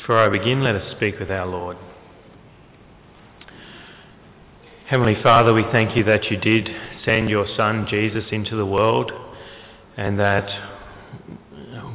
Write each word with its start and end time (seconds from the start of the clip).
Before 0.00 0.18
I 0.18 0.30
begin, 0.30 0.64
let 0.64 0.76
us 0.76 0.96
speak 0.96 1.18
with 1.20 1.30
our 1.30 1.46
Lord. 1.46 1.76
Heavenly 4.86 5.22
Father, 5.22 5.52
we 5.52 5.62
thank 5.70 5.94
you 5.94 6.04
that 6.04 6.30
you 6.30 6.38
did 6.38 6.70
send 7.04 7.28
your 7.28 7.46
Son 7.54 7.86
Jesus 7.88 8.24
into 8.32 8.56
the 8.56 8.64
world 8.64 9.12
and 9.98 10.18
that 10.18 10.48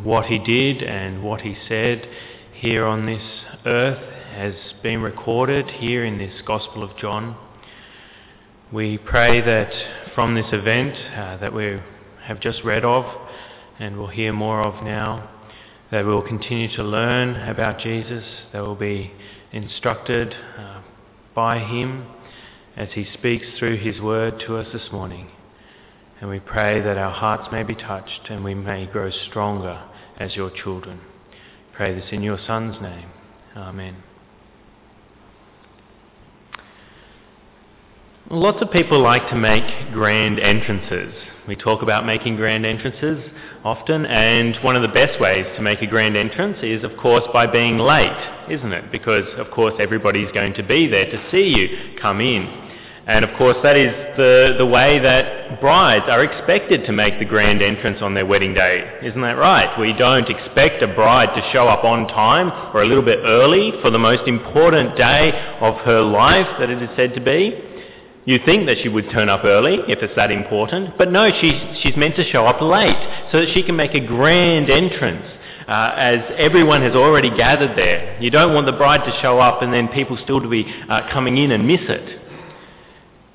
what 0.04 0.28
he 0.28 0.38
did 0.38 0.84
and 0.84 1.24
what 1.24 1.42
he 1.42 1.58
said 1.68 2.08
here 2.54 2.86
on 2.86 3.08
this 3.08 3.24
earth 3.66 3.98
has 4.36 4.54
been 4.84 5.02
recorded 5.02 5.68
here 5.72 6.06
in 6.06 6.20
this 6.20 6.44
Gospel 6.46 6.84
of 6.84 6.96
John. 6.98 7.36
We 8.72 9.00
pray 9.00 9.42
that 9.42 10.14
from 10.14 10.36
this 10.36 10.54
event 10.54 10.94
uh, 10.94 11.38
that 11.38 11.54
we 11.54 11.80
have 12.24 12.40
just 12.40 12.64
read 12.64 12.86
of 12.86 13.04
and 13.80 13.98
will 13.98 14.10
hear 14.10 14.32
more 14.32 14.62
of 14.62 14.84
now, 14.84 15.32
we 16.04 16.12
will 16.12 16.28
continue 16.28 16.74
to 16.76 16.84
learn 16.84 17.36
about 17.50 17.80
Jesus, 17.80 18.24
They 18.52 18.60
will 18.60 18.76
be 18.76 19.12
instructed 19.52 20.34
uh, 20.58 20.82
by 21.34 21.60
him 21.60 22.08
as 22.76 22.90
he 22.94 23.06
speaks 23.14 23.46
through 23.58 23.78
his 23.78 24.02
word 24.02 24.42
to 24.46 24.58
us 24.58 24.68
this 24.74 24.92
morning. 24.92 25.30
And 26.20 26.30
we 26.30 26.40
pray 26.40 26.82
that 26.82 26.98
our 26.98 27.12
hearts 27.12 27.50
may 27.52 27.64
be 27.64 27.76
touched 27.76 28.30
and 28.30 28.44
we 28.44 28.54
may 28.54 28.86
grow 28.86 29.12
stronger 29.30 29.84
as 30.18 30.36
your 30.36 30.50
children. 30.50 31.02
Pray 31.74 31.94
this 31.94 32.12
in 32.12 32.24
your 32.24 32.40
Son's 32.46 32.82
name. 32.82 33.10
Amen. 33.56 34.15
Lots 38.32 38.58
of 38.60 38.72
people 38.72 39.00
like 39.04 39.30
to 39.30 39.36
make 39.36 39.94
grand 39.94 40.40
entrances. 40.40 41.14
We 41.48 41.56
talk 41.56 41.84
about 41.84 42.08
making 42.08 42.38
grand 42.38 42.66
entrances 42.66 43.24
often, 43.64 44.04
and 44.08 44.56
one 44.64 44.76
of 44.76 44.82
the 44.82 44.88
best 44.88 45.22
ways 45.22 45.46
to 45.56 45.62
make 45.62 45.84
a 45.84 45.86
grand 45.86 46.18
entrance 46.18 46.58
is, 46.64 46.84
of 46.84 46.98
course, 46.98 47.24
by 47.32 47.46
being 47.46 47.78
late, 47.78 48.50
isn't 48.50 48.74
it? 48.74 48.92
Because, 48.92 49.26
of 49.38 49.52
course, 49.52 49.76
everybody's 49.80 50.32
going 50.32 50.56
to 50.56 50.64
be 50.64 50.88
there 50.88 51.06
to 51.06 51.30
see 51.30 51.54
you 51.56 52.00
come 52.02 52.20
in. 52.20 52.64
And 53.06 53.24
of 53.24 53.38
course, 53.38 53.58
that 53.62 53.78
is 53.78 53.94
the, 54.18 54.56
the 54.58 54.66
way 54.66 54.98
that 54.98 55.62
brides 55.62 56.06
are 56.10 56.24
expected 56.24 56.84
to 56.88 56.92
make 56.92 57.20
the 57.20 57.26
grand 57.26 57.62
entrance 57.62 58.02
on 58.02 58.16
their 58.16 58.26
wedding 58.26 58.56
day. 58.56 59.02
Isn't 59.04 59.22
that 59.22 59.38
right? 59.38 59.80
We 59.80 59.94
don't 59.94 60.28
expect 60.28 60.82
a 60.82 60.88
bride 60.88 61.30
to 61.36 61.52
show 61.54 61.68
up 61.68 61.84
on 61.84 62.08
time 62.08 62.50
or 62.74 62.82
a 62.82 62.88
little 62.88 63.06
bit 63.06 63.20
early 63.24 63.74
for 63.84 63.92
the 63.92 64.00
most 64.00 64.28
important 64.28 64.98
day 64.98 65.30
of 65.62 65.76
her 65.86 66.02
life 66.02 66.48
that 66.58 66.72
it 66.72 66.82
is 66.82 66.90
said 66.96 67.14
to 67.14 67.22
be. 67.22 67.74
You 68.26 68.40
think 68.44 68.66
that 68.66 68.78
she 68.82 68.90
would 68.90 69.12
turn 69.12 69.30
up 69.30 69.46
early 69.46 69.78
if 69.88 70.02
it's 70.02 70.16
that 70.16 70.32
important, 70.32 70.98
but 70.98 71.12
no, 71.12 71.30
she's, 71.40 71.54
she's 71.84 71.96
meant 71.96 72.16
to 72.16 72.30
show 72.32 72.46
up 72.46 72.60
late 72.60 73.30
so 73.32 73.40
that 73.40 73.54
she 73.54 73.62
can 73.62 73.76
make 73.76 73.94
a 73.94 74.06
grand 74.06 74.70
entrance. 74.70 75.26
Uh, 75.68 75.96
as 75.98 76.20
everyone 76.38 76.84
has 76.84 76.94
already 76.94 77.36
gathered 77.36 77.76
there. 77.76 78.22
You 78.22 78.30
don't 78.30 78.54
want 78.54 78.68
the 78.68 78.72
bride 78.72 79.04
to 79.04 79.20
show 79.24 79.40
up 79.40 79.64
and 79.64 79.74
then 79.74 79.88
people 79.88 80.16
still 80.24 80.40
to 80.40 80.48
be 80.48 80.64
uh, 80.88 81.10
coming 81.12 81.38
in 81.38 81.50
and 81.50 81.66
miss 81.66 81.82
it. 81.82 82.22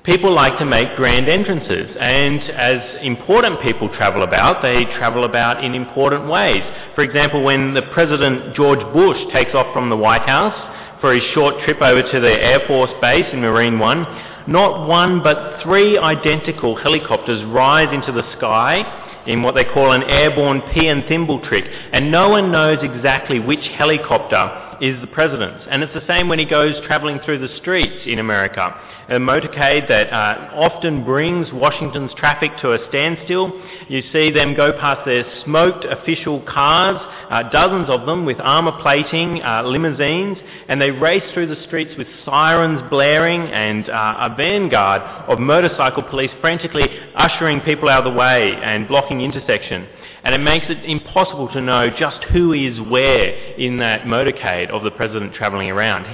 People 0.03 0.33
like 0.33 0.57
to 0.57 0.65
make 0.65 0.95
grand 0.95 1.27
entrances, 1.27 1.95
and 1.99 2.41
as 2.49 3.03
important 3.03 3.61
people 3.61 3.89
travel 3.89 4.23
about, 4.23 4.63
they 4.63 4.85
travel 4.97 5.25
about 5.25 5.61
in 5.63 5.75
important 5.75 6.27
ways. 6.27 6.63
For 6.95 7.03
example, 7.03 7.43
when 7.43 7.73
the 7.73 7.83
President 7.93 8.55
George 8.55 8.81
Bush 8.93 9.19
takes 9.33 9.53
off 9.53 9.71
from 9.73 9.89
the 9.89 9.97
White 9.97 10.23
House 10.23 10.55
for 11.01 11.13
his 11.13 11.23
short 11.33 11.63
trip 11.65 11.81
over 11.81 12.01
to 12.01 12.19
the 12.19 12.31
Air 12.31 12.61
Force 12.65 12.89
Base 13.01 13.25
in 13.33 13.41
Marine 13.41 13.77
One, 13.77 14.05
not 14.47 14.87
one 14.87 15.21
but 15.23 15.61
three 15.63 15.97
identical 15.97 16.75
helicopters 16.75 17.43
rise 17.45 17.93
into 17.93 18.11
the 18.11 18.23
sky 18.37 19.23
in 19.27 19.43
what 19.43 19.53
they 19.55 19.63
call 19.63 19.91
an 19.91 20.03
airborne 20.03 20.61
pea 20.73 20.87
and 20.87 21.03
thimble 21.07 21.39
trick, 21.47 21.65
and 21.93 22.11
no 22.11 22.29
one 22.29 22.51
knows 22.51 22.79
exactly 22.81 23.39
which 23.39 23.67
helicopter 23.77 24.70
is 24.81 24.99
the 24.99 25.07
president's. 25.07 25.63
And 25.69 25.83
it's 25.83 25.93
the 25.93 26.05
same 26.07 26.27
when 26.27 26.39
he 26.39 26.45
goes 26.45 26.73
travelling 26.87 27.19
through 27.23 27.39
the 27.39 27.55
streets 27.57 28.03
in 28.05 28.19
America 28.19 28.75
a 29.11 29.15
motorcade 29.15 29.89
that 29.89 30.09
uh, 30.09 30.51
often 30.53 31.03
brings 31.03 31.51
Washington's 31.51 32.13
traffic 32.15 32.51
to 32.61 32.71
a 32.71 32.87
standstill. 32.87 33.61
You 33.89 34.03
see 34.13 34.31
them 34.31 34.55
go 34.55 34.71
past 34.71 35.05
their 35.05 35.25
smoked 35.43 35.83
official 35.83 36.41
cars, 36.41 36.95
uh, 37.29 37.49
dozens 37.49 37.89
of 37.89 38.05
them 38.05 38.25
with 38.25 38.37
armour 38.39 38.71
plating, 38.81 39.43
uh, 39.43 39.63
limousines, 39.63 40.37
and 40.69 40.81
they 40.81 40.91
race 40.91 41.23
through 41.33 41.47
the 41.47 41.61
streets 41.63 41.91
with 41.97 42.07
sirens 42.23 42.89
blaring 42.89 43.41
and 43.41 43.89
uh, 43.89 44.29
a 44.31 44.35
vanguard 44.35 45.01
of 45.27 45.39
motorcycle 45.39 46.03
police 46.03 46.31
frantically 46.39 46.87
ushering 47.13 47.59
people 47.61 47.89
out 47.89 48.07
of 48.07 48.13
the 48.13 48.17
way 48.17 48.53
and 48.63 48.87
blocking 48.87 49.19
intersection 49.19 49.87
and 50.23 50.35
it 50.35 50.39
makes 50.39 50.65
it 50.69 50.83
impossible 50.85 51.47
to 51.53 51.61
know 51.61 51.89
just 51.89 52.23
who 52.25 52.53
is 52.53 52.79
where 52.79 53.55
in 53.55 53.77
that 53.79 54.03
motorcade 54.03 54.69
of 54.69 54.83
the 54.83 54.91
president 54.91 55.33
travelling 55.33 55.69
around. 55.69 56.05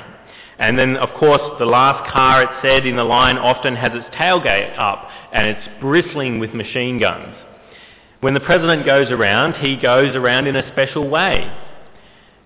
And 0.59 0.77
then, 0.77 0.97
of 0.97 1.09
course, 1.19 1.41
the 1.59 1.65
last 1.65 2.11
car, 2.11 2.43
it 2.43 2.49
said, 2.63 2.85
in 2.85 2.95
the 2.95 3.03
line 3.03 3.37
often 3.37 3.75
has 3.75 3.91
its 3.93 4.07
tailgate 4.15 4.77
up 4.79 5.07
and 5.31 5.47
it's 5.47 5.67
bristling 5.81 6.39
with 6.39 6.53
machine 6.53 6.99
guns. 6.99 7.35
When 8.21 8.33
the 8.33 8.39
President 8.39 8.83
goes 8.83 9.11
around, 9.11 9.63
he 9.63 9.75
goes 9.75 10.15
around 10.15 10.47
in 10.47 10.55
a 10.55 10.71
special 10.71 11.07
way. 11.07 11.51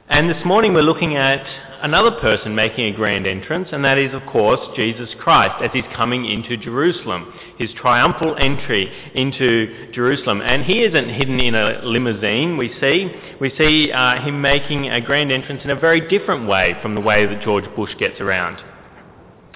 And 0.09 0.29
this 0.29 0.43
morning 0.43 0.73
we're 0.73 0.81
looking 0.81 1.15
at 1.15 1.45
another 1.81 2.11
person 2.19 2.55
making 2.55 2.85
a 2.85 2.95
grand 2.95 3.27
entrance, 3.27 3.69
and 3.71 3.83
that 3.85 3.97
is, 3.97 4.13
of 4.13 4.25
course, 4.31 4.59
Jesus 4.75 5.09
Christ 5.19 5.63
as 5.63 5.71
he's 5.73 5.85
coming 5.95 6.25
into 6.25 6.57
Jerusalem, 6.57 7.33
his 7.57 7.69
triumphal 7.73 8.35
entry 8.37 8.91
into 9.13 9.91
Jerusalem. 9.91 10.41
And 10.41 10.63
he 10.63 10.83
isn't 10.83 11.09
hidden 11.09 11.39
in 11.39 11.55
a 11.55 11.81
limousine, 11.83 12.57
we 12.57 12.73
see. 12.79 13.11
We 13.39 13.51
see 13.57 13.91
uh, 13.91 14.21
him 14.21 14.41
making 14.41 14.89
a 14.89 15.01
grand 15.01 15.31
entrance 15.31 15.61
in 15.63 15.69
a 15.69 15.75
very 15.75 16.07
different 16.07 16.47
way 16.47 16.75
from 16.81 16.95
the 16.95 17.01
way 17.01 17.25
that 17.25 17.41
George 17.41 17.65
Bush 17.75 17.91
gets 17.99 18.19
around. 18.19 18.61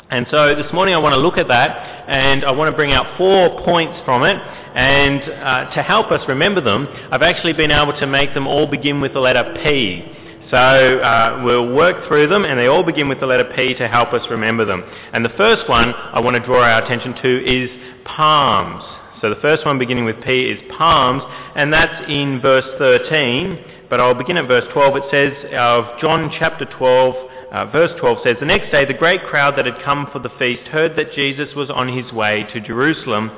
And 0.10 0.28
so 0.30 0.56
this 0.56 0.72
morning 0.72 0.94
I 0.94 1.00
want 1.00 1.14
to 1.14 1.20
look 1.20 1.38
at 1.38 1.48
that, 1.48 2.06
and 2.08 2.46
I 2.46 2.52
want 2.52 2.72
to 2.72 2.76
bring 2.76 2.92
out 2.92 3.18
four 3.18 3.64
points 3.64 4.00
from 4.06 4.24
it. 4.24 4.38
And 4.76 5.22
uh, 5.22 5.74
to 5.74 5.82
help 5.82 6.12
us 6.12 6.22
remember 6.28 6.62
them, 6.62 6.88
I've 7.10 7.22
actually 7.22 7.54
been 7.54 7.72
able 7.72 7.98
to 8.00 8.06
make 8.06 8.34
them 8.34 8.46
all 8.46 8.68
begin 8.68 9.02
with 9.02 9.14
the 9.14 9.20
letter 9.20 9.56
P. 9.64 10.15
So 10.52 10.58
uh, 10.58 11.42
we'll 11.44 11.74
work 11.74 12.08
through 12.08 12.28
them, 12.28 12.46
and 12.46 12.60
they 12.60 12.68
all 12.68 12.84
begin 12.84 13.10
with 13.10 13.20
the 13.20 13.26
letter 13.26 13.52
P 13.56 13.74
to 13.76 13.88
help 13.88 14.14
us 14.14 14.22
remember 14.30 14.64
them. 14.66 14.84
And 15.12 15.26
the 15.26 15.34
first 15.38 15.68
one 15.68 15.94
I 15.94 16.20
want 16.20 16.36
to 16.36 16.46
draw 16.46 16.62
our 16.62 16.84
attention 16.84 17.16
to 17.22 17.46
is 17.46 17.70
palms. 18.06 18.84
So 19.22 19.30
the 19.30 19.42
first 19.42 19.66
one 19.66 19.80
beginning 19.80 20.06
with 20.06 20.22
P 20.24 20.44
is 20.44 20.60
palms, 20.78 21.24
and 21.56 21.74
that's 21.74 22.10
in 22.10 22.40
verse 22.42 22.66
13. 22.78 23.88
But 23.90 24.00
I'll 24.00 24.14
begin 24.14 24.38
at 24.38 24.48
verse 24.48 24.66
12. 24.72 24.96
It 24.98 25.04
says 25.10 25.52
of 25.58 26.00
John 26.00 26.32
chapter 26.38 26.66
12, 26.66 27.16
uh, 27.52 27.66
verse 27.72 27.92
12 28.00 28.18
says, 28.24 28.36
The 28.40 28.46
next 28.46 28.72
day 28.72 28.86
the 28.86 28.94
great 28.94 29.24
crowd 29.24 29.58
that 29.58 29.66
had 29.66 29.84
come 29.84 30.08
for 30.12 30.20
the 30.20 30.32
feast 30.38 30.68
heard 30.70 30.96
that 30.98 31.14
Jesus 31.14 31.56
was 31.56 31.70
on 31.70 31.88
his 31.88 32.12
way 32.12 32.46
to 32.54 32.60
Jerusalem. 32.60 33.32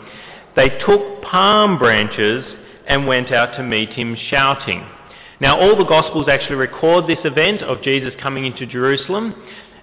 They 0.56 0.70
took 0.86 1.22
palm 1.22 1.78
branches 1.78 2.44
and 2.88 3.08
went 3.08 3.32
out 3.32 3.56
to 3.58 3.64
meet 3.64 3.90
him 3.92 4.18
shouting. 4.30 4.86
Now, 5.40 5.60
all 5.60 5.78
the 5.78 5.86
Gospels 5.86 6.28
actually 6.28 6.56
record 6.56 7.06
this 7.08 7.20
event 7.24 7.62
of 7.62 7.84
Jesus 7.84 8.14
coming 8.20 8.46
into 8.46 8.66
Jerusalem, 8.66 9.36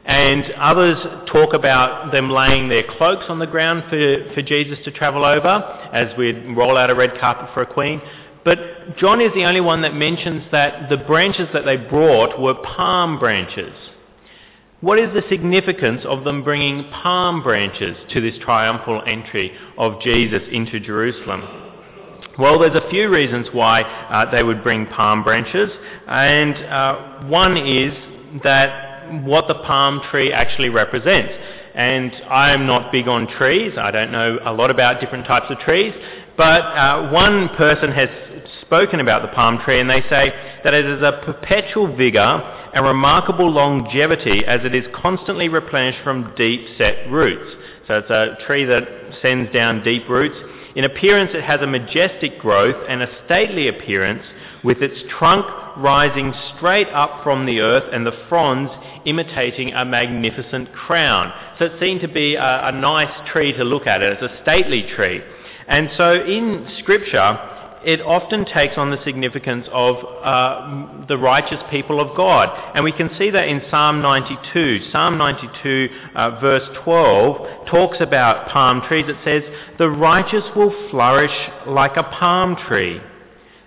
and 0.04 0.44
others 0.54 0.96
talk 1.30 1.54
about 1.54 2.10
them 2.10 2.28
laying 2.28 2.68
their 2.68 2.82
cloaks 2.82 3.24
on 3.28 3.38
the 3.38 3.46
ground 3.46 3.84
for, 3.88 4.34
for 4.34 4.42
Jesus 4.42 4.78
to 4.84 4.90
travel 4.90 5.24
over 5.24 5.48
as 5.92 6.16
we'd 6.18 6.56
roll 6.56 6.76
out 6.76 6.90
a 6.90 6.94
red 6.94 7.18
carpet 7.20 7.50
for 7.54 7.62
a 7.62 7.72
queen. 7.72 8.02
But 8.44 8.96
John 8.98 9.20
is 9.20 9.32
the 9.34 9.44
only 9.44 9.60
one 9.60 9.82
that 9.82 9.94
mentions 9.94 10.42
that 10.50 10.90
the 10.90 10.98
branches 10.98 11.48
that 11.54 11.64
they 11.64 11.76
brought 11.76 12.38
were 12.38 12.54
palm 12.54 13.18
branches. 13.18 13.72
What 14.80 14.98
is 14.98 15.14
the 15.14 15.22
significance 15.30 16.02
of 16.04 16.24
them 16.24 16.44
bringing 16.44 16.90
palm 16.90 17.42
branches 17.42 17.96
to 18.10 18.20
this 18.20 18.34
triumphal 18.42 19.02
entry 19.06 19.56
of 19.78 20.02
Jesus 20.02 20.42
into 20.50 20.80
Jerusalem? 20.80 21.73
Well, 22.36 22.58
there's 22.58 22.74
a 22.74 22.90
few 22.90 23.10
reasons 23.10 23.46
why 23.52 23.82
uh, 23.82 24.28
they 24.32 24.42
would 24.42 24.64
bring 24.64 24.86
palm 24.86 25.22
branches, 25.22 25.70
and 26.08 26.56
uh, 26.56 27.24
one 27.28 27.56
is 27.56 27.94
that 28.42 29.22
what 29.22 29.46
the 29.46 29.54
palm 29.54 30.00
tree 30.10 30.32
actually 30.32 30.68
represents. 30.68 31.32
And 31.76 32.12
I'm 32.28 32.66
not 32.66 32.90
big 32.90 33.06
on 33.06 33.28
trees, 33.28 33.74
I 33.78 33.92
don't 33.92 34.10
know 34.10 34.38
a 34.44 34.52
lot 34.52 34.70
about 34.70 35.00
different 35.00 35.26
types 35.26 35.46
of 35.48 35.58
trees, 35.60 35.92
but 36.36 36.62
uh, 36.62 37.10
one 37.10 37.50
person 37.50 37.92
has 37.92 38.08
spoken 38.62 38.98
about 38.98 39.22
the 39.22 39.28
palm 39.28 39.58
tree 39.64 39.80
and 39.80 39.88
they 39.88 40.02
say 40.02 40.32
that 40.64 40.74
it 40.74 40.86
is 40.86 41.02
a 41.02 41.20
perpetual 41.24 41.96
vigour 41.96 42.70
and 42.74 42.84
remarkable 42.84 43.50
longevity 43.50 44.44
as 44.44 44.60
it 44.64 44.74
is 44.74 44.84
constantly 44.94 45.48
replenished 45.48 46.02
from 46.02 46.32
deep 46.36 46.66
set 46.78 47.08
roots. 47.10 47.56
So 47.86 47.98
it's 47.98 48.10
a 48.10 48.36
tree 48.46 48.64
that 48.64 48.84
sends 49.22 49.52
down 49.52 49.84
deep 49.84 50.08
roots 50.08 50.36
in 50.74 50.84
appearance, 50.84 51.30
it 51.34 51.44
has 51.44 51.60
a 51.60 51.66
majestic 51.66 52.38
growth 52.38 52.84
and 52.88 53.02
a 53.02 53.08
stately 53.24 53.68
appearance, 53.68 54.24
with 54.64 54.82
its 54.82 54.98
trunk 55.18 55.46
rising 55.76 56.32
straight 56.56 56.88
up 56.88 57.22
from 57.22 57.46
the 57.46 57.60
earth 57.60 57.84
and 57.92 58.06
the 58.06 58.16
fronds 58.28 58.72
imitating 59.04 59.72
a 59.72 59.84
magnificent 59.84 60.72
crown. 60.72 61.32
So 61.58 61.66
it 61.66 61.80
seemed 61.80 62.00
to 62.00 62.08
be 62.08 62.34
a, 62.34 62.68
a 62.68 62.72
nice 62.72 63.28
tree 63.30 63.52
to 63.52 63.64
look 63.64 63.86
at. 63.86 64.02
It's 64.02 64.22
a 64.22 64.42
stately 64.42 64.86
tree. 64.96 65.20
And 65.68 65.90
so 65.96 66.14
in 66.14 66.68
Scripture, 66.78 67.53
it 67.84 68.00
often 68.00 68.44
takes 68.44 68.74
on 68.76 68.90
the 68.90 69.02
significance 69.04 69.66
of 69.72 69.96
uh, 70.22 71.06
the 71.06 71.18
righteous 71.18 71.60
people 71.70 72.00
of 72.00 72.16
God. 72.16 72.48
And 72.74 72.84
we 72.84 72.92
can 72.92 73.10
see 73.18 73.30
that 73.30 73.48
in 73.48 73.62
Psalm 73.70 74.00
92. 74.00 74.90
Psalm 74.90 75.18
92, 75.18 75.88
uh, 76.14 76.40
verse 76.40 76.68
12, 76.82 77.66
talks 77.66 77.98
about 78.00 78.48
palm 78.48 78.82
trees. 78.88 79.04
It 79.08 79.16
says, 79.24 79.42
The 79.78 79.90
righteous 79.90 80.44
will 80.56 80.72
flourish 80.90 81.34
like 81.66 81.96
a 81.96 82.02
palm 82.02 82.56
tree. 82.68 83.00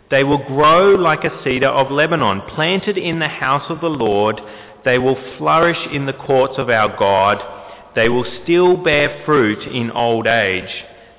They 0.09 0.23
will 0.23 0.43
grow 0.45 0.95
like 0.95 1.23
a 1.23 1.43
cedar 1.43 1.67
of 1.67 1.91
Lebanon, 1.91 2.41
planted 2.55 2.97
in 2.97 3.19
the 3.19 3.27
house 3.27 3.69
of 3.69 3.81
the 3.81 3.89
Lord. 3.89 4.41
They 4.85 4.97
will 4.97 5.21
flourish 5.37 5.79
in 5.91 6.05
the 6.05 6.13
courts 6.13 6.55
of 6.57 6.69
our 6.69 6.97
God. 6.97 7.43
They 7.95 8.09
will 8.09 8.25
still 8.43 8.77
bear 8.77 9.23
fruit 9.25 9.63
in 9.63 9.91
old 9.91 10.27
age. 10.27 10.69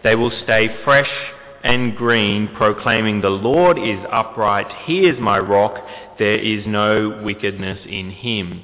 They 0.03 0.15
will 0.15 0.33
stay 0.43 0.69
fresh 0.85 1.11
and 1.69 1.95
green, 1.95 2.49
proclaiming, 2.57 3.21
The 3.21 3.29
Lord 3.29 3.79
is 3.79 3.99
upright, 4.11 4.73
He 4.87 5.01
is 5.01 5.21
my 5.21 5.39
rock, 5.39 5.77
there 6.19 6.39
is 6.39 6.67
no 6.67 7.21
wickedness 7.23 7.81
in 7.87 8.11
Him. 8.11 8.63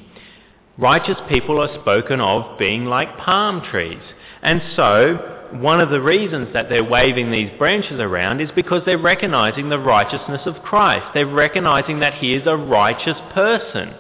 Righteous 0.79 1.19
people 1.29 1.61
are 1.61 1.81
spoken 1.83 2.23
of 2.23 2.59
being 2.59 2.87
like 2.87 3.19
palm 3.19 3.63
trees. 3.71 4.03
And 4.43 4.63
so, 4.75 5.51
one 5.53 5.83
of 5.83 5.91
the 5.91 6.01
reasons 6.01 6.55
that 6.55 6.71
they're 6.71 6.83
waving 6.83 7.31
these 7.31 7.51
branches 7.59 8.01
around 8.01 8.41
is 8.41 8.51
because 8.57 8.83
they're 8.87 8.97
recognizing 8.97 9.69
the 9.69 9.79
righteousness 9.79 10.41
of 10.47 10.63
Christ. 10.63 11.05
They're 11.13 11.27
recognizing 11.27 12.01
that 12.01 12.15
He 12.15 12.35
is 12.35 12.47
a 12.47 12.57
righteous 12.57 13.19
person. 13.35 13.95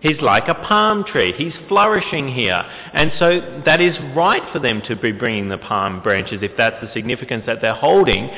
He's 0.00 0.20
like 0.20 0.48
a 0.48 0.54
palm 0.54 1.04
tree. 1.04 1.32
He's 1.36 1.54
flourishing 1.66 2.28
here. 2.32 2.64
And 2.92 3.12
so 3.18 3.62
that 3.66 3.80
is 3.80 3.96
right 4.14 4.42
for 4.52 4.60
them 4.60 4.80
to 4.88 4.94
be 4.94 5.12
bringing 5.12 5.48
the 5.48 5.58
palm 5.58 6.02
branches 6.02 6.38
if 6.42 6.52
that's 6.56 6.80
the 6.80 6.92
significance 6.92 7.44
that 7.46 7.60
they're 7.60 7.74
holding 7.74 8.30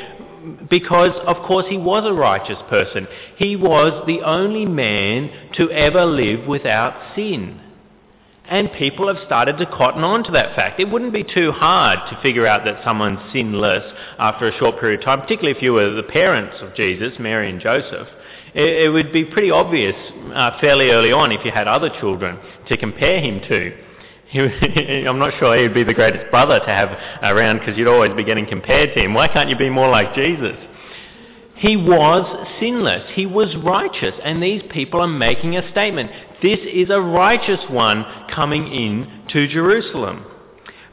because, 0.70 1.12
of 1.26 1.36
course, 1.46 1.66
he 1.68 1.76
was 1.76 2.04
a 2.06 2.12
righteous 2.12 2.58
person. 2.68 3.06
He 3.36 3.56
was 3.56 4.04
the 4.06 4.22
only 4.22 4.64
man 4.64 5.30
to 5.54 5.70
ever 5.70 6.06
live 6.06 6.46
without 6.46 7.14
sin. 7.14 7.60
And 8.46 8.72
people 8.72 9.06
have 9.08 9.24
started 9.26 9.58
to 9.58 9.66
cotton 9.66 10.02
on 10.02 10.24
to 10.24 10.32
that 10.32 10.56
fact. 10.56 10.80
It 10.80 10.90
wouldn't 10.90 11.12
be 11.12 11.22
too 11.22 11.52
hard 11.52 11.98
to 12.10 12.20
figure 12.22 12.46
out 12.46 12.64
that 12.64 12.82
someone's 12.82 13.20
sinless 13.32 13.84
after 14.18 14.48
a 14.48 14.58
short 14.58 14.80
period 14.80 15.00
of 15.00 15.04
time, 15.04 15.20
particularly 15.20 15.56
if 15.56 15.62
you 15.62 15.74
were 15.74 15.90
the 15.90 16.02
parents 16.02 16.56
of 16.60 16.74
Jesus, 16.74 17.12
Mary 17.20 17.50
and 17.50 17.60
Joseph 17.60 18.08
it, 18.54 18.84
it 18.84 18.88
would 18.92 19.12
be 19.12 19.24
pretty 19.24 19.50
obvious 19.50 19.94
uh, 20.34 20.58
fairly 20.60 20.90
early 20.90 21.12
on 21.12 21.32
if 21.32 21.44
you 21.44 21.50
had 21.50 21.68
other 21.68 21.90
children 22.00 22.38
to 22.68 22.76
compare 22.76 23.20
him 23.20 23.40
to. 23.48 23.86
I'm 24.32 25.18
not 25.18 25.34
sure 25.38 25.56
he 25.56 25.62
would 25.62 25.74
be 25.74 25.82
the 25.82 25.94
greatest 25.94 26.30
brother 26.30 26.60
to 26.60 26.66
have 26.66 26.90
around 27.22 27.58
because 27.58 27.76
you'd 27.76 27.88
always 27.88 28.12
be 28.14 28.24
getting 28.24 28.46
compared 28.46 28.94
to 28.94 29.02
him. 29.02 29.14
Why 29.14 29.26
can't 29.26 29.48
you 29.48 29.56
be 29.56 29.70
more 29.70 29.88
like 29.88 30.14
Jesus? 30.14 30.56
He 31.56 31.76
was 31.76 32.48
sinless. 32.58 33.10
He 33.14 33.26
was 33.26 33.54
righteous. 33.56 34.14
And 34.24 34.42
these 34.42 34.62
people 34.70 35.00
are 35.00 35.08
making 35.08 35.56
a 35.56 35.70
statement. 35.72 36.10
This 36.42 36.58
is 36.60 36.88
a 36.90 37.00
righteous 37.00 37.60
one 37.68 38.04
coming 38.34 38.66
in 38.68 39.24
to 39.30 39.46
Jerusalem. 39.46 40.24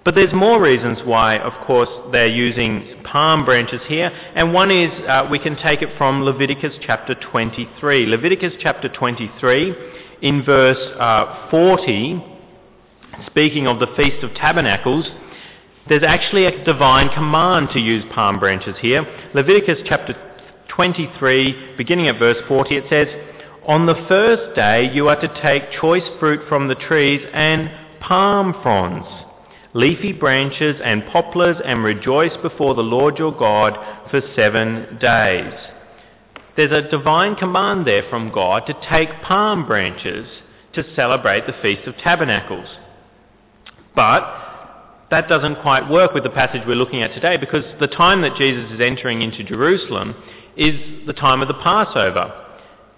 But 0.07 0.15
there's 0.15 0.31
more 0.31 0.61
reasons 0.61 0.99
why, 1.03 1.37
of 1.37 1.51
course, 1.65 1.89
they're 2.13 2.27
using 2.27 3.03
palm 3.03 3.43
branches 3.43 3.81
here. 3.89 4.09
And 4.35 4.53
one 4.53 4.71
is 4.71 4.89
uh, 5.05 5.27
we 5.29 5.37
can 5.37 5.57
take 5.57 5.81
it 5.81 5.89
from 5.97 6.23
Leviticus 6.23 6.75
chapter 6.81 7.13
23. 7.13 8.05
Leviticus 8.05 8.53
chapter 8.61 8.87
23, 8.87 9.75
in 10.21 10.45
verse 10.45 10.77
uh, 10.97 11.49
40, 11.51 12.23
speaking 13.25 13.67
of 13.67 13.81
the 13.81 13.87
Feast 13.97 14.23
of 14.23 14.33
Tabernacles, 14.35 15.09
there's 15.89 16.03
actually 16.03 16.45
a 16.45 16.63
divine 16.63 17.09
command 17.13 17.71
to 17.73 17.79
use 17.79 18.05
palm 18.15 18.39
branches 18.39 18.77
here. 18.79 19.05
Leviticus 19.33 19.79
chapter 19.85 20.15
23, 20.69 21.75
beginning 21.75 22.07
at 22.07 22.17
verse 22.17 22.37
40, 22.47 22.77
it 22.77 22.85
says, 22.89 23.07
On 23.67 23.85
the 23.85 24.05
first 24.07 24.55
day 24.55 24.89
you 24.93 25.09
are 25.09 25.19
to 25.19 25.41
take 25.41 25.63
choice 25.81 26.07
fruit 26.17 26.47
from 26.47 26.69
the 26.69 26.75
trees 26.75 27.27
and 27.33 27.69
palm 27.99 28.53
fronds 28.63 29.26
leafy 29.77 30.11
branches 30.11 30.81
and 30.83 31.05
poplars, 31.05 31.57
and 31.63 31.83
rejoice 31.83 32.35
before 32.41 32.73
the 32.73 32.81
Lord 32.81 33.19
your 33.19 33.31
God 33.31 33.77
for 34.09 34.21
seven 34.35 34.97
days. 34.99 35.53
There's 36.55 36.71
a 36.71 36.89
divine 36.89 37.35
command 37.35 37.85
there 37.85 38.09
from 38.09 38.31
God 38.31 38.65
to 38.65 38.73
take 38.89 39.21
palm 39.21 39.67
branches 39.67 40.27
to 40.73 40.83
celebrate 40.95 41.45
the 41.45 41.53
Feast 41.61 41.87
of 41.87 41.95
Tabernacles. 41.97 42.67
But 43.95 44.23
that 45.11 45.29
doesn't 45.29 45.61
quite 45.61 45.87
work 45.87 46.15
with 46.15 46.23
the 46.23 46.31
passage 46.31 46.63
we're 46.65 46.75
looking 46.75 47.03
at 47.03 47.13
today 47.13 47.37
because 47.37 47.63
the 47.79 47.87
time 47.87 48.23
that 48.23 48.35
Jesus 48.35 48.71
is 48.71 48.81
entering 48.81 49.21
into 49.21 49.43
Jerusalem 49.43 50.15
is 50.55 51.05
the 51.05 51.13
time 51.13 51.43
of 51.43 51.47
the 51.47 51.53
Passover. 51.53 52.33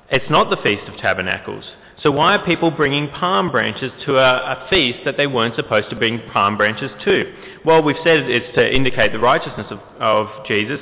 It's 0.10 0.30
not 0.30 0.50
the 0.50 0.62
Feast 0.64 0.88
of 0.88 0.96
Tabernacles. 0.96 1.66
So 2.02 2.12
why 2.12 2.36
are 2.36 2.46
people 2.46 2.72
bringing 2.72 3.10
palm 3.10 3.52
branches 3.52 3.92
to 4.06 4.18
a, 4.18 4.22
a, 4.22 4.68
feast 4.70 5.00
that 5.04 5.18
they 5.18 5.28
weren't 5.28 5.56
supposed 5.56 5.90
to 5.90 5.96
bring 5.98 6.22
palm 6.32 6.56
branches 6.56 6.92
to? 7.04 7.34
Well, 7.66 7.84
we've 7.84 7.98
said 8.04 8.30
it's 8.30 8.56
to 8.56 8.74
indicate 8.74 9.12
the 9.12 9.20
righteousness 9.20 9.68
of, 9.70 9.80
of 10.00 10.46
Jesus, 10.46 10.80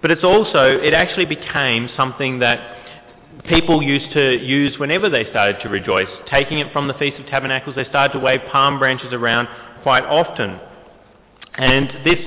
but 0.00 0.12
it's 0.12 0.22
also, 0.22 0.78
it 0.78 0.94
actually 0.94 1.26
became 1.26 1.88
something 1.96 2.38
that 2.40 2.78
people 3.48 3.82
used 3.82 4.12
to 4.12 4.38
use 4.38 4.78
whenever 4.78 5.08
they 5.10 5.28
started 5.30 5.60
to 5.62 5.68
rejoice. 5.68 6.08
Taking 6.30 6.58
it 6.58 6.72
from 6.72 6.86
the 6.86 6.94
Feast 6.94 7.18
of 7.18 7.26
Tabernacles, 7.26 7.74
they 7.74 7.84
started 7.84 8.12
to 8.12 8.20
wave 8.20 8.40
palm 8.50 8.78
branches 8.78 9.12
around 9.12 9.48
quite 9.82 10.04
often. 10.04 10.60
And 11.54 11.90
this 12.04 12.18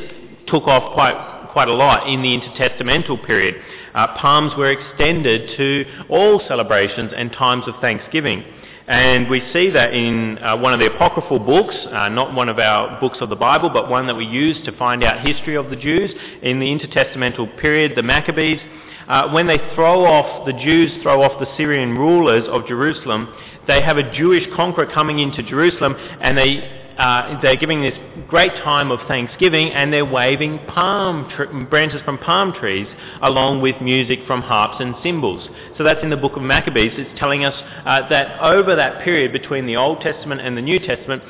took 0.47 0.67
off 0.67 0.93
quite, 0.93 1.49
quite 1.53 1.69
a 1.69 1.73
lot 1.73 2.07
in 2.07 2.21
the 2.21 2.37
intertestamental 2.37 3.25
period 3.25 3.55
uh, 3.95 4.15
palms 4.19 4.51
were 4.57 4.71
extended 4.71 5.57
to 5.57 5.85
all 6.09 6.41
celebrations 6.47 7.11
and 7.15 7.31
times 7.31 7.63
of 7.67 7.75
thanksgiving. 7.81 8.43
And 8.87 9.29
we 9.29 9.41
see 9.51 9.71
that 9.71 9.95
in 9.95 10.37
uh, 10.37 10.57
one 10.57 10.73
of 10.73 10.79
the 10.79 10.93
apocryphal 10.93 11.39
books, 11.39 11.75
uh, 11.91 12.09
not 12.09 12.35
one 12.35 12.49
of 12.49 12.59
our 12.59 12.99
books 12.99 13.17
of 13.19 13.29
the 13.29 13.35
Bible, 13.35 13.71
but 13.71 13.89
one 13.89 14.05
that 14.05 14.15
we 14.15 14.25
use 14.25 14.63
to 14.65 14.77
find 14.77 15.03
out 15.03 15.25
history 15.25 15.55
of 15.55 15.71
the 15.71 15.75
Jews 15.75 16.11
in 16.43 16.59
the 16.59 16.67
intertestamental 16.67 17.59
period, 17.59 17.93
the 17.95 18.03
Maccabees. 18.03 18.59
Uh, 19.07 19.31
when 19.31 19.47
they 19.47 19.57
throw 19.73 20.05
off, 20.05 20.45
the 20.45 20.53
Jews 20.53 20.91
throw 21.01 21.23
off 21.23 21.39
the 21.39 21.47
Syrian 21.57 21.97
rulers 21.97 22.43
of 22.47 22.67
Jerusalem, 22.67 23.33
they 23.67 23.81
have 23.81 23.97
a 23.97 24.13
Jewish 24.15 24.43
conqueror 24.55 24.85
coming 24.85 25.19
into 25.19 25.41
Jerusalem 25.41 25.95
and 26.21 26.37
they 26.37 26.84
uh, 26.97 27.39
they're 27.41 27.57
giving 27.57 27.81
this 27.81 27.97
great 28.27 28.53
time 28.63 28.91
of 28.91 28.99
thanksgiving 29.07 29.69
and 29.71 29.91
they're 29.91 30.05
waving 30.05 30.59
palm 30.67 31.29
tr- 31.35 31.43
branches 31.69 32.01
from 32.03 32.17
palm 32.17 32.53
trees 32.53 32.87
along 33.21 33.61
with 33.61 33.79
music 33.81 34.19
from 34.25 34.41
harps 34.41 34.77
and 34.79 34.95
cymbals. 35.03 35.47
So 35.77 35.83
that's 35.83 36.01
in 36.03 36.09
the 36.09 36.17
book 36.17 36.35
of 36.35 36.41
Maccabees. 36.41 36.93
It's 36.95 37.19
telling 37.19 37.43
us 37.43 37.53
uh, 37.85 38.07
that 38.09 38.39
over 38.41 38.75
that 38.75 39.03
period 39.03 39.33
between 39.33 39.65
the 39.65 39.75
Old 39.75 40.01
Testament 40.01 40.41
and 40.41 40.55
the 40.55 40.61
New 40.61 40.79
Testament, 40.79 41.21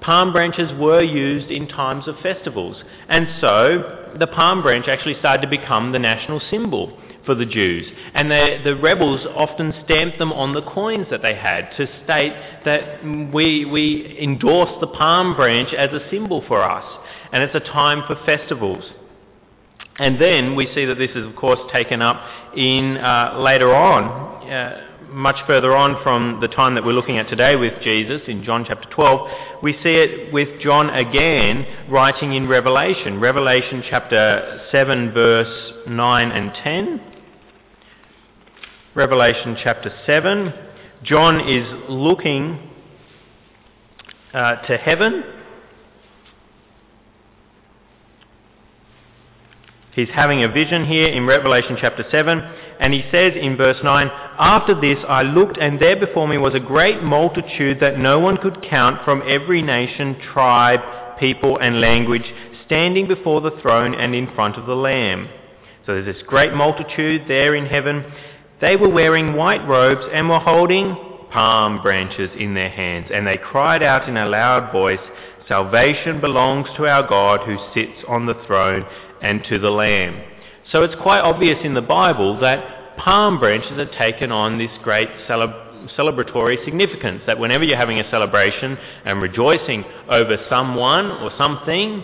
palm 0.00 0.32
branches 0.32 0.72
were 0.78 1.02
used 1.02 1.50
in 1.50 1.68
times 1.68 2.08
of 2.08 2.18
festivals. 2.18 2.76
And 3.08 3.28
so 3.40 4.12
the 4.18 4.26
palm 4.26 4.62
branch 4.62 4.86
actually 4.88 5.18
started 5.18 5.42
to 5.42 5.48
become 5.48 5.92
the 5.92 5.98
national 5.98 6.40
symbol 6.50 6.98
for 7.26 7.34
the 7.34 7.44
Jews. 7.44 7.86
And 8.14 8.30
the, 8.30 8.60
the 8.64 8.76
rebels 8.76 9.20
often 9.34 9.74
stamped 9.84 10.18
them 10.18 10.32
on 10.32 10.54
the 10.54 10.62
coins 10.62 11.08
that 11.10 11.20
they 11.20 11.34
had 11.34 11.70
to 11.76 11.86
state 12.04 12.32
that 12.64 13.04
we, 13.34 13.64
we 13.64 14.18
endorse 14.20 14.70
the 14.80 14.86
palm 14.86 15.36
branch 15.36 15.74
as 15.74 15.90
a 15.90 16.08
symbol 16.10 16.44
for 16.48 16.62
us. 16.62 16.84
And 17.32 17.42
it's 17.42 17.54
a 17.54 17.60
time 17.60 18.02
for 18.06 18.16
festivals. 18.24 18.84
And 19.98 20.20
then 20.20 20.56
we 20.56 20.68
see 20.74 20.84
that 20.84 20.98
this 20.98 21.10
is, 21.10 21.26
of 21.26 21.36
course, 21.36 21.58
taken 21.72 22.02
up 22.02 22.22
in 22.54 22.98
uh, 22.98 23.38
later 23.38 23.74
on, 23.74 24.46
uh, 24.46 24.82
much 25.10 25.36
further 25.46 25.74
on 25.74 26.02
from 26.02 26.40
the 26.40 26.48
time 26.48 26.74
that 26.74 26.84
we're 26.84 26.92
looking 26.92 27.16
at 27.16 27.28
today 27.28 27.56
with 27.56 27.72
Jesus 27.82 28.20
in 28.26 28.44
John 28.44 28.64
chapter 28.66 28.88
12. 28.90 29.62
We 29.62 29.72
see 29.82 29.94
it 29.94 30.32
with 30.32 30.60
John 30.60 30.90
again 30.90 31.66
writing 31.88 32.34
in 32.34 32.48
Revelation, 32.48 33.20
Revelation 33.20 33.82
chapter 33.88 34.66
7, 34.70 35.12
verse 35.12 35.72
9 35.86 36.30
and 36.30 36.52
10. 36.62 37.15
Revelation 38.96 39.58
chapter 39.62 39.92
7. 40.06 40.54
John 41.02 41.46
is 41.46 41.66
looking 41.90 42.58
uh, 44.32 44.56
to 44.62 44.78
heaven. 44.78 45.22
He's 49.92 50.08
having 50.08 50.44
a 50.44 50.48
vision 50.48 50.86
here 50.86 51.08
in 51.08 51.26
Revelation 51.26 51.76
chapter 51.78 52.06
7, 52.10 52.38
and 52.80 52.94
he 52.94 53.02
says 53.12 53.34
in 53.38 53.58
verse 53.58 53.76
9, 53.84 54.08
After 54.38 54.74
this 54.80 54.96
I 55.06 55.20
looked, 55.24 55.58
and 55.58 55.78
there 55.78 56.00
before 56.00 56.26
me 56.26 56.38
was 56.38 56.54
a 56.54 56.60
great 56.60 57.02
multitude 57.02 57.80
that 57.80 57.98
no 57.98 58.18
one 58.18 58.38
could 58.38 58.62
count 58.62 59.04
from 59.04 59.22
every 59.26 59.60
nation, 59.60 60.18
tribe, 60.32 60.80
people, 61.20 61.58
and 61.58 61.82
language, 61.82 62.24
standing 62.64 63.06
before 63.06 63.42
the 63.42 63.58
throne 63.60 63.94
and 63.94 64.14
in 64.14 64.34
front 64.34 64.56
of 64.56 64.64
the 64.64 64.74
Lamb. 64.74 65.28
So 65.84 65.92
there's 65.92 66.16
this 66.16 66.22
great 66.26 66.54
multitude 66.54 67.26
there 67.28 67.54
in 67.54 67.66
heaven, 67.66 68.04
they 68.60 68.76
were 68.76 68.88
wearing 68.88 69.34
white 69.34 69.66
robes 69.66 70.02
and 70.12 70.28
were 70.28 70.38
holding 70.38 70.96
palm 71.30 71.82
branches 71.82 72.30
in 72.38 72.54
their 72.54 72.70
hands, 72.70 73.06
and 73.12 73.26
they 73.26 73.36
cried 73.36 73.82
out 73.82 74.08
in 74.08 74.16
a 74.16 74.26
loud 74.26 74.72
voice, 74.72 75.00
Salvation 75.48 76.20
belongs 76.20 76.66
to 76.76 76.86
our 76.86 77.06
God 77.06 77.46
who 77.46 77.56
sits 77.72 78.04
on 78.08 78.26
the 78.26 78.34
throne 78.46 78.84
and 79.22 79.44
to 79.44 79.60
the 79.60 79.70
Lamb. 79.70 80.20
So 80.72 80.82
it's 80.82 81.00
quite 81.00 81.20
obvious 81.20 81.58
in 81.62 81.74
the 81.74 81.82
Bible 81.82 82.40
that 82.40 82.96
palm 82.96 83.38
branches 83.38 83.78
have 83.78 83.92
taken 83.92 84.32
on 84.32 84.58
this 84.58 84.70
great 84.82 85.08
celeb- 85.28 85.94
celebratory 85.96 86.64
significance, 86.64 87.22
that 87.26 87.38
whenever 87.38 87.62
you're 87.62 87.76
having 87.76 88.00
a 88.00 88.10
celebration 88.10 88.76
and 89.04 89.22
rejoicing 89.22 89.84
over 90.08 90.36
someone 90.50 91.12
or 91.12 91.30
something, 91.38 92.02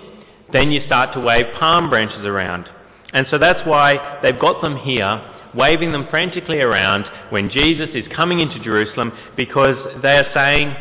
then 0.53 0.71
you 0.71 0.85
start 0.87 1.13
to 1.15 1.21
wave 1.21 1.47
palm 1.59 1.91
branches 1.91 2.25
around. 2.25 2.69
And 3.13 3.27
so 3.31 3.39
that's 3.39 3.67
why 3.67 4.21
they've 4.23 4.39
got 4.39 4.63
them 4.63 4.77
here, 4.77 5.21
waving 5.55 5.93
them 5.93 6.07
frantically 6.11 6.61
around 6.61 7.05
when 7.31 7.51
Jesus 7.51 7.91
is 7.95 8.05
coming 8.15 8.41
into 8.41 8.59
Jerusalem, 8.63 9.13
because 9.37 9.77
they 10.03 10.17
are 10.17 10.31
saying, 10.35 10.75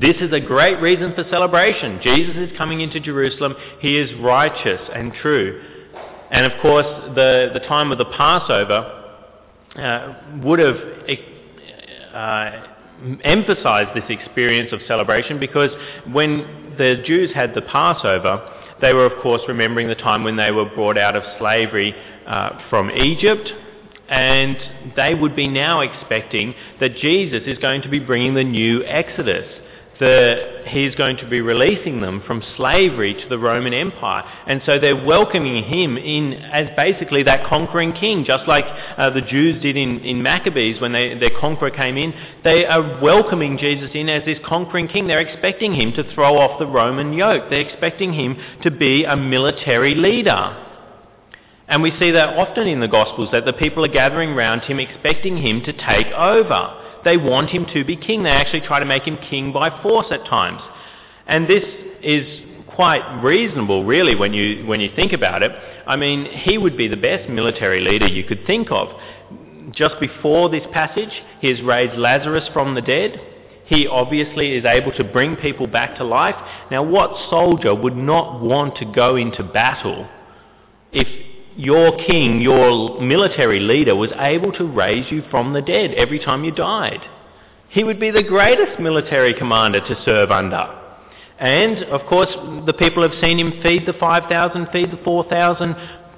this 0.00 0.16
is 0.20 0.32
a 0.32 0.40
great 0.40 0.80
reason 0.80 1.14
for 1.14 1.24
celebration. 1.30 2.00
Jesus 2.02 2.36
is 2.36 2.56
coming 2.56 2.80
into 2.80 2.98
Jerusalem. 3.00 3.54
He 3.80 3.98
is 3.98 4.10
righteous 4.20 4.80
and 4.94 5.12
true. 5.20 5.62
And 6.30 6.46
of 6.50 6.60
course, 6.62 6.86
the, 7.14 7.50
the 7.52 7.60
time 7.60 7.92
of 7.92 7.98
the 7.98 8.06
Passover 8.06 9.00
uh, 9.76 10.14
would 10.42 10.58
have 10.60 10.76
uh, 12.14 12.66
emphasized 13.22 13.90
this 13.94 14.08
experience 14.08 14.72
of 14.72 14.80
celebration 14.86 15.38
because 15.38 15.70
when 16.10 16.74
the 16.78 17.02
Jews 17.06 17.30
had 17.34 17.54
the 17.54 17.62
Passover, 17.62 18.48
they 18.80 18.92
were, 18.92 19.06
of 19.06 19.22
course, 19.22 19.42
remembering 19.46 19.88
the 19.88 19.94
time 19.94 20.24
when 20.24 20.36
they 20.36 20.50
were 20.50 20.64
brought 20.64 20.96
out 20.96 21.16
of 21.16 21.22
slavery 21.38 21.94
uh, 22.26 22.60
from 22.70 22.90
Egypt. 22.90 23.52
And 24.12 24.94
they 24.94 25.14
would 25.14 25.34
be 25.34 25.48
now 25.48 25.80
expecting 25.80 26.54
that 26.80 26.96
Jesus 26.96 27.44
is 27.46 27.56
going 27.58 27.80
to 27.82 27.88
be 27.88 27.98
bringing 27.98 28.34
the 28.34 28.44
new 28.44 28.84
Exodus 28.84 29.46
that 30.02 30.64
he's 30.66 30.94
going 30.96 31.16
to 31.16 31.28
be 31.28 31.40
releasing 31.40 32.00
them 32.00 32.20
from 32.26 32.42
slavery 32.56 33.14
to 33.14 33.28
the 33.28 33.38
Roman 33.38 33.72
Empire. 33.72 34.24
And 34.48 34.60
so 34.66 34.80
they're 34.80 35.04
welcoming 35.04 35.62
him 35.62 35.96
in 35.96 36.32
as 36.32 36.66
basically 36.76 37.22
that 37.22 37.46
conquering 37.46 37.92
king, 37.92 38.24
just 38.24 38.48
like 38.48 38.64
uh, 38.98 39.10
the 39.10 39.20
Jews 39.20 39.62
did 39.62 39.76
in, 39.76 40.00
in 40.00 40.20
Maccabees 40.20 40.80
when 40.80 40.92
they, 40.92 41.16
their 41.18 41.38
conqueror 41.38 41.70
came 41.70 41.96
in. 41.96 42.12
They 42.42 42.66
are 42.66 43.00
welcoming 43.00 43.58
Jesus 43.58 43.90
in 43.94 44.08
as 44.08 44.24
this 44.24 44.38
conquering 44.44 44.88
king. 44.88 45.06
They're 45.06 45.20
expecting 45.20 45.72
him 45.72 45.92
to 45.92 46.14
throw 46.14 46.36
off 46.36 46.58
the 46.58 46.66
Roman 46.66 47.12
yoke. 47.12 47.44
They're 47.48 47.60
expecting 47.60 48.12
him 48.12 48.36
to 48.62 48.72
be 48.72 49.04
a 49.04 49.16
military 49.16 49.94
leader. 49.94 50.70
And 51.72 51.82
we 51.82 51.90
see 51.98 52.10
that 52.10 52.36
often 52.36 52.66
in 52.66 52.80
the 52.80 52.86
Gospels, 52.86 53.30
that 53.32 53.46
the 53.46 53.54
people 53.54 53.82
are 53.82 53.88
gathering 53.88 54.34
round 54.34 54.60
him 54.60 54.78
expecting 54.78 55.38
him 55.38 55.62
to 55.62 55.72
take 55.72 56.06
over. 56.08 56.78
They 57.02 57.16
want 57.16 57.48
him 57.48 57.64
to 57.72 57.82
be 57.82 57.96
king. 57.96 58.24
They 58.24 58.28
actually 58.28 58.60
try 58.60 58.78
to 58.78 58.84
make 58.84 59.04
him 59.04 59.16
king 59.16 59.54
by 59.54 59.80
force 59.82 60.08
at 60.10 60.26
times. 60.26 60.60
And 61.26 61.48
this 61.48 61.64
is 62.02 62.26
quite 62.74 63.22
reasonable, 63.22 63.86
really, 63.86 64.14
when 64.14 64.34
you, 64.34 64.66
when 64.66 64.80
you 64.80 64.90
think 64.94 65.14
about 65.14 65.42
it. 65.42 65.50
I 65.86 65.96
mean, 65.96 66.26
he 66.26 66.58
would 66.58 66.76
be 66.76 66.88
the 66.88 66.96
best 66.98 67.30
military 67.30 67.80
leader 67.80 68.06
you 68.06 68.24
could 68.24 68.46
think 68.46 68.70
of. 68.70 68.88
Just 69.70 69.98
before 69.98 70.50
this 70.50 70.66
passage, 70.74 71.22
he 71.40 71.48
has 71.48 71.62
raised 71.62 71.96
Lazarus 71.96 72.50
from 72.52 72.74
the 72.74 72.82
dead. 72.82 73.18
He 73.64 73.86
obviously 73.86 74.52
is 74.52 74.66
able 74.66 74.92
to 74.92 75.04
bring 75.04 75.36
people 75.36 75.66
back 75.68 75.96
to 75.96 76.04
life. 76.04 76.36
Now, 76.70 76.82
what 76.82 77.30
soldier 77.30 77.74
would 77.74 77.96
not 77.96 78.42
want 78.42 78.76
to 78.76 78.84
go 78.84 79.16
into 79.16 79.42
battle 79.42 80.06
if 80.92 81.31
your 81.56 81.96
king, 82.06 82.40
your 82.40 83.00
military 83.00 83.60
leader, 83.60 83.94
was 83.94 84.10
able 84.18 84.52
to 84.52 84.64
raise 84.64 85.10
you 85.10 85.22
from 85.30 85.52
the 85.52 85.62
dead 85.62 85.92
every 85.94 86.18
time 86.18 86.44
you 86.44 86.52
died. 86.52 87.00
He 87.68 87.84
would 87.84 87.98
be 87.98 88.10
the 88.10 88.22
greatest 88.22 88.80
military 88.80 89.34
commander 89.34 89.80
to 89.80 90.02
serve 90.04 90.30
under. 90.30 90.78
And, 91.38 91.84
of 91.84 92.06
course, 92.06 92.28
the 92.66 92.74
people 92.74 93.02
have 93.02 93.20
seen 93.20 93.38
him 93.38 93.62
feed 93.62 93.86
the 93.86 93.94
5,000, 93.94 94.68
feed 94.72 94.92
the 94.92 95.00
4,000 95.02 95.74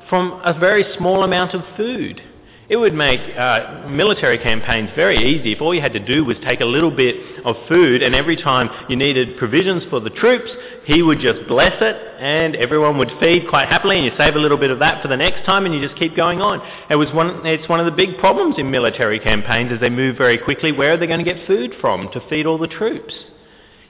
from 0.09 0.41
a 0.45 0.59
very 0.59 0.85
small 0.99 1.23
amount 1.23 1.55
of 1.55 1.63
food. 1.77 2.21
It 2.67 2.77
would 2.77 2.95
make 2.95 3.21
uh, 3.37 3.89
military 3.91 4.39
campaigns 4.39 4.89
very 4.97 5.19
easy 5.19 5.53
if 5.53 5.61
all 5.61 5.75
you 5.75 5.83
had 5.83 5.93
to 5.93 6.01
do 6.01 6.25
was 6.25 6.37
take 6.43 6.61
a 6.61 6.65
little 6.65 6.91
bit 6.91 7.45
of 7.45 7.57
food 7.69 8.03
and 8.03 8.15
every 8.15 8.37
time 8.37 8.71
you 8.89 8.97
needed 8.97 9.37
provisions 9.37 9.83
for 9.91 10.01
the 10.01 10.09
troops, 10.09 10.51
he 10.87 11.03
would 11.03 11.21
just 11.21 11.47
bless 11.47 11.75
it 11.83 11.97
and 12.19 12.57
everyone 12.57 12.97
would 12.97 13.11
feed 13.21 13.49
quite 13.51 13.69
happily 13.69 13.97
and 13.97 14.07
you 14.07 14.13
save 14.17 14.35
a 14.35 14.39
little 14.39 14.57
bit 14.57 14.71
of 14.71 14.79
that 14.79 15.03
for 15.03 15.09
the 15.09 15.17
next 15.17 15.45
time 15.45 15.67
and 15.67 15.75
you 15.75 15.87
just 15.87 15.99
keep 15.99 16.17
going 16.17 16.41
on. 16.41 16.63
It 16.89 16.97
was 16.97 17.13
one, 17.13 17.45
it's 17.45 17.69
one 17.69 17.81
of 17.81 17.87
the 17.87 17.93
big 17.93 18.17
problems 18.19 18.55
in 18.59 18.71
military 18.71 19.21
campaigns 19.21 19.71
as 19.71 19.81
they 19.81 19.91
move 19.91 20.17
very 20.17 20.39
quickly. 20.39 20.73
Where 20.73 20.95
are 20.95 20.97
they 20.97 21.07
going 21.07 21.23
to 21.23 21.35
get 21.35 21.47
food 21.47 21.73
from 21.83 22.11
to 22.13 22.21
feed 22.31 22.47
all 22.47 22.57
the 22.57 22.69
troops? 22.69 23.15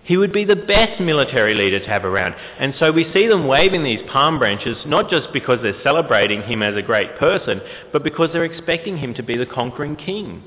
He 0.04 0.18
would 0.18 0.32
be 0.32 0.44
the 0.44 0.56
best 0.56 1.00
military 1.00 1.54
leader 1.54 1.80
to 1.80 1.87
have 1.87 2.04
around. 2.04 2.34
And 2.58 2.75
so 2.78 2.92
we 2.92 3.11
see 3.14 3.26
them 3.26 3.46
waving 3.46 3.84
these 3.84 4.00
palm 4.12 4.38
branches, 4.38 4.76
not 4.84 5.08
just 5.08 5.32
because 5.32 5.61
they're 5.62 5.82
celebrating 5.82 6.42
him 6.42 6.62
as 6.62 6.76
a 6.76 6.82
great 6.82 7.18
person, 7.18 7.62
but 7.90 8.04
because 8.04 8.28
they're 8.32 8.44
expecting 8.44 8.99
him 8.99 9.14
to 9.14 9.23
be 9.23 9.38
the 9.38 9.46
conquering 9.46 9.96
king. 9.96 10.42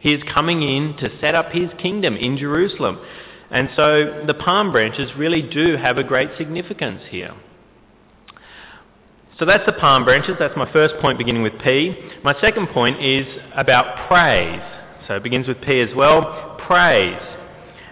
He 0.00 0.12
is 0.12 0.22
coming 0.34 0.62
in 0.62 0.96
to 0.98 1.20
set 1.20 1.36
up 1.36 1.52
his 1.52 1.70
kingdom 1.78 2.16
in 2.16 2.36
Jerusalem. 2.36 2.98
And 3.50 3.68
so 3.76 4.24
the 4.26 4.34
palm 4.34 4.72
branches 4.72 5.10
really 5.16 5.42
do 5.42 5.76
have 5.76 5.96
a 5.96 6.04
great 6.04 6.30
significance 6.36 7.02
here. 7.10 7.34
So 9.38 9.44
that's 9.44 9.64
the 9.66 9.72
palm 9.72 10.04
branches. 10.04 10.34
That's 10.38 10.56
my 10.56 10.70
first 10.72 10.96
point 11.00 11.16
beginning 11.16 11.42
with 11.42 11.58
P. 11.62 11.94
My 12.24 12.38
second 12.40 12.68
point 12.68 13.00
is 13.00 13.26
about 13.54 14.08
praise. 14.08 14.60
So 15.06 15.14
it 15.16 15.22
begins 15.22 15.46
with 15.46 15.60
P 15.62 15.80
as 15.80 15.94
well. 15.94 16.58
Praise. 16.66 17.39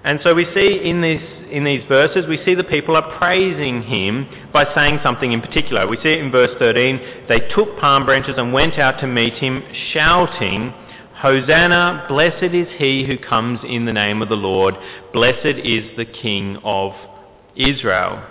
And 0.09 0.21
so 0.25 0.35
we 0.35 0.47
see 0.55 0.81
in, 0.89 1.03
this, 1.03 1.21
in 1.51 1.65
these 1.65 1.85
verses, 1.87 2.25
we 2.27 2.43
see 2.43 2.55
the 2.55 2.65
people 2.65 2.97
are 2.97 3.19
praising 3.19 3.83
him 3.83 4.27
by 4.55 4.65
saying 4.75 5.01
something 5.03 5.33
in 5.33 5.43
particular. 5.43 5.87
We 5.87 5.99
see 5.99 6.09
it 6.09 6.21
in 6.21 6.31
verse 6.31 6.57
13. 6.59 7.27
They 7.29 7.41
took 7.55 7.79
palm 7.79 8.07
branches 8.07 8.37
and 8.39 8.51
went 8.51 8.79
out 8.79 9.01
to 9.01 9.07
meet 9.07 9.35
him, 9.35 9.63
shouting, 9.93 10.73
Hosanna, 11.17 12.07
blessed 12.09 12.55
is 12.55 12.69
he 12.79 13.05
who 13.05 13.19
comes 13.19 13.61
in 13.69 13.85
the 13.85 13.93
name 13.93 14.23
of 14.23 14.31
the 14.31 14.35
Lord. 14.35 14.77
Blessed 15.13 15.59
is 15.63 15.95
the 15.99 16.07
King 16.07 16.57
of 16.65 16.93
Israel. 17.55 18.25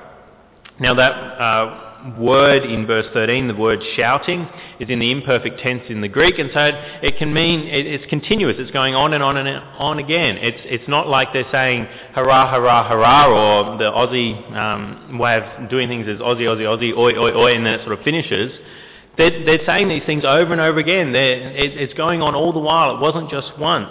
Now 0.79 0.95
that 0.95 1.11
uh, 1.11 1.86
word 2.17 2.63
in 2.63 2.85
verse 2.85 3.05
13, 3.13 3.47
the 3.47 3.55
word 3.55 3.79
shouting, 3.95 4.47
is 4.79 4.89
in 4.89 4.99
the 4.99 5.11
imperfect 5.11 5.59
tense 5.59 5.83
in 5.89 6.01
the 6.01 6.07
Greek, 6.07 6.39
and 6.39 6.49
so 6.53 6.71
it 7.01 7.17
can 7.17 7.33
mean 7.33 7.61
it's 7.67 8.05
continuous. 8.09 8.55
It's 8.59 8.71
going 8.71 8.95
on 8.95 9.13
and 9.13 9.23
on 9.23 9.37
and 9.37 9.47
on 9.47 9.99
again. 9.99 10.37
It's 10.37 10.61
it's 10.63 10.87
not 10.87 11.07
like 11.07 11.33
they're 11.33 11.51
saying 11.51 11.87
hurrah, 12.13 12.51
hurrah, 12.51 12.89
hurrah, 12.89 13.27
or 13.27 13.77
the 13.77 13.91
Aussie 13.91 14.51
um, 14.53 15.17
way 15.17 15.37
of 15.37 15.69
doing 15.69 15.87
things 15.87 16.07
is 16.07 16.19
Aussie, 16.19 16.47
Aussie, 16.47 16.65
Aussie, 16.65 16.95
oi, 16.95 17.13
oi, 17.17 17.35
oi, 17.35 17.55
and 17.55 17.65
then 17.65 17.73
it 17.73 17.85
sort 17.85 17.97
of 17.97 18.03
finishes. 18.03 18.51
They're, 19.17 19.45
they're 19.45 19.65
saying 19.65 19.89
these 19.89 20.03
things 20.05 20.23
over 20.25 20.51
and 20.51 20.61
over 20.61 20.79
again. 20.79 21.15
It, 21.15 21.77
it's 21.77 21.93
going 21.95 22.21
on 22.21 22.35
all 22.35 22.53
the 22.53 22.59
while. 22.59 22.95
It 22.95 23.01
wasn't 23.01 23.31
just 23.31 23.57
once. 23.57 23.89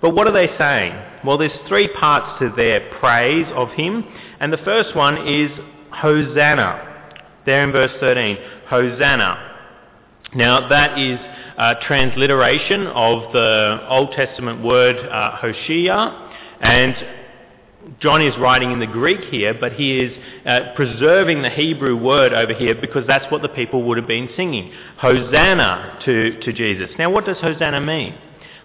But 0.00 0.14
what 0.14 0.26
are 0.26 0.32
they 0.32 0.48
saying? 0.58 0.94
Well, 1.24 1.38
there's 1.38 1.52
three 1.68 1.88
parts 1.88 2.38
to 2.40 2.52
their 2.56 2.90
praise 3.00 3.46
of 3.54 3.70
him, 3.70 4.04
and 4.40 4.52
the 4.52 4.58
first 4.58 4.94
one 4.94 5.26
is 5.26 5.50
Hosanna. 5.90 6.87
There 7.48 7.64
in 7.64 7.72
verse 7.72 7.92
13, 7.98 8.36
Hosanna. 8.68 9.54
Now 10.34 10.68
that 10.68 10.98
is 10.98 11.18
a 11.56 11.76
transliteration 11.86 12.86
of 12.88 13.32
the 13.32 13.86
Old 13.88 14.12
Testament 14.12 14.62
word 14.62 14.98
uh, 14.98 15.34
Hoshea, 15.36 16.28
and 16.60 16.94
John 18.00 18.20
is 18.20 18.36
writing 18.38 18.70
in 18.70 18.80
the 18.80 18.86
Greek 18.86 19.30
here, 19.30 19.54
but 19.58 19.72
he 19.72 19.98
is 19.98 20.12
uh, 20.44 20.74
preserving 20.76 21.40
the 21.40 21.48
Hebrew 21.48 21.96
word 21.96 22.34
over 22.34 22.52
here 22.52 22.74
because 22.74 23.06
that's 23.06 23.32
what 23.32 23.40
the 23.40 23.48
people 23.48 23.82
would 23.84 23.96
have 23.96 24.06
been 24.06 24.28
singing. 24.36 24.70
Hosanna 24.98 26.00
to, 26.04 26.38
to 26.40 26.52
Jesus. 26.52 26.90
Now 26.98 27.10
what 27.10 27.24
does 27.24 27.38
Hosanna 27.38 27.80
mean? 27.80 28.14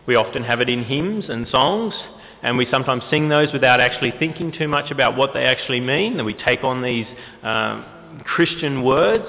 We 0.06 0.16
often 0.16 0.44
have 0.44 0.60
it 0.60 0.68
in 0.68 0.84
hymns 0.84 1.24
and 1.30 1.48
songs, 1.48 1.94
and 2.42 2.58
we 2.58 2.68
sometimes 2.70 3.04
sing 3.10 3.30
those 3.30 3.48
without 3.54 3.80
actually 3.80 4.12
thinking 4.20 4.52
too 4.52 4.68
much 4.68 4.92
about 4.92 5.16
what 5.16 5.34
they 5.34 5.46
actually 5.46 5.80
mean, 5.80 6.18
and 6.18 6.26
we 6.26 6.34
take 6.34 6.66
on 6.66 6.82
these 6.82 7.08
um, 7.44 7.86
Christian 8.26 8.84
words. 8.84 9.26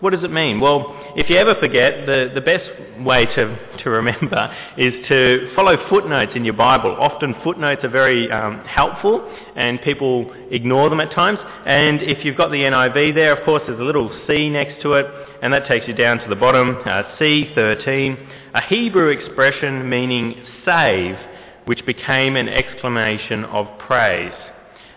What 0.00 0.10
does 0.10 0.22
it 0.22 0.30
mean? 0.30 0.60
Well, 0.60 0.94
if 1.16 1.28
you 1.28 1.36
ever 1.36 1.56
forget, 1.56 2.06
the, 2.06 2.30
the 2.32 2.40
best 2.40 2.64
way 3.04 3.26
to, 3.26 3.58
to 3.82 3.90
remember 3.90 4.54
is 4.78 4.94
to 5.08 5.52
follow 5.56 5.76
footnotes 5.88 6.32
in 6.36 6.44
your 6.44 6.54
Bible. 6.54 6.96
Often 6.98 7.34
footnotes 7.42 7.84
are 7.84 7.88
very 7.90 8.30
um, 8.30 8.60
helpful 8.64 9.28
and 9.56 9.80
people 9.82 10.32
ignore 10.50 10.88
them 10.88 11.00
at 11.00 11.12
times. 11.12 11.38
And 11.66 12.00
if 12.02 12.24
you've 12.24 12.36
got 12.36 12.50
the 12.50 12.58
NIV 12.58 13.14
there, 13.14 13.36
of 13.36 13.44
course, 13.44 13.62
there's 13.66 13.80
a 13.80 13.82
little 13.82 14.08
C 14.28 14.48
next 14.48 14.82
to 14.82 14.92
it 14.94 15.06
and 15.42 15.52
that 15.52 15.66
takes 15.66 15.86
you 15.86 15.94
down 15.94 16.18
to 16.18 16.28
the 16.28 16.36
bottom, 16.36 16.76
uh, 16.84 17.02
C13, 17.18 18.28
a 18.54 18.60
Hebrew 18.62 19.08
expression 19.08 19.88
meaning 19.88 20.34
save, 20.64 21.16
which 21.64 21.84
became 21.86 22.36
an 22.36 22.48
exclamation 22.48 23.44
of 23.44 23.66
praise. 23.78 24.32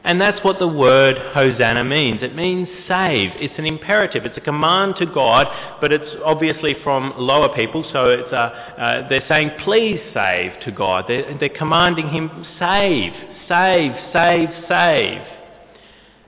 And 0.04 0.20
that's 0.20 0.44
what 0.44 0.58
the 0.58 0.68
word 0.68 1.16
Hosanna 1.34 1.84
means. 1.84 2.24
It 2.24 2.36
means 2.36 2.68
save. 2.88 3.32
It's 3.36 3.54
an 3.60 3.66
imperative. 3.66 4.26
It's 4.26 4.38
a 4.38 4.42
command 4.42 4.96
to 4.98 5.06
God, 5.06 5.48
but 5.80 5.92
it's 5.92 6.16
obviously 6.26 6.76
from 6.84 7.14
lower 7.18 7.56
people, 7.56 7.88
so 7.94 8.10
it's 8.10 8.32
a, 8.32 8.36
uh, 8.36 9.10
they're 9.10 9.26
saying, 9.28 9.52
please 9.64 10.00
save 10.14 10.60
to 10.62 10.72
God. 10.72 11.06
They're, 11.08 11.38
they're 11.38 11.50
commanding 11.50 12.10
him, 12.10 12.46
save, 12.58 13.14
save, 13.48 13.92
save, 14.12 14.50
save. 14.68 15.22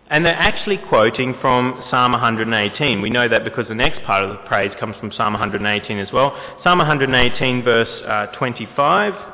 And 0.10 0.24
they're 0.24 0.36
actually 0.36 0.78
quoting 0.78 1.34
from 1.42 1.84
Psalm 1.90 2.12
118. 2.12 3.02
We 3.02 3.10
know 3.10 3.28
that 3.28 3.44
because 3.44 3.68
the 3.68 3.74
next 3.74 4.04
part 4.04 4.24
of 4.24 4.30
the 4.30 4.36
praise 4.48 4.72
comes 4.80 4.96
from 4.98 5.12
Psalm 5.12 5.34
118 5.34 5.98
as 5.98 6.12
well. 6.14 6.40
Psalm 6.64 6.78
118 6.78 7.64
verse 7.64 7.88
uh, 8.06 8.28
25. 8.38 9.33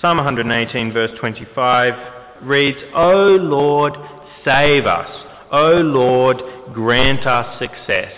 Psalm 0.00 0.16
118 0.16 0.94
verse 0.94 1.10
25 1.20 2.42
reads, 2.42 2.78
O 2.94 3.36
Lord, 3.38 3.92
save 4.46 4.86
us. 4.86 5.10
O 5.52 5.72
Lord, 5.72 6.40
grant 6.72 7.26
us 7.26 7.58
success. 7.58 8.12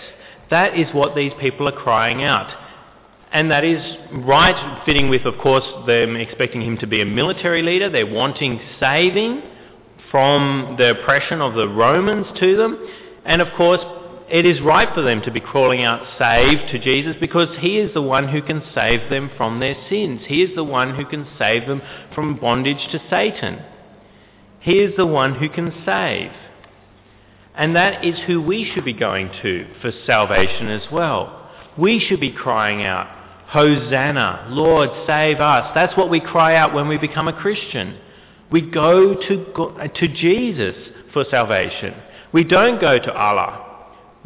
That 0.49 0.79
is 0.79 0.87
what 0.93 1.13
these 1.13 1.33
people 1.41 1.67
are 1.67 1.73
crying 1.73 2.23
out. 2.23 2.49
And 3.33 3.51
that 3.51 3.65
is 3.65 3.81
right, 4.13 4.83
fitting 4.85 5.09
with, 5.09 5.25
of 5.25 5.37
course, 5.39 5.65
them 5.85 6.15
expecting 6.15 6.61
him 6.61 6.77
to 6.77 6.87
be 6.87 7.01
a 7.01 7.05
military 7.05 7.63
leader. 7.63 7.89
They're 7.89 8.05
wanting 8.05 8.61
saving 8.79 9.41
from 10.09 10.75
the 10.77 10.91
oppression 10.91 11.41
of 11.41 11.55
the 11.55 11.67
Romans 11.67 12.27
to 12.39 12.55
them. 12.55 12.87
And 13.25 13.41
of 13.41 13.49
course, 13.57 13.81
it 14.33 14.47
is 14.47 14.59
right 14.61 14.91
for 14.95 15.03
them 15.03 15.21
to 15.21 15.29
be 15.31 15.39
calling 15.39 15.83
out 15.83 16.01
save 16.17 16.67
to 16.71 16.79
Jesus 16.79 17.15
because 17.19 17.49
he 17.59 17.77
is 17.77 17.93
the 17.93 18.01
one 18.01 18.29
who 18.29 18.41
can 18.41 18.63
save 18.73 19.07
them 19.11 19.29
from 19.37 19.59
their 19.59 19.75
sins. 19.87 20.21
He 20.25 20.41
is 20.41 20.55
the 20.55 20.63
one 20.63 20.95
who 20.95 21.05
can 21.05 21.27
save 21.37 21.67
them 21.67 21.83
from 22.15 22.39
bondage 22.39 22.83
to 22.91 22.99
Satan. 23.11 23.61
He 24.59 24.79
is 24.79 24.95
the 24.97 25.05
one 25.05 25.35
who 25.35 25.49
can 25.49 25.71
save. 25.85 26.31
And 27.53 27.75
that 27.75 28.03
is 28.03 28.15
who 28.25 28.41
we 28.41 28.71
should 28.73 28.85
be 28.85 28.93
going 28.93 29.29
to 29.43 29.67
for 29.83 29.91
salvation 30.07 30.67
as 30.67 30.91
well. 30.91 31.51
We 31.77 31.99
should 31.99 32.19
be 32.19 32.31
crying 32.31 32.83
out, 32.83 33.05
Hosanna, 33.49 34.47
Lord, 34.49 34.89
save 35.05 35.41
us. 35.41 35.71
That's 35.75 35.95
what 35.95 36.09
we 36.09 36.19
cry 36.19 36.55
out 36.55 36.73
when 36.73 36.87
we 36.87 36.97
become 36.97 37.27
a 37.27 37.39
Christian. 37.39 37.99
We 38.51 38.61
go 38.61 39.13
to, 39.13 39.89
to 39.93 40.07
Jesus 40.07 40.75
for 41.13 41.23
salvation. 41.29 41.93
We 42.33 42.43
don't 42.43 42.81
go 42.81 42.97
to 42.97 43.13
Allah. 43.13 43.69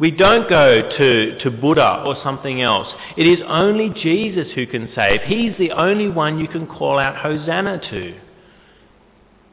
We 0.00 0.12
don't 0.12 0.48
go 0.48 0.88
to, 0.96 1.38
to 1.40 1.50
Buddha 1.50 2.04
or 2.06 2.16
something 2.22 2.62
else. 2.62 2.86
It 3.16 3.26
is 3.26 3.40
only 3.48 3.90
Jesus 3.90 4.46
who 4.54 4.66
can 4.66 4.90
save. 4.94 5.22
He's 5.22 5.56
the 5.58 5.72
only 5.72 6.08
one 6.08 6.38
you 6.38 6.46
can 6.46 6.66
call 6.68 6.98
out 6.98 7.16
Hosanna 7.16 7.80
to. 7.90 8.20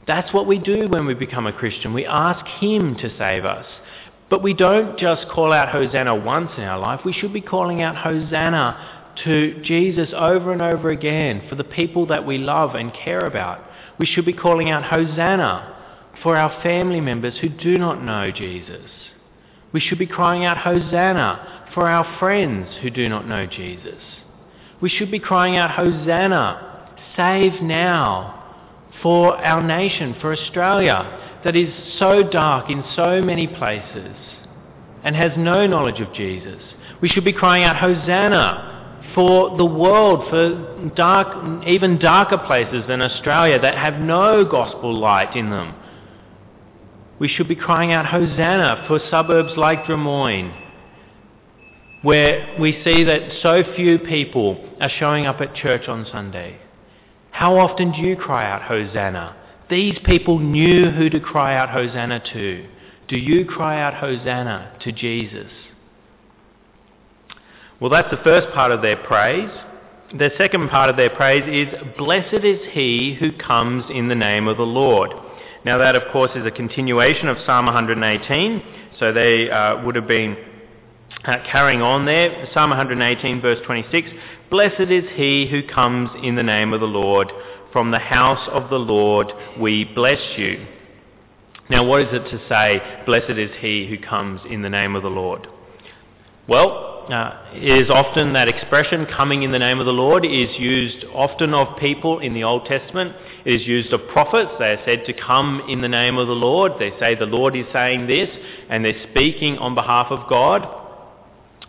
That's 0.05 0.31
what 0.33 0.45
we 0.45 0.59
do 0.59 0.87
when 0.87 1.07
we 1.07 1.15
become 1.15 1.47
a 1.47 1.53
Christian. 1.53 1.93
We 1.93 2.05
ask 2.05 2.45
Him 2.59 2.95
to 2.97 3.17
save 3.17 3.43
us. 3.43 3.65
But 4.29 4.43
we 4.43 4.53
don't 4.53 4.99
just 4.99 5.27
call 5.29 5.51
out 5.51 5.69
Hosanna 5.69 6.15
once 6.15 6.51
in 6.57 6.63
our 6.63 6.79
life. 6.79 7.01
We 7.03 7.13
should 7.13 7.33
be 7.33 7.41
calling 7.41 7.81
out 7.81 7.95
Hosanna 7.95 9.13
to 9.23 9.61
Jesus 9.63 10.09
over 10.15 10.51
and 10.51 10.61
over 10.61 10.89
again 10.89 11.43
for 11.49 11.55
the 11.55 11.63
people 11.63 12.05
that 12.07 12.25
we 12.25 12.37
love 12.37 12.75
and 12.75 12.93
care 12.93 13.25
about. 13.25 13.61
We 13.97 14.05
should 14.05 14.25
be 14.25 14.33
calling 14.33 14.69
out 14.69 14.83
Hosanna 14.83 15.73
for 16.21 16.37
our 16.37 16.61
family 16.61 17.01
members 17.01 17.35
who 17.41 17.49
do 17.49 17.77
not 17.77 18.03
know 18.03 18.29
Jesus. 18.31 18.89
We 19.75 19.81
should 19.81 19.99
be 19.99 20.07
crying 20.07 20.45
out 20.45 20.57
Hosanna 20.57 21.67
for 21.73 21.89
our 21.89 22.17
friends 22.17 22.69
who 22.81 22.89
do 22.89 23.09
not 23.09 23.27
know 23.27 23.45
Jesus. 23.45 24.01
We 24.79 24.87
should 24.87 25.11
be 25.11 25.19
crying 25.19 25.57
out 25.57 25.69
Hosanna, 25.69 26.93
save 27.17 27.61
now 27.61 28.41
for 29.03 29.35
our 29.35 29.61
nation, 29.61 30.15
for 30.21 30.31
Australia, 30.31 31.39
that 31.43 31.57
is 31.57 31.73
so 31.99 32.23
dark 32.23 32.69
in 32.69 32.85
so 32.95 33.21
many 33.21 33.47
places 33.47 34.15
and 35.03 35.13
has 35.13 35.33
no 35.37 35.67
knowledge 35.67 35.99
of 35.99 36.13
Jesus. 36.13 36.61
We 37.01 37.09
should 37.09 37.25
be 37.25 37.33
crying 37.33 37.65
out 37.65 37.75
Hosanna 37.75 39.11
for 39.13 39.57
the 39.57 39.65
world, 39.65 40.29
for 40.29 40.93
dark, 40.95 41.67
even 41.67 41.99
darker 41.99 42.37
places 42.37 42.85
than 42.87 43.01
Australia 43.01 43.59
that 43.59 43.77
have 43.77 43.99
no 43.99 44.45
gospel 44.45 44.97
light 44.97 45.35
in 45.35 45.49
them 45.49 45.75
we 47.19 47.27
should 47.27 47.47
be 47.47 47.55
crying 47.55 47.91
out 47.91 48.05
Hosanna 48.05 48.85
for 48.87 48.99
suburbs 49.09 49.53
like 49.55 49.85
Drummoyne, 49.85 50.53
where 52.01 52.55
we 52.59 52.81
see 52.83 53.03
that 53.03 53.21
so 53.41 53.63
few 53.75 53.99
people 53.99 54.57
are 54.79 54.89
showing 54.99 55.25
up 55.25 55.41
at 55.41 55.55
church 55.55 55.87
on 55.87 56.05
Sunday. 56.11 56.59
How 57.31 57.57
often 57.57 57.91
do 57.91 57.99
you 57.99 58.15
cry 58.15 58.49
out 58.49 58.63
Hosanna? 58.63 59.35
These 59.69 59.97
people 60.05 60.39
knew 60.39 60.91
who 60.91 61.09
to 61.09 61.19
cry 61.19 61.55
out 61.55 61.69
Hosanna 61.69 62.21
to. 62.33 62.67
Do 63.07 63.17
you 63.17 63.45
cry 63.45 63.81
out 63.81 63.95
Hosanna 63.95 64.77
to 64.83 64.91
Jesus? 64.91 65.51
Well, 67.79 67.89
that's 67.89 68.09
the 68.09 68.23
first 68.23 68.53
part 68.53 68.71
of 68.71 68.81
their 68.81 68.97
praise. 68.97 69.49
The 70.17 70.31
second 70.37 70.69
part 70.69 70.89
of 70.89 70.97
their 70.97 71.09
praise 71.09 71.43
is, 71.47 71.73
Blessed 71.97 72.43
is 72.43 72.59
he 72.71 73.17
who 73.19 73.31
comes 73.31 73.85
in 73.89 74.07
the 74.07 74.15
name 74.15 74.47
of 74.47 74.57
the 74.57 74.63
Lord. 74.63 75.11
Now 75.65 75.79
that, 75.79 75.95
of 75.95 76.03
course, 76.13 76.29
is 76.35 76.45
a 76.45 76.51
continuation 76.51 77.27
of 77.27 77.37
Psalm 77.43 77.65
118. 77.65 78.61
So 78.99 79.11
they 79.11 79.49
uh, 79.49 79.83
would 79.83 79.95
have 79.95 80.07
been 80.07 80.37
uh, 81.23 81.37
carrying 81.51 81.81
on 81.81 82.05
there. 82.05 82.47
Psalm 82.53 82.69
118, 82.69 83.41
verse 83.41 83.57
26. 83.65 84.09
Blessed 84.51 84.91
is 84.91 85.05
he 85.15 85.47
who 85.49 85.67
comes 85.67 86.11
in 86.21 86.35
the 86.35 86.43
name 86.43 86.71
of 86.71 86.81
the 86.81 86.85
Lord. 86.85 87.31
From 87.73 87.89
the 87.89 87.99
house 87.99 88.47
of 88.51 88.69
the 88.69 88.77
Lord 88.77 89.33
we 89.59 89.85
bless 89.85 90.21
you. 90.37 90.67
Now, 91.67 91.83
what 91.83 92.01
is 92.01 92.09
it 92.11 92.29
to 92.29 92.47
say, 92.47 92.79
Blessed 93.07 93.31
is 93.31 93.49
he 93.59 93.87
who 93.87 93.97
comes 93.97 94.41
in 94.47 94.61
the 94.61 94.69
name 94.69 94.95
of 94.95 95.01
the 95.01 95.09
Lord? 95.09 95.47
Well, 96.47 97.07
uh, 97.11 97.53
it 97.53 97.83
is 97.83 97.89
often 97.89 98.33
that 98.33 98.47
expression, 98.47 99.07
coming 99.07 99.41
in 99.41 99.51
the 99.51 99.57
name 99.57 99.79
of 99.79 99.87
the 99.87 99.91
Lord, 99.91 100.25
is 100.25 100.49
used 100.59 101.05
often 101.11 101.55
of 101.55 101.75
people 101.79 102.19
in 102.19 102.35
the 102.35 102.43
Old 102.43 102.65
Testament. 102.65 103.15
Is 103.45 103.61
used 103.65 103.93
of 103.93 104.01
prophets. 104.11 104.49
They 104.57 104.71
are 104.71 104.81
said 104.85 105.05
to 105.05 105.13
come 105.13 105.61
in 105.69 105.81
the 105.81 105.87
name 105.87 106.17
of 106.17 106.25
the 106.25 106.33
Lord. 106.33 106.73
They 106.79 106.91
say 106.99 107.13
the 107.13 107.27
Lord 107.27 107.55
is 107.55 107.65
saying 107.71 108.07
this, 108.07 108.27
and 108.69 108.83
they're 108.83 109.05
speaking 109.11 109.59
on 109.59 109.75
behalf 109.75 110.07
of 110.09 110.27
God. 110.27 110.63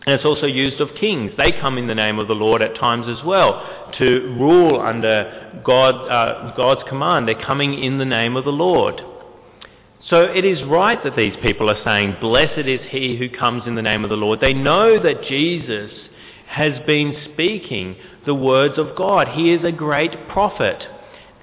And 0.07 0.15
it's 0.15 0.25
also 0.25 0.47
used 0.47 0.81
of 0.81 0.89
kings. 0.99 1.33
They 1.37 1.53
come 1.53 1.77
in 1.77 1.87
the 1.87 1.95
name 1.95 2.19
of 2.19 2.29
the 2.29 2.35
Lord 2.35 2.63
at 2.63 2.77
times 2.77 3.07
as 3.09 3.25
well 3.27 3.91
to 3.99 4.37
rule 4.39 4.81
under 4.81 5.61
God, 5.65 5.95
uh, 6.09 6.55
God's 6.57 6.83
command. 6.89 7.29
They're 7.29 7.45
coming 7.45 7.83
in 7.83 7.99
the 7.99 8.05
name 8.05 8.37
of 8.37 8.45
the 8.45 8.53
Lord. 8.53 9.03
So 10.09 10.23
it 10.23 10.45
is 10.45 10.63
right 10.63 11.03
that 11.03 11.17
these 11.17 11.35
people 11.43 11.69
are 11.69 11.83
saying, 11.85 12.17
Blessed 12.21 12.67
is 12.67 12.81
he 12.89 13.19
who 13.19 13.29
comes 13.29 13.65
in 13.67 13.75
the 13.75 13.83
name 13.83 14.05
of 14.05 14.11
the 14.11 14.17
Lord. 14.17 14.41
They 14.41 14.55
know 14.55 15.03
that 15.03 15.25
Jesus 15.25 15.91
has 16.47 16.73
been 16.87 17.17
speaking 17.33 17.97
the 18.25 18.35
words 18.35 18.79
of 18.79 18.97
God. 18.97 19.29
He 19.35 19.53
is 19.53 19.65
a 19.65 19.73
great 19.73 20.29
prophet 20.29 20.81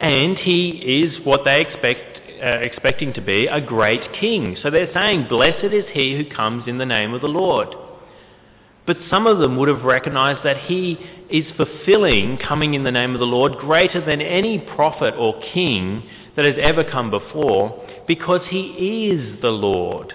and 0.04 0.38
he 0.38 0.70
is 0.70 1.26
what 1.26 1.46
they 1.46 1.62
expect, 1.62 2.20
uh, 2.44 2.60
expecting 2.60 3.14
to 3.14 3.22
be 3.22 3.48
a 3.48 3.62
great 3.62 4.02
king. 4.20 4.58
So 4.62 4.70
they're 4.70 4.94
saying, 4.94 5.28
Blessed 5.30 5.74
is 5.74 5.86
he 5.94 6.18
who 6.18 6.36
comes 6.36 6.68
in 6.68 6.78
the 6.78 6.86
name 6.86 7.14
of 7.14 7.22
the 7.22 7.30
Lord. 7.30 7.74
But 8.86 8.98
some 9.10 9.28
of 9.28 9.40
them 9.40 9.56
would 9.56 9.70
have 9.70 9.84
recognized 9.84 10.44
that 10.44 10.66
he 10.66 10.98
is 11.30 11.46
fulfilling 11.56 12.38
coming 12.38 12.74
in 12.74 12.84
the 12.84 12.92
name 12.92 13.14
of 13.14 13.22
the 13.22 13.26
Lord 13.26 13.54
greater 13.60 14.06
than 14.06 14.20
any 14.20 14.60
prophet 14.76 15.14
or 15.18 15.42
king 15.54 16.04
that 16.36 16.44
has 16.44 16.56
ever 16.60 16.84
come 16.84 17.10
before 17.10 17.82
because 18.06 18.42
he 18.50 19.08
is 19.10 19.42
the 19.42 19.52
Lord. 19.52 20.14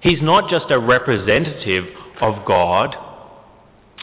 He's 0.00 0.22
not 0.22 0.48
just 0.48 0.70
a 0.70 0.78
representative 0.78 1.84
of 2.22 2.46
God, 2.46 2.96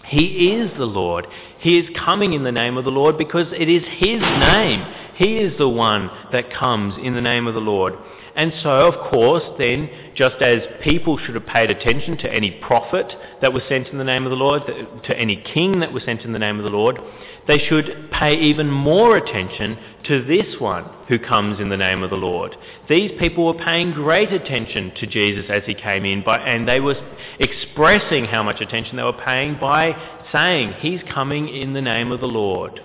he 0.08 0.52
is 0.52 0.72
the 0.78 0.86
Lord. 0.86 1.28
He 1.60 1.78
is 1.78 1.90
coming 1.98 2.34
in 2.34 2.44
the 2.44 2.52
name 2.52 2.78
of 2.78 2.86
the 2.86 2.92
Lord 2.92 3.18
because 3.18 3.48
it 3.52 3.68
is 3.68 3.84
His 3.98 4.22
name. 4.22 4.86
He 5.16 5.38
is 5.38 5.58
the 5.58 5.68
one 5.68 6.10
that 6.32 6.54
comes 6.54 6.96
in 7.04 7.14
the 7.14 7.22
name 7.22 7.48
of 7.48 7.54
the 7.54 7.60
Lord. 7.60 7.94
And 8.38 8.54
so, 8.62 8.70
of 8.70 9.10
course, 9.10 9.44
then, 9.58 9.90
just 10.16 10.36
as 10.44 10.62
people 10.84 11.18
should 11.18 11.34
have 11.34 11.48
paid 11.48 11.72
attention 11.72 12.18
to 12.20 12.32
any 12.32 12.52
prophet 12.52 13.12
that 13.42 13.52
was 13.52 13.64
sent 13.68 13.88
in 13.88 13.98
the 13.98 14.04
name 14.04 14.26
of 14.26 14.30
the 14.30 14.36
Lord, 14.36 14.62
to 15.06 15.20
any 15.20 15.38
king 15.38 15.80
that 15.80 15.92
was 15.92 16.04
sent 16.04 16.22
in 16.22 16.34
the 16.34 16.40
name 16.40 16.60
of 16.60 16.64
the 16.64 16.70
Lord, 16.70 17.00
they 17.48 17.58
should 17.58 18.12
pay 18.12 18.36
even 18.36 18.70
more 18.70 19.18
attention 19.18 19.80
to 20.04 20.24
this 20.24 20.60
one 20.60 20.86
who 21.08 21.18
comes 21.18 21.60
in 21.60 21.70
the 21.70 21.78
name 21.78 22.04
of 22.04 22.12
the 22.12 22.16
Lord. 22.16 22.56
These 22.88 23.14
people 23.20 23.48
were 23.48 23.66
paying 23.66 23.92
great 23.94 24.32
attention 24.32 24.92
to 25.00 25.08
Jesus 25.08 25.46
as 25.50 25.64
he 25.66 25.74
came 25.74 26.06
in, 26.06 26.24
by, 26.24 26.38
and 26.38 26.68
they 26.68 26.80
were 26.80 26.96
expressing 27.40 28.26
how 28.26 28.44
much 28.44 28.62
attention 28.62 28.98
they 28.98 29.04
were 29.04 29.14
paying 29.14 29.58
by 29.60 29.96
saying, 30.32 30.74
He's 30.80 31.02
coming 31.12 31.50
in 31.50 31.74
the 31.74 31.82
name 31.82 32.12
of 32.12 32.20
the 32.20 32.28
Lord. 32.28 32.82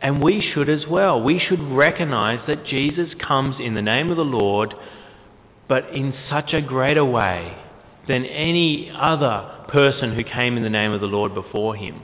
And 0.00 0.22
we 0.22 0.40
should 0.40 0.68
as 0.68 0.86
well. 0.86 1.22
We 1.22 1.38
should 1.38 1.60
recognize 1.60 2.40
that 2.46 2.64
Jesus 2.64 3.10
comes 3.20 3.56
in 3.58 3.74
the 3.74 3.82
name 3.82 4.10
of 4.10 4.16
the 4.16 4.24
Lord, 4.24 4.74
but 5.68 5.90
in 5.94 6.14
such 6.30 6.52
a 6.52 6.62
greater 6.62 7.04
way 7.04 7.56
than 8.06 8.24
any 8.24 8.90
other 8.90 9.64
person 9.68 10.14
who 10.14 10.24
came 10.24 10.56
in 10.56 10.62
the 10.62 10.70
name 10.70 10.92
of 10.92 11.00
the 11.00 11.06
Lord 11.06 11.34
before 11.34 11.74
him, 11.74 12.02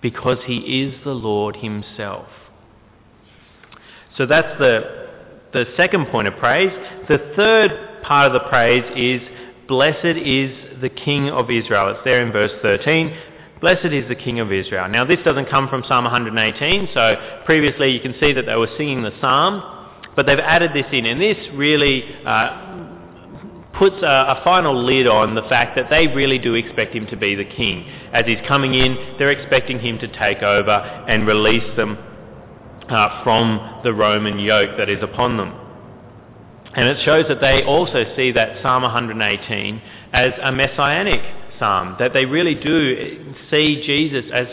because 0.00 0.38
he 0.46 0.82
is 0.82 0.94
the 1.04 1.12
Lord 1.12 1.56
himself. 1.56 2.26
So 4.16 4.26
that's 4.26 4.58
the, 4.58 5.06
the 5.52 5.66
second 5.76 6.06
point 6.06 6.28
of 6.28 6.36
praise. 6.36 6.70
The 7.08 7.32
third 7.36 8.02
part 8.02 8.26
of 8.26 8.32
the 8.32 8.48
praise 8.48 8.84
is, 8.96 9.20
Blessed 9.66 10.18
is 10.18 10.80
the 10.80 10.90
King 10.90 11.30
of 11.30 11.50
Israel. 11.50 11.88
It's 11.90 12.04
there 12.04 12.24
in 12.24 12.32
verse 12.32 12.52
13. 12.62 13.16
Blessed 13.64 13.94
is 13.94 14.06
the 14.08 14.14
King 14.14 14.40
of 14.40 14.52
Israel. 14.52 14.86
Now 14.90 15.06
this 15.06 15.20
doesn't 15.24 15.48
come 15.48 15.70
from 15.70 15.84
Psalm 15.88 16.04
118, 16.04 16.90
so 16.92 17.40
previously 17.46 17.92
you 17.92 18.00
can 18.00 18.14
see 18.20 18.34
that 18.34 18.44
they 18.44 18.56
were 18.56 18.68
singing 18.76 19.02
the 19.02 19.18
psalm, 19.22 19.62
but 20.14 20.26
they've 20.26 20.38
added 20.38 20.72
this 20.74 20.84
in, 20.92 21.06
and 21.06 21.18
this 21.18 21.38
really 21.54 22.04
uh, 22.26 23.72
puts 23.72 23.96
a, 24.02 24.36
a, 24.36 24.42
final 24.44 24.76
lid 24.76 25.06
on 25.06 25.34
the 25.34 25.48
fact 25.48 25.76
that 25.76 25.88
they 25.88 26.08
really 26.08 26.38
do 26.38 26.52
expect 26.52 26.94
him 26.94 27.06
to 27.06 27.16
be 27.16 27.34
the 27.34 27.44
king. 27.46 27.88
As 28.12 28.26
he's 28.26 28.46
coming 28.46 28.74
in, 28.74 29.16
they're 29.18 29.30
expecting 29.30 29.80
him 29.80 29.98
to 30.00 30.08
take 30.08 30.42
over 30.42 30.70
and 31.08 31.26
release 31.26 31.74
them 31.74 31.96
uh, 32.90 33.24
from 33.24 33.80
the 33.82 33.94
Roman 33.94 34.40
yoke 34.40 34.76
that 34.76 34.90
is 34.90 35.02
upon 35.02 35.38
them. 35.38 35.58
And 36.74 36.86
it 36.86 37.02
shows 37.02 37.24
that 37.28 37.40
they 37.40 37.64
also 37.64 38.14
see 38.14 38.30
that 38.32 38.60
Psalm 38.60 38.82
118 38.82 39.80
as 40.12 40.32
a 40.42 40.52
messianic 40.52 41.22
psalm, 41.58 41.96
that 41.98 42.12
they 42.12 42.26
really 42.26 42.54
do 42.54 43.34
see 43.50 43.82
Jesus 43.86 44.24
as, 44.32 44.46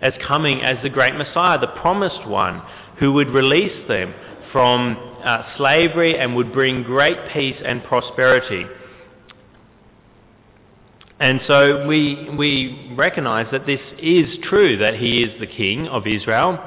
as 0.00 0.12
coming 0.26 0.62
as 0.62 0.76
the 0.82 0.90
great 0.90 1.14
Messiah, 1.14 1.58
the 1.58 1.68
promised 1.68 2.26
one, 2.26 2.62
who 2.98 3.12
would 3.12 3.28
release 3.28 3.88
them 3.88 4.14
from 4.52 4.96
uh, 5.24 5.42
slavery 5.56 6.18
and 6.18 6.36
would 6.36 6.52
bring 6.52 6.82
great 6.82 7.16
peace 7.32 7.60
and 7.64 7.82
prosperity. 7.84 8.64
And 11.20 11.40
so 11.46 11.86
we, 11.86 12.28
we 12.36 12.92
recognize 12.96 13.46
that 13.52 13.66
this 13.66 13.80
is 13.98 14.38
true, 14.42 14.76
that 14.78 14.96
he 14.96 15.22
is 15.22 15.38
the 15.40 15.46
king 15.46 15.88
of 15.88 16.06
Israel. 16.06 16.58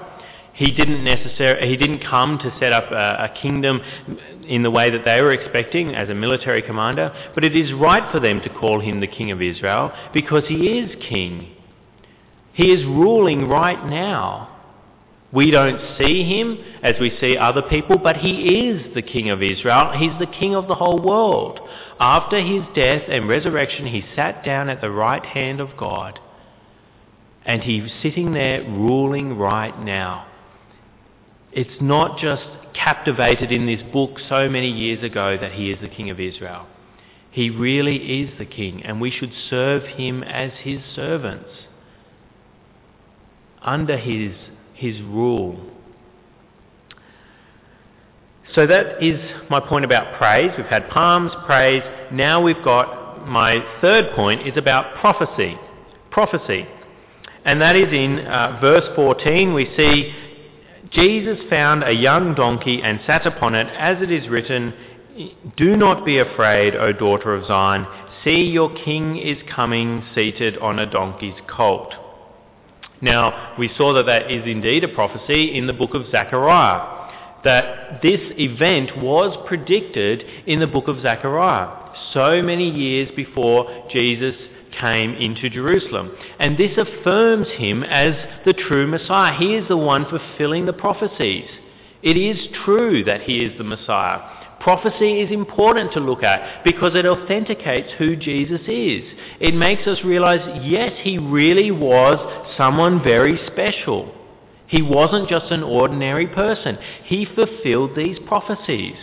He 0.57 0.71
didn't 0.71 1.03
necessarily, 1.03 1.69
he 1.69 1.77
didn't 1.77 1.99
come 1.99 2.39
to 2.39 2.51
set 2.59 2.73
up 2.73 2.91
a, 2.91 3.29
a 3.31 3.41
kingdom 3.41 3.79
in 4.47 4.63
the 4.63 4.71
way 4.71 4.89
that 4.89 5.05
they 5.05 5.21
were 5.21 5.31
expecting 5.31 5.93
as 5.93 6.09
a 6.09 6.15
military 6.15 6.63
commander, 6.63 7.13
but 7.35 7.43
it 7.43 7.55
is 7.55 7.71
right 7.73 8.11
for 8.11 8.19
them 8.19 8.41
to 8.41 8.49
call 8.49 8.81
him 8.81 8.99
the 8.99 9.07
king 9.07 9.29
of 9.29 9.39
Israel 9.39 9.91
because 10.15 10.43
he 10.47 10.79
is 10.79 10.95
king. 11.07 11.55
He 12.53 12.71
is 12.71 12.83
ruling 12.85 13.47
right 13.47 13.87
now. 13.87 14.57
We 15.31 15.51
don't 15.51 15.79
see 15.99 16.23
him 16.23 16.57
as 16.81 16.95
we 16.99 17.15
see 17.21 17.37
other 17.37 17.61
people, 17.61 17.99
but 17.99 18.17
he 18.17 18.69
is 18.69 18.95
the 18.95 19.01
King 19.03 19.29
of 19.29 19.43
Israel. 19.43 19.91
He's 19.95 20.17
the 20.19 20.25
King 20.39 20.55
of 20.55 20.67
the 20.67 20.75
whole 20.75 20.99
world. 20.99 21.59
After 21.99 22.39
his 22.39 22.63
death 22.73 23.03
and 23.09 23.27
resurrection, 23.27 23.85
he 23.85 24.03
sat 24.15 24.43
down 24.43 24.69
at 24.69 24.81
the 24.81 24.89
right 24.89 25.23
hand 25.23 25.59
of 25.59 25.77
God. 25.77 26.19
And 27.45 27.61
he's 27.61 27.91
sitting 28.01 28.33
there 28.33 28.63
ruling 28.63 29.37
right 29.37 29.77
now. 29.79 30.27
It's 31.51 31.81
not 31.81 32.19
just 32.19 32.43
captivated 32.73 33.51
in 33.51 33.65
this 33.65 33.81
book 33.91 34.19
so 34.29 34.49
many 34.49 34.69
years 34.69 35.03
ago 35.03 35.37
that 35.39 35.53
he 35.53 35.71
is 35.71 35.79
the 35.81 35.87
King 35.87 36.09
of 36.09 36.19
Israel. 36.19 36.67
He 37.31 37.49
really 37.49 38.21
is 38.21 38.37
the 38.37 38.45
King, 38.45 38.83
and 38.83 38.99
we 38.99 39.11
should 39.11 39.31
serve 39.49 39.83
him 39.83 40.23
as 40.23 40.51
his 40.61 40.81
servants 40.95 41.49
under 43.61 43.97
his 43.97 44.33
his 44.73 45.01
rule. 45.01 45.59
So 48.53 48.65
that 48.65 49.03
is 49.03 49.19
my 49.49 49.59
point 49.59 49.85
about 49.85 50.17
praise. 50.17 50.51
We've 50.57 50.65
had 50.65 50.89
palms, 50.89 51.31
praise. 51.45 51.83
Now 52.11 52.41
we've 52.41 52.63
got 52.63 53.27
my 53.27 53.63
third 53.81 54.15
point 54.15 54.47
is 54.47 54.55
about 54.55 54.95
prophecy. 54.99 55.57
Prophecy. 56.11 56.65
And 57.43 57.61
that 57.61 57.75
is 57.75 57.91
in 57.93 58.19
uh, 58.19 58.57
verse 58.61 58.83
14. 58.95 59.53
We 59.53 59.65
see 59.75 60.13
Jesus 60.91 61.37
found 61.49 61.83
a 61.83 61.91
young 61.91 62.35
donkey 62.35 62.81
and 62.83 62.99
sat 63.05 63.25
upon 63.25 63.55
it, 63.55 63.67
as 63.77 64.01
it 64.01 64.11
is 64.11 64.29
written, 64.29 64.73
Do 65.57 65.75
not 65.75 66.05
be 66.05 66.19
afraid, 66.19 66.75
O 66.75 66.93
daughter 66.93 67.33
of 67.33 67.45
Zion. 67.47 67.87
See, 68.23 68.43
your 68.43 68.73
king 68.73 69.17
is 69.17 69.37
coming 69.53 70.03
seated 70.13 70.57
on 70.57 70.79
a 70.79 70.89
donkey's 70.89 71.39
colt. 71.47 71.93
Now, 73.01 73.55
we 73.59 73.69
saw 73.77 73.93
that 73.93 74.05
that 74.07 74.31
is 74.31 74.43
indeed 74.45 74.83
a 74.83 74.87
prophecy 74.87 75.55
in 75.55 75.67
the 75.67 75.73
book 75.73 75.93
of 75.93 76.09
Zechariah, 76.09 76.95
that 77.43 78.01
this 78.01 78.19
event 78.37 78.97
was 78.97 79.37
predicted 79.47 80.23
in 80.47 80.59
the 80.59 80.67
book 80.67 80.87
of 80.87 81.01
Zechariah, 81.01 81.93
so 82.13 82.41
many 82.41 82.69
years 82.69 83.09
before 83.15 83.87
Jesus 83.91 84.35
came 84.79 85.13
into 85.15 85.49
Jerusalem. 85.49 86.11
And 86.39 86.57
this 86.57 86.77
affirms 86.77 87.47
him 87.57 87.83
as 87.83 88.13
the 88.45 88.53
true 88.53 88.87
Messiah. 88.87 89.37
He 89.37 89.55
is 89.55 89.67
the 89.67 89.77
one 89.77 90.05
fulfilling 90.09 90.65
the 90.65 90.73
prophecies. 90.73 91.49
It 92.03 92.17
is 92.17 92.37
true 92.65 93.03
that 93.05 93.21
he 93.21 93.43
is 93.43 93.57
the 93.57 93.63
Messiah. 93.63 94.19
Prophecy 94.59 95.21
is 95.21 95.31
important 95.31 95.93
to 95.93 95.99
look 95.99 96.23
at 96.23 96.63
because 96.63 96.93
it 96.95 97.05
authenticates 97.05 97.89
who 97.97 98.15
Jesus 98.15 98.61
is. 98.61 99.03
It 99.39 99.53
makes 99.53 99.87
us 99.87 100.03
realize, 100.03 100.61
yes, 100.63 100.93
he 101.01 101.17
really 101.17 101.71
was 101.71 102.17
someone 102.57 103.03
very 103.03 103.39
special. 103.47 104.13
He 104.67 104.81
wasn't 104.81 105.29
just 105.29 105.51
an 105.51 105.63
ordinary 105.63 106.27
person. 106.27 106.77
He 107.05 107.25
fulfilled 107.25 107.91
these 107.95 108.17
prophecies. 108.27 108.95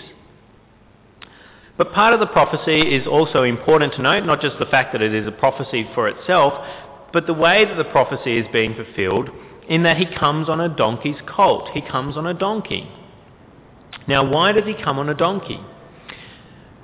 But 1.76 1.92
part 1.92 2.14
of 2.14 2.20
the 2.20 2.26
prophecy 2.26 2.94
is 2.94 3.06
also 3.06 3.42
important 3.42 3.94
to 3.94 4.02
note, 4.02 4.24
not 4.24 4.40
just 4.40 4.58
the 4.58 4.66
fact 4.66 4.92
that 4.92 5.02
it 5.02 5.12
is 5.12 5.26
a 5.26 5.32
prophecy 5.32 5.88
for 5.94 6.08
itself, 6.08 6.54
but 7.12 7.26
the 7.26 7.34
way 7.34 7.64
that 7.64 7.76
the 7.76 7.84
prophecy 7.84 8.38
is 8.38 8.46
being 8.52 8.74
fulfilled 8.74 9.30
in 9.68 9.82
that 9.82 9.96
he 9.96 10.06
comes 10.06 10.48
on 10.48 10.60
a 10.60 10.68
donkey's 10.68 11.20
colt. 11.26 11.70
He 11.72 11.80
comes 11.80 12.16
on 12.16 12.26
a 12.26 12.34
donkey. 12.34 12.88
Now, 14.06 14.28
why 14.28 14.52
does 14.52 14.64
he 14.64 14.74
come 14.74 14.98
on 14.98 15.08
a 15.08 15.14
donkey? 15.14 15.60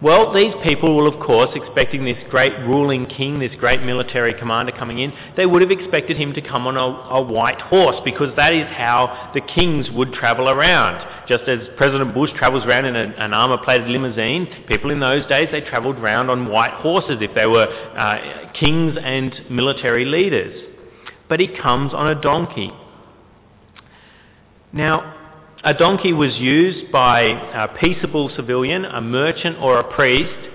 Well, 0.02 0.32
these 0.32 0.54
people 0.64 0.96
will, 0.96 1.06
of 1.06 1.20
course, 1.20 1.50
expecting 1.54 2.06
this 2.06 2.16
great 2.30 2.58
ruling 2.60 3.04
king, 3.04 3.38
this 3.38 3.52
great 3.58 3.82
military 3.82 4.32
commander 4.32 4.72
coming 4.72 4.98
in, 4.98 5.12
they 5.36 5.44
would 5.44 5.60
have 5.60 5.70
expected 5.70 6.16
him 6.16 6.32
to 6.32 6.40
come 6.40 6.66
on 6.66 6.78
a, 6.78 6.80
a 6.80 7.20
white 7.20 7.60
horse 7.60 7.96
because 8.02 8.34
that 8.36 8.54
is 8.54 8.66
how 8.68 9.30
the 9.34 9.42
kings 9.42 9.90
would 9.90 10.14
travel 10.14 10.48
around. 10.48 11.26
Just 11.28 11.44
as 11.44 11.58
President 11.76 12.14
Bush 12.14 12.30
travels 12.38 12.64
around 12.64 12.86
in 12.86 12.96
a, 12.96 13.14
an 13.18 13.34
armour-plated 13.34 13.88
limousine, 13.88 14.64
people 14.66 14.90
in 14.90 15.00
those 15.00 15.26
days, 15.26 15.48
they 15.52 15.60
travelled 15.60 15.96
around 15.96 16.30
on 16.30 16.48
white 16.48 16.72
horses 16.72 17.18
if 17.20 17.34
they 17.34 17.46
were 17.46 17.66
uh, 17.66 18.50
kings 18.58 18.96
and 19.02 19.50
military 19.50 20.06
leaders. 20.06 20.64
But 21.28 21.40
he 21.40 21.48
comes 21.48 21.92
on 21.92 22.08
a 22.08 22.18
donkey. 22.18 22.72
Now, 24.72 25.19
a 25.62 25.74
donkey 25.74 26.12
was 26.12 26.36
used 26.38 26.90
by 26.90 27.20
a 27.20 27.68
peaceable 27.78 28.30
civilian, 28.34 28.84
a 28.86 29.00
merchant 29.00 29.58
or 29.58 29.78
a 29.78 29.94
priest, 29.94 30.48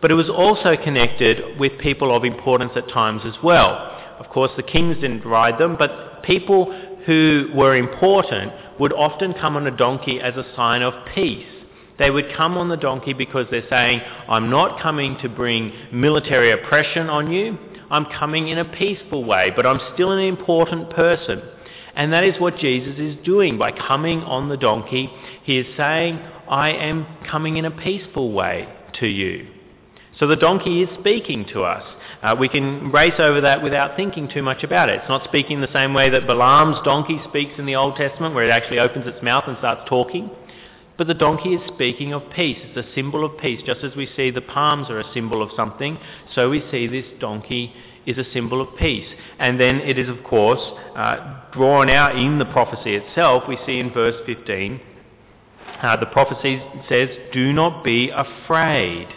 but 0.00 0.10
it 0.10 0.14
was 0.14 0.30
also 0.30 0.76
connected 0.82 1.58
with 1.58 1.78
people 1.78 2.14
of 2.14 2.24
importance 2.24 2.72
at 2.74 2.88
times 2.88 3.22
as 3.26 3.34
well. 3.42 3.92
Of 4.18 4.28
course, 4.28 4.50
the 4.56 4.62
kings 4.62 4.96
didn't 4.96 5.26
ride 5.26 5.58
them, 5.58 5.76
but 5.78 6.22
people 6.22 6.72
who 7.04 7.50
were 7.54 7.76
important 7.76 8.52
would 8.80 8.92
often 8.92 9.34
come 9.34 9.56
on 9.56 9.66
a 9.66 9.76
donkey 9.76 10.20
as 10.20 10.34
a 10.36 10.54
sign 10.56 10.82
of 10.82 10.94
peace. 11.14 11.46
They 11.98 12.10
would 12.10 12.34
come 12.34 12.56
on 12.56 12.68
the 12.68 12.76
donkey 12.76 13.12
because 13.12 13.46
they're 13.50 13.68
saying, 13.68 14.00
I'm 14.28 14.50
not 14.50 14.80
coming 14.80 15.18
to 15.22 15.28
bring 15.28 15.72
military 15.92 16.52
oppression 16.52 17.08
on 17.08 17.30
you, 17.30 17.58
I'm 17.90 18.06
coming 18.06 18.48
in 18.48 18.58
a 18.58 18.64
peaceful 18.64 19.24
way, 19.24 19.52
but 19.54 19.66
I'm 19.66 19.80
still 19.94 20.12
an 20.12 20.18
important 20.18 20.90
person. 20.90 21.42
And 21.96 22.12
that 22.12 22.24
is 22.24 22.38
what 22.38 22.58
Jesus 22.58 22.98
is 22.98 23.16
doing 23.24 23.58
by 23.58 23.72
coming 23.72 24.20
on 24.22 24.48
the 24.48 24.56
donkey. 24.56 25.10
He 25.44 25.58
is 25.58 25.66
saying, 25.76 26.18
I 26.48 26.70
am 26.70 27.06
coming 27.28 27.56
in 27.56 27.64
a 27.64 27.70
peaceful 27.70 28.32
way 28.32 28.68
to 29.00 29.06
you. 29.06 29.48
So 30.18 30.26
the 30.26 30.36
donkey 30.36 30.82
is 30.82 30.88
speaking 31.00 31.46
to 31.52 31.62
us. 31.62 31.82
Uh, 32.22 32.36
we 32.38 32.48
can 32.48 32.90
race 32.90 33.18
over 33.18 33.42
that 33.42 33.62
without 33.62 33.96
thinking 33.96 34.28
too 34.28 34.42
much 34.42 34.62
about 34.62 34.88
it. 34.88 35.00
It's 35.00 35.08
not 35.08 35.24
speaking 35.24 35.60
the 35.60 35.72
same 35.72 35.92
way 35.92 36.08
that 36.10 36.26
Balaam's 36.26 36.82
donkey 36.84 37.20
speaks 37.28 37.58
in 37.58 37.66
the 37.66 37.76
Old 37.76 37.96
Testament, 37.96 38.34
where 38.34 38.44
it 38.44 38.50
actually 38.50 38.78
opens 38.78 39.06
its 39.06 39.22
mouth 39.22 39.44
and 39.46 39.58
starts 39.58 39.82
talking. 39.88 40.30
But 40.96 41.06
the 41.06 41.14
donkey 41.14 41.54
is 41.54 41.60
speaking 41.74 42.14
of 42.14 42.22
peace. 42.34 42.58
It's 42.62 42.88
a 42.88 42.94
symbol 42.94 43.24
of 43.24 43.38
peace. 43.38 43.60
Just 43.66 43.84
as 43.84 43.94
we 43.94 44.08
see 44.16 44.30
the 44.30 44.40
palms 44.40 44.88
are 44.88 44.98
a 44.98 45.12
symbol 45.12 45.42
of 45.42 45.50
something, 45.54 45.98
so 46.34 46.48
we 46.48 46.64
see 46.70 46.86
this 46.86 47.04
donkey 47.20 47.74
is 48.06 48.18
a 48.18 48.24
symbol 48.32 48.60
of 48.60 48.76
peace. 48.78 49.08
And 49.38 49.60
then 49.60 49.80
it 49.80 49.98
is, 49.98 50.08
of 50.08 50.22
course, 50.24 50.60
uh, 50.94 51.42
drawn 51.52 51.90
out 51.90 52.16
in 52.16 52.38
the 52.38 52.44
prophecy 52.44 52.94
itself. 52.94 53.44
We 53.48 53.58
see 53.66 53.78
in 53.78 53.92
verse 53.92 54.16
15, 54.24 54.80
uh, 55.82 55.96
the 55.98 56.06
prophecy 56.06 56.62
says, 56.88 57.08
Do 57.32 57.52
not 57.52 57.84
be 57.84 58.10
afraid. 58.10 59.08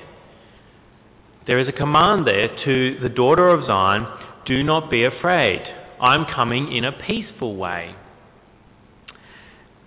There 1.48 1.60
is 1.60 1.68
a 1.68 1.72
command 1.72 2.28
there 2.28 2.50
to 2.66 3.00
the 3.02 3.10
daughter 3.10 3.48
of 3.48 3.66
Zion, 3.66 4.08
Do 4.46 4.64
not 4.64 4.92
be 4.92 5.04
afraid. 5.04 5.62
I'm 6.02 6.26
coming 6.26 6.72
in 6.72 6.84
a 6.84 6.92
peaceful 6.92 7.56
way. 7.56 7.96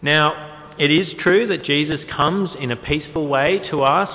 Now, 0.01 0.75
it 0.79 0.91
is 0.91 1.09
true 1.21 1.47
that 1.49 1.65
Jesus 1.65 2.01
comes 2.11 2.51
in 2.59 2.71
a 2.71 2.77
peaceful 2.77 3.29
way 3.29 3.61
to 3.71 3.83
us, 3.83 4.11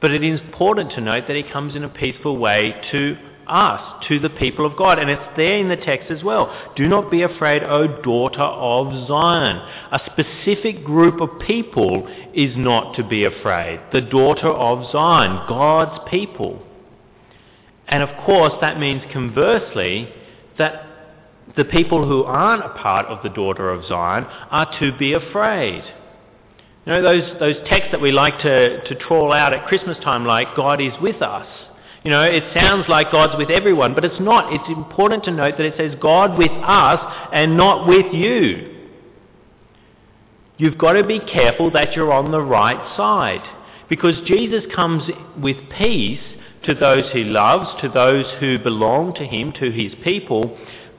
but 0.00 0.10
it 0.10 0.22
is 0.22 0.40
important 0.40 0.92
to 0.92 1.00
note 1.00 1.24
that 1.26 1.36
he 1.36 1.42
comes 1.42 1.74
in 1.74 1.82
a 1.82 1.88
peaceful 1.88 2.36
way 2.36 2.74
to 2.92 3.16
us, 3.48 4.04
to 4.08 4.18
the 4.18 4.30
people 4.30 4.66
of 4.66 4.76
God. 4.76 4.98
And 4.98 5.10
it's 5.10 5.36
there 5.36 5.58
in 5.58 5.68
the 5.68 5.76
text 5.76 6.10
as 6.10 6.22
well. 6.22 6.72
Do 6.76 6.86
not 6.86 7.10
be 7.10 7.22
afraid, 7.22 7.62
O 7.62 8.02
daughter 8.02 8.40
of 8.40 9.08
Zion. 9.08 9.56
A 9.92 10.00
specific 10.06 10.84
group 10.84 11.20
of 11.20 11.40
people 11.46 12.08
is 12.34 12.56
not 12.56 12.96
to 12.96 13.04
be 13.04 13.24
afraid. 13.24 13.80
The 13.92 14.00
daughter 14.00 14.48
of 14.48 14.90
Zion, 14.92 15.46
God's 15.48 16.08
people. 16.10 16.62
And 17.88 18.02
of 18.02 18.08
course, 18.24 18.52
that 18.60 18.80
means 18.80 19.02
conversely 19.12 20.08
that 20.58 20.86
the 21.56 21.64
people 21.64 22.06
who 22.06 22.24
aren't 22.24 22.64
a 22.64 22.70
part 22.70 23.06
of 23.06 23.22
the 23.22 23.28
daughter 23.28 23.70
of 23.70 23.86
Zion 23.86 24.24
are 24.24 24.78
to 24.80 24.96
be 24.98 25.12
afraid. 25.12 25.84
You 26.84 26.92
know, 26.92 27.02
those, 27.02 27.40
those 27.40 27.56
texts 27.68 27.88
that 27.92 28.00
we 28.00 28.12
like 28.12 28.38
to, 28.40 28.82
to 28.88 28.94
trawl 28.94 29.32
out 29.32 29.52
at 29.52 29.66
Christmas 29.66 29.96
time, 30.04 30.24
like 30.24 30.56
God 30.56 30.80
is 30.80 30.92
with 31.00 31.22
us. 31.22 31.46
You 32.06 32.12
know, 32.12 32.22
it 32.22 32.44
sounds 32.54 32.84
like 32.88 33.10
God's 33.10 33.36
with 33.36 33.50
everyone, 33.50 33.92
but 33.92 34.04
it's 34.04 34.20
not. 34.20 34.52
It's 34.52 34.68
important 34.68 35.24
to 35.24 35.32
note 35.32 35.54
that 35.58 35.66
it 35.66 35.74
says 35.76 35.98
God 36.00 36.38
with 36.38 36.52
us 36.52 37.28
and 37.32 37.56
not 37.56 37.88
with 37.88 38.14
you. 38.14 38.92
You've 40.56 40.78
got 40.78 40.92
to 40.92 41.04
be 41.04 41.18
careful 41.18 41.72
that 41.72 41.94
you're 41.94 42.12
on 42.12 42.30
the 42.30 42.40
right 42.40 42.96
side. 42.96 43.42
Because 43.88 44.14
Jesus 44.24 44.62
comes 44.72 45.02
with 45.36 45.56
peace 45.76 46.20
to 46.62 46.74
those 46.74 47.10
he 47.12 47.24
loves, 47.24 47.68
to 47.82 47.88
those 47.88 48.24
who 48.38 48.60
belong 48.60 49.14
to 49.14 49.26
him, 49.26 49.52
to 49.54 49.72
his 49.72 49.92
people. 50.04 50.56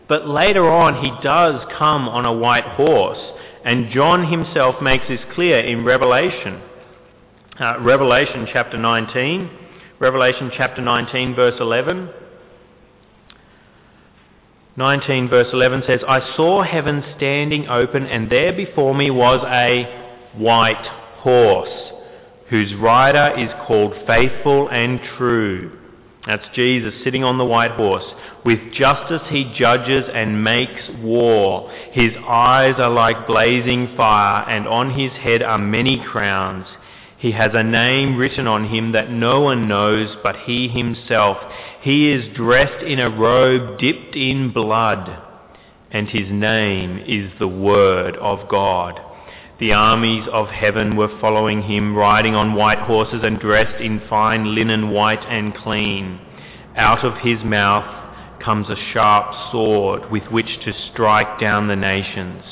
But 0.09 0.27
later 0.27 0.69
on, 0.69 1.01
he 1.01 1.11
does 1.23 1.65
come 1.77 2.09
on 2.09 2.25
a 2.25 2.33
white 2.33 2.65
horse. 2.65 3.31
And 3.63 3.91
John 3.91 4.29
himself 4.29 4.81
makes 4.81 5.07
this 5.07 5.21
clear 5.33 5.59
in 5.59 5.85
Revelation. 5.85 6.61
Uh, 7.57 7.79
Revelation 7.79 8.45
chapter 8.51 8.77
19. 8.77 9.66
Revelation 9.99 10.51
chapter 10.55 10.81
19, 10.81 11.35
verse 11.35 11.55
11. 11.59 12.09
19 14.75 15.27
verse 15.27 15.47
11 15.51 15.83
says, 15.87 16.01
I 16.07 16.35
saw 16.35 16.61
heaven 16.61 17.03
standing 17.17 17.67
open, 17.67 18.05
and 18.05 18.31
there 18.31 18.53
before 18.53 18.93
me 18.93 19.09
was 19.09 19.43
a 19.47 20.37
white 20.37 20.85
horse 21.21 21.93
whose 22.49 22.75
rider 22.75 23.35
is 23.39 23.49
called 23.65 23.93
Faithful 24.05 24.69
and 24.69 24.99
True. 25.17 25.79
That's 26.27 26.45
Jesus 26.53 26.93
sitting 27.03 27.23
on 27.23 27.39
the 27.39 27.45
white 27.45 27.71
horse. 27.71 28.05
With 28.45 28.73
justice 28.73 29.23
he 29.29 29.51
judges 29.57 30.03
and 30.13 30.43
makes 30.43 30.83
war. 30.99 31.71
His 31.91 32.11
eyes 32.27 32.75
are 32.77 32.91
like 32.91 33.25
blazing 33.25 33.95
fire, 33.97 34.47
and 34.47 34.67
on 34.67 34.91
his 34.91 35.11
head 35.13 35.41
are 35.41 35.57
many 35.57 36.03
crowns. 36.05 36.67
He 37.17 37.31
has 37.31 37.51
a 37.53 37.63
name 37.63 38.15
written 38.15 38.45
on 38.45 38.69
him 38.69 38.91
that 38.91 39.09
no 39.09 39.41
one 39.41 39.67
knows 39.67 40.15
but 40.21 40.35
he 40.45 40.67
himself. 40.67 41.37
He 41.81 42.11
is 42.11 42.35
dressed 42.35 42.83
in 42.83 42.99
a 42.99 43.09
robe 43.09 43.79
dipped 43.79 44.15
in 44.15 44.51
blood, 44.53 45.17
and 45.89 46.07
his 46.07 46.29
name 46.29 47.03
is 47.07 47.31
the 47.39 47.47
Word 47.47 48.15
of 48.17 48.47
God. 48.47 49.01
The 49.59 49.73
armies 49.73 50.27
of 50.31 50.49
heaven 50.49 50.95
were 50.95 51.19
following 51.19 51.63
him, 51.63 51.95
riding 51.95 52.35
on 52.35 52.53
white 52.53 52.77
horses 52.77 53.21
and 53.23 53.39
dressed 53.39 53.81
in 53.81 53.99
fine 54.07 54.53
linen 54.53 54.91
white 54.91 55.23
and 55.27 55.55
clean. 55.55 56.19
Out 56.75 57.03
of 57.03 57.17
his 57.17 57.43
mouth 57.43 57.95
comes 58.39 58.69
a 58.69 58.75
sharp 58.93 59.51
sword 59.51 60.11
with 60.11 60.25
which 60.29 60.59
to 60.63 60.73
strike 60.91 61.39
down 61.39 61.67
the 61.67 61.75
nations. 61.75 62.43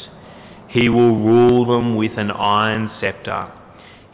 He 0.70 0.90
will 0.90 1.20
rule 1.20 1.66
them 1.66 1.96
with 1.96 2.18
an 2.18 2.32
iron 2.32 2.90
scepter. 3.00 3.52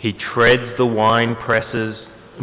He 0.02 0.14
treads 0.14 0.78
the 0.80 0.86
wine 0.88 1.36
presses, 1.36 1.96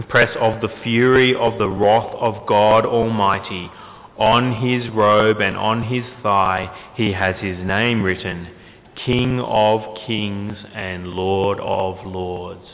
press 0.09 0.31
of 0.39 0.61
the 0.61 0.69
fury 0.85 1.35
of 1.35 1.59
the 1.59 1.69
wrath 1.69 2.15
of 2.15 2.47
God 2.47 2.87
Almighty. 2.87 3.69
On 4.17 4.53
his 4.55 4.89
robe 4.95 5.41
and 5.41 5.57
on 5.57 5.83
his 5.83 6.05
thigh 6.23 6.73
he 6.95 7.13
has 7.15 7.35
his 7.41 7.59
name 7.59 8.05
written 8.05 8.49
King 9.05 9.41
of 9.41 9.97
kings 10.07 10.57
and 10.73 11.09
Lord 11.09 11.59
of 11.59 12.07
lords. 12.07 12.69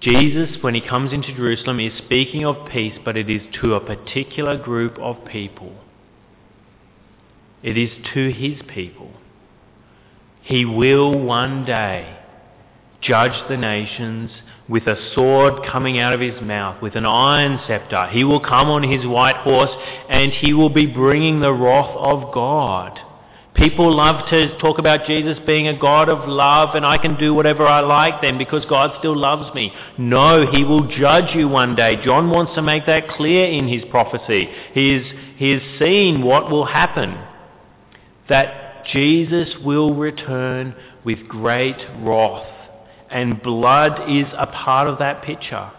Jesus, 0.00 0.56
when 0.60 0.76
he 0.76 0.80
comes 0.80 1.12
into 1.12 1.34
Jerusalem, 1.34 1.80
is 1.80 1.98
speaking 1.98 2.44
of 2.44 2.68
peace, 2.70 2.96
but 3.04 3.16
it 3.16 3.28
is 3.28 3.42
to 3.60 3.74
a 3.74 3.80
particular 3.80 4.56
group 4.56 4.96
of 5.00 5.24
people. 5.24 5.72
It 7.60 7.76
is 7.76 7.90
to 8.12 8.30
his 8.30 8.60
people. 8.72 9.10
He 10.42 10.64
will 10.64 11.18
one 11.18 11.64
day 11.64 12.20
judge 13.06 13.48
the 13.48 13.56
nations 13.56 14.30
with 14.68 14.86
a 14.86 14.96
sword 15.14 15.66
coming 15.70 15.98
out 15.98 16.12
of 16.12 16.20
his 16.20 16.40
mouth, 16.40 16.80
with 16.80 16.96
an 16.96 17.04
iron 17.04 17.60
scepter. 17.66 18.06
He 18.08 18.24
will 18.24 18.40
come 18.40 18.68
on 18.68 18.82
his 18.82 19.06
white 19.06 19.36
horse 19.36 19.70
and 20.08 20.32
he 20.32 20.54
will 20.54 20.70
be 20.70 20.86
bringing 20.86 21.40
the 21.40 21.52
wrath 21.52 21.94
of 21.96 22.32
God 22.32 22.98
People 23.54 23.94
love 23.94 24.28
to 24.30 24.58
talk 24.58 24.80
about 24.80 25.06
Jesus 25.06 25.38
being 25.46 25.68
a 25.68 25.78
God 25.78 26.08
of 26.08 26.28
love 26.28 26.74
and 26.74 26.84
I 26.84 26.98
can 26.98 27.16
do 27.16 27.32
whatever 27.32 27.64
I 27.64 27.80
like 27.80 28.20
then 28.20 28.36
because 28.36 28.64
God 28.68 28.90
still 28.98 29.16
loves 29.16 29.54
me. 29.54 29.72
No, 29.96 30.44
he 30.50 30.64
will 30.64 30.88
judge 30.88 31.36
you 31.36 31.46
one 31.46 31.76
day. 31.76 32.04
John 32.04 32.30
wants 32.30 32.56
to 32.56 32.62
make 32.62 32.86
that 32.86 33.08
clear 33.10 33.46
in 33.46 33.68
his 33.68 33.84
prophecy. 33.90 34.48
He 34.72 34.96
is, 34.96 35.06
he 35.36 35.50
has 35.52 35.62
seen 35.78 36.22
what 36.22 36.50
will 36.50 36.64
happen. 36.64 37.16
That 38.28 38.86
Jesus 38.92 39.54
will 39.64 39.94
return 39.94 40.74
with 41.04 41.28
great 41.28 41.76
wrath 42.00 42.53
and 43.10 43.42
blood 43.42 44.10
is 44.10 44.26
a 44.36 44.46
part 44.46 44.88
of 44.88 44.98
that 44.98 45.22
picture. 45.22 45.70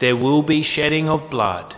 There 0.00 0.16
will 0.16 0.42
be 0.42 0.64
shedding 0.64 1.08
of 1.08 1.30
blood. 1.30 1.74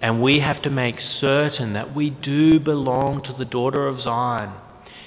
And 0.00 0.22
we 0.22 0.40
have 0.40 0.62
to 0.62 0.70
make 0.70 0.96
certain 1.20 1.72
that 1.72 1.94
we 1.94 2.10
do 2.10 2.60
belong 2.60 3.22
to 3.24 3.34
the 3.38 3.44
daughter 3.44 3.88
of 3.88 4.02
Zion. 4.02 4.52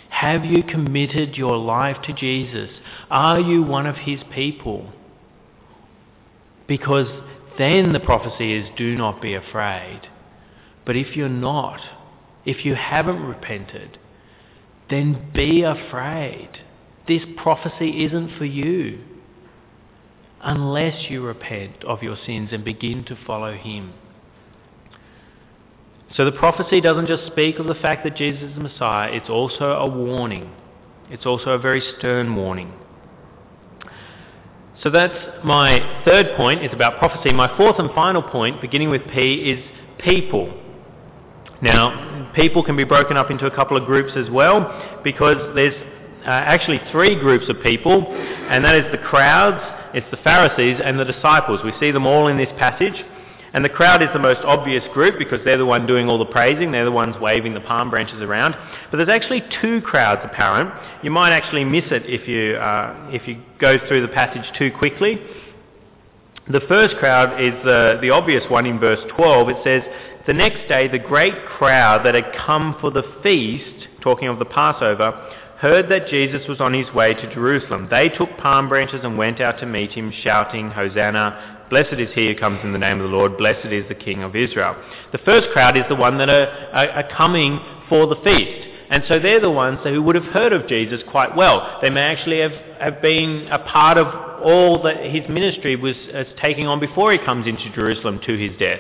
Have 0.10 0.46
you 0.46 0.64
committed 0.64 1.36
your 1.36 1.58
life 1.58 1.98
to 2.06 2.14
Jesus? 2.14 2.70
Are 3.10 3.40
you 3.40 3.64
one 3.64 3.86
of 3.86 3.96
his 3.96 4.20
people? 4.34 4.92
Because 6.68 7.08
then 7.58 7.94
the 7.94 8.00
prophecy 8.00 8.54
is 8.54 8.68
do 8.78 8.98
not 8.98 9.22
be 9.22 9.34
afraid. 9.34 10.02
But 10.86 10.96
if 10.96 11.16
you're 11.16 11.30
not, 11.30 11.82
if 12.46 12.66
you 12.66 12.76
haven't 12.76 13.22
repented, 13.22 13.98
then 14.90 15.32
be 15.34 15.62
afraid. 15.62 16.50
This 17.08 17.24
prophecy 17.38 18.06
isn't 18.06 18.38
for 18.38 18.46
you 18.46 19.00
unless 20.42 21.10
you 21.10 21.24
repent 21.24 21.84
of 21.86 22.04
your 22.04 22.18
sins 22.26 22.50
and 22.52 22.64
begin 22.64 23.04
to 23.06 23.18
follow 23.26 23.56
him. 23.56 23.94
So 26.16 26.26
the 26.26 26.32
prophecy 26.32 26.80
doesn't 26.82 27.08
just 27.08 27.28
speak 27.28 27.60
of 27.60 27.66
the 27.66 27.76
fact 27.76 28.04
that 28.04 28.16
Jesus 28.16 28.50
is 28.50 28.56
the 28.56 28.62
Messiah, 28.62 29.12
it's 29.12 29.30
also 29.30 29.72
a 29.72 29.88
warning. 29.88 30.52
It's 31.10 31.26
also 31.26 31.52
a 31.52 31.58
very 31.58 31.82
stern 31.98 32.36
warning. 32.36 32.74
So 34.84 34.90
that's 34.90 35.44
my 35.44 36.02
third 36.06 36.36
point, 36.38 36.64
it's 36.64 36.74
about 36.74 37.00
prophecy. 37.00 37.34
My 37.34 37.56
fourth 37.58 37.80
and 37.80 37.90
final 37.92 38.22
point, 38.22 38.62
beginning 38.62 38.90
with 38.90 39.02
P, 39.14 39.36
is 39.36 39.64
people. 40.00 40.54
Now, 41.62 42.32
people 42.36 42.64
can 42.64 42.76
be 42.76 42.84
broken 42.84 43.18
up 43.18 43.32
into 43.32 43.46
a 43.48 43.56
couple 43.56 43.76
of 43.76 43.86
groups 43.86 44.12
as 44.16 44.30
well, 44.30 45.00
because 45.04 45.56
there's 45.56 45.74
actually 46.32 46.82
three 46.92 47.20
groups 47.20 47.46
of 47.50 47.62
people, 47.62 48.06
and 48.50 48.64
that 48.66 48.76
is 48.76 48.92
the 48.92 48.98
crowds, 48.98 49.62
it's 49.94 50.10
the 50.12 50.18
Pharisees, 50.18 50.80
and 50.84 51.00
the 51.00 51.06
disciples. 51.06 51.62
We 51.64 51.74
see 51.80 51.92
them 51.92 52.06
all 52.06 52.28
in 52.28 52.38
this 52.38 52.50
passage. 52.58 53.04
And 53.54 53.64
the 53.64 53.70
crowd 53.70 54.04
is 54.04 54.10
the 54.14 54.20
most 54.20 54.42
obvious 54.44 54.84
group 54.94 55.18
because 55.18 55.40
they're 55.46 55.58
the 55.58 55.66
one 55.66 55.88
doing 55.88 56.10
all 56.10 56.20
the 56.20 56.26
praising. 56.26 56.72
They're 56.72 56.86
the 56.86 56.92
ones 56.92 57.16
waving 57.20 57.54
the 57.54 57.62
palm 57.62 57.90
branches 57.90 58.22
around. 58.22 58.56
But 58.92 58.98
there's 58.98 59.10
actually 59.10 59.42
two 59.62 59.82
crowds 59.82 60.22
apparent. 60.24 60.70
You 61.04 61.12
might 61.12 61.32
actually 61.32 61.64
miss 61.64 61.86
it 61.90 62.04
if 62.06 62.28
you, 62.28 62.56
uh, 62.58 63.10
if 63.12 63.28
you 63.28 63.42
go 63.60 63.78
through 63.88 64.02
the 64.02 64.14
passage 64.14 64.44
too 64.58 64.70
quickly. 64.78 65.20
The 66.50 66.62
first 66.68 66.98
crowd 66.98 67.42
is 67.42 67.54
the, 67.64 68.00
the 68.02 68.10
obvious 68.10 68.44
one 68.50 68.66
in 68.66 68.80
verse 68.80 69.00
12. 69.16 69.50
It 69.50 69.58
says, 69.64 69.82
The 70.28 70.34
next 70.34 70.68
day 70.68 70.88
the 70.88 71.00
great 71.00 71.34
crowd 71.58 72.06
that 72.06 72.16
had 72.16 72.32
come 72.46 72.78
for 72.80 72.92
the 72.92 73.04
feast, 73.24 73.88
talking 74.02 74.28
of 74.28 74.40
the 74.40 74.46
Passover, 74.46 75.30
heard 75.60 75.90
that 75.90 76.08
Jesus 76.08 76.48
was 76.48 76.62
on 76.62 76.74
his 76.74 76.92
way 76.94 77.14
to 77.14 77.34
Jerusalem. 77.34 77.88
They 77.90 78.10
took 78.10 78.30
palm 78.38 78.70
branches 78.70 79.02
and 79.04 79.18
went 79.18 79.42
out 79.42 79.60
to 79.60 79.66
meet 79.66 79.92
him, 79.92 80.12
shouting, 80.24 80.70
Hosanna! 80.72 81.66
Blessed 81.70 82.00
is 82.00 82.10
he 82.14 82.28
who 82.28 82.36
comes 82.36 82.60
in 82.64 82.72
the 82.72 82.80
name 82.80 83.02
of 83.02 83.10
the 83.10 83.16
Lord. 83.16 83.38
Blessed 83.38 83.68
is 83.68 83.88
the 83.90 83.96
King 83.96 84.24
of 84.24 84.36
Israel. 84.36 84.76
The 85.12 85.18
first 85.20 85.50
crowd 85.52 85.76
is 85.76 85.84
the 85.90 85.96
one 85.96 86.18
that 86.20 86.30
are, 86.30 86.48
are, 86.72 86.90
are 87.04 87.10
coming 87.16 87.60
for 87.90 88.08
the 88.08 88.16
feast. 88.24 88.68
And 88.90 89.04
so 89.08 89.20
they're 89.20 89.42
the 89.42 89.52
ones 89.52 89.80
who 89.84 90.02
would 90.04 90.16
have 90.16 90.26
heard 90.26 90.54
of 90.54 90.68
Jesus 90.68 91.02
quite 91.10 91.36
well. 91.36 91.80
They 91.82 91.90
may 91.90 92.02
actually 92.02 92.40
have, 92.40 92.54
have 92.80 93.02
been 93.02 93.50
a 93.52 93.60
part 93.60 93.98
of 93.98 94.08
all 94.42 94.82
that 94.84 95.04
his 95.04 95.28
ministry 95.28 95.76
was 95.76 95.96
taking 96.42 96.68
on 96.68 96.80
before 96.80 97.12
he 97.12 97.18
comes 97.18 97.48
into 97.48 97.70
Jerusalem 97.74 98.22
to 98.26 98.38
his 98.38 98.58
death. 98.58 98.80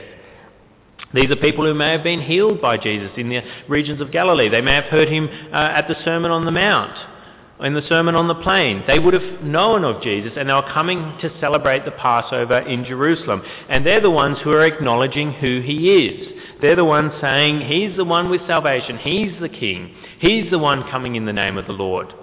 These 1.13 1.31
are 1.31 1.37
people 1.37 1.65
who 1.65 1.73
may 1.73 1.91
have 1.91 2.03
been 2.03 2.21
healed 2.21 2.61
by 2.61 2.77
Jesus 2.77 3.11
in 3.17 3.29
the 3.29 3.41
regions 3.67 4.01
of 4.01 4.11
Galilee. 4.11 4.49
They 4.49 4.61
may 4.61 4.75
have 4.75 4.85
heard 4.85 5.07
him 5.07 5.29
uh, 5.51 5.55
at 5.55 5.87
the 5.87 5.95
Sermon 6.03 6.31
on 6.31 6.45
the 6.45 6.51
Mount 6.51 6.97
in 7.61 7.73
the 7.73 7.81
Sermon 7.89 8.15
on 8.15 8.27
the 8.27 8.35
Plain. 8.35 8.83
They 8.85 8.99
would 8.99 9.13
have 9.13 9.41
known 9.43 9.83
of 9.83 10.01
Jesus 10.03 10.33
and 10.37 10.47
they 10.47 10.53
were 10.53 10.69
coming 10.73 11.17
to 11.21 11.39
celebrate 11.39 11.85
the 11.85 11.91
Passover 11.91 12.59
in 12.59 12.85
Jerusalem. 12.85 13.41
And 13.67 13.85
they're 13.85 14.01
the 14.01 14.11
ones 14.11 14.37
who 14.43 14.51
are 14.51 14.65
acknowledging 14.65 15.33
who 15.33 15.61
he 15.61 16.05
is. 16.05 16.43
They're 16.61 16.75
the 16.75 16.85
ones 16.85 17.13
saying, 17.21 17.61
He's 17.61 17.95
the 17.97 18.05
one 18.05 18.29
with 18.29 18.45
salvation. 18.47 18.97
He's 18.97 19.39
the 19.41 19.49
King. 19.49 19.95
He's 20.19 20.49
the 20.51 20.59
one 20.59 20.89
coming 20.89 21.15
in 21.15 21.25
the 21.25 21.33
name 21.33 21.57
of 21.57 21.65
the 21.65 21.73
Lord. 21.73 22.13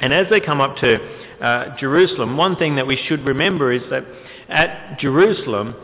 And 0.00 0.12
as 0.12 0.26
they 0.30 0.40
come 0.40 0.60
up 0.60 0.76
to 0.78 0.96
uh, 1.40 1.76
Jerusalem, 1.78 2.36
one 2.36 2.56
thing 2.56 2.76
that 2.76 2.86
we 2.86 3.00
should 3.08 3.24
remember 3.24 3.72
is 3.72 3.82
that 3.90 4.04
at 4.48 4.98
Jerusalem, 4.98 5.74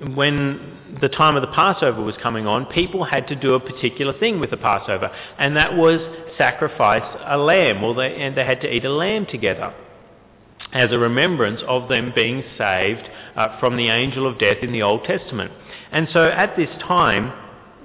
when 0.00 0.78
the 1.00 1.08
time 1.08 1.36
of 1.36 1.42
the 1.42 1.52
Passover 1.52 2.02
was 2.02 2.14
coming 2.22 2.46
on, 2.46 2.66
people 2.66 3.04
had 3.04 3.28
to 3.28 3.36
do 3.36 3.54
a 3.54 3.60
particular 3.60 4.18
thing 4.18 4.40
with 4.40 4.50
the 4.50 4.56
Passover, 4.56 5.10
and 5.38 5.56
that 5.56 5.76
was 5.76 6.00
sacrifice 6.38 7.02
a 7.26 7.36
lamb, 7.36 7.84
or 7.84 7.94
they, 7.94 8.14
and 8.16 8.36
they 8.36 8.44
had 8.44 8.60
to 8.62 8.74
eat 8.74 8.84
a 8.84 8.90
lamb 8.90 9.26
together 9.26 9.74
as 10.72 10.90
a 10.92 10.98
remembrance 10.98 11.60
of 11.66 11.88
them 11.88 12.12
being 12.14 12.42
saved 12.56 13.08
uh, 13.36 13.58
from 13.58 13.76
the 13.76 13.88
angel 13.88 14.26
of 14.26 14.38
death 14.38 14.58
in 14.62 14.72
the 14.72 14.82
Old 14.82 15.04
Testament. 15.04 15.52
And 15.92 16.08
so 16.12 16.24
at 16.24 16.56
this 16.56 16.70
time, 16.80 17.32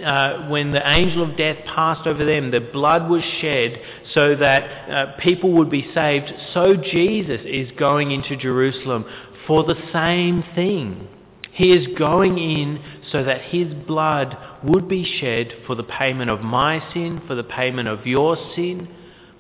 uh, 0.03 0.47
when 0.47 0.71
the 0.71 0.87
angel 0.87 1.23
of 1.23 1.35
death 1.37 1.57
passed 1.65 2.05
over 2.05 2.23
them, 2.23 2.51
the 2.51 2.59
blood 2.59 3.09
was 3.09 3.23
shed 3.41 3.81
so 4.13 4.35
that 4.35 4.89
uh, 4.89 5.05
people 5.19 5.53
would 5.53 5.71
be 5.71 5.89
saved, 5.93 6.31
so 6.53 6.75
Jesus 6.75 7.41
is 7.45 7.69
going 7.77 8.11
into 8.11 8.35
Jerusalem 8.35 9.05
for 9.47 9.63
the 9.63 9.75
same 9.91 10.43
thing. 10.53 11.07
He 11.51 11.71
is 11.71 11.87
going 11.97 12.37
in 12.37 12.83
so 13.11 13.23
that 13.23 13.41
his 13.41 13.73
blood 13.73 14.37
would 14.63 14.87
be 14.87 15.03
shed 15.19 15.51
for 15.65 15.75
the 15.75 15.83
payment 15.83 16.29
of 16.29 16.41
my 16.41 16.81
sin, 16.93 17.21
for 17.27 17.35
the 17.35 17.43
payment 17.43 17.87
of 17.87 18.05
your 18.05 18.37
sin, 18.55 18.87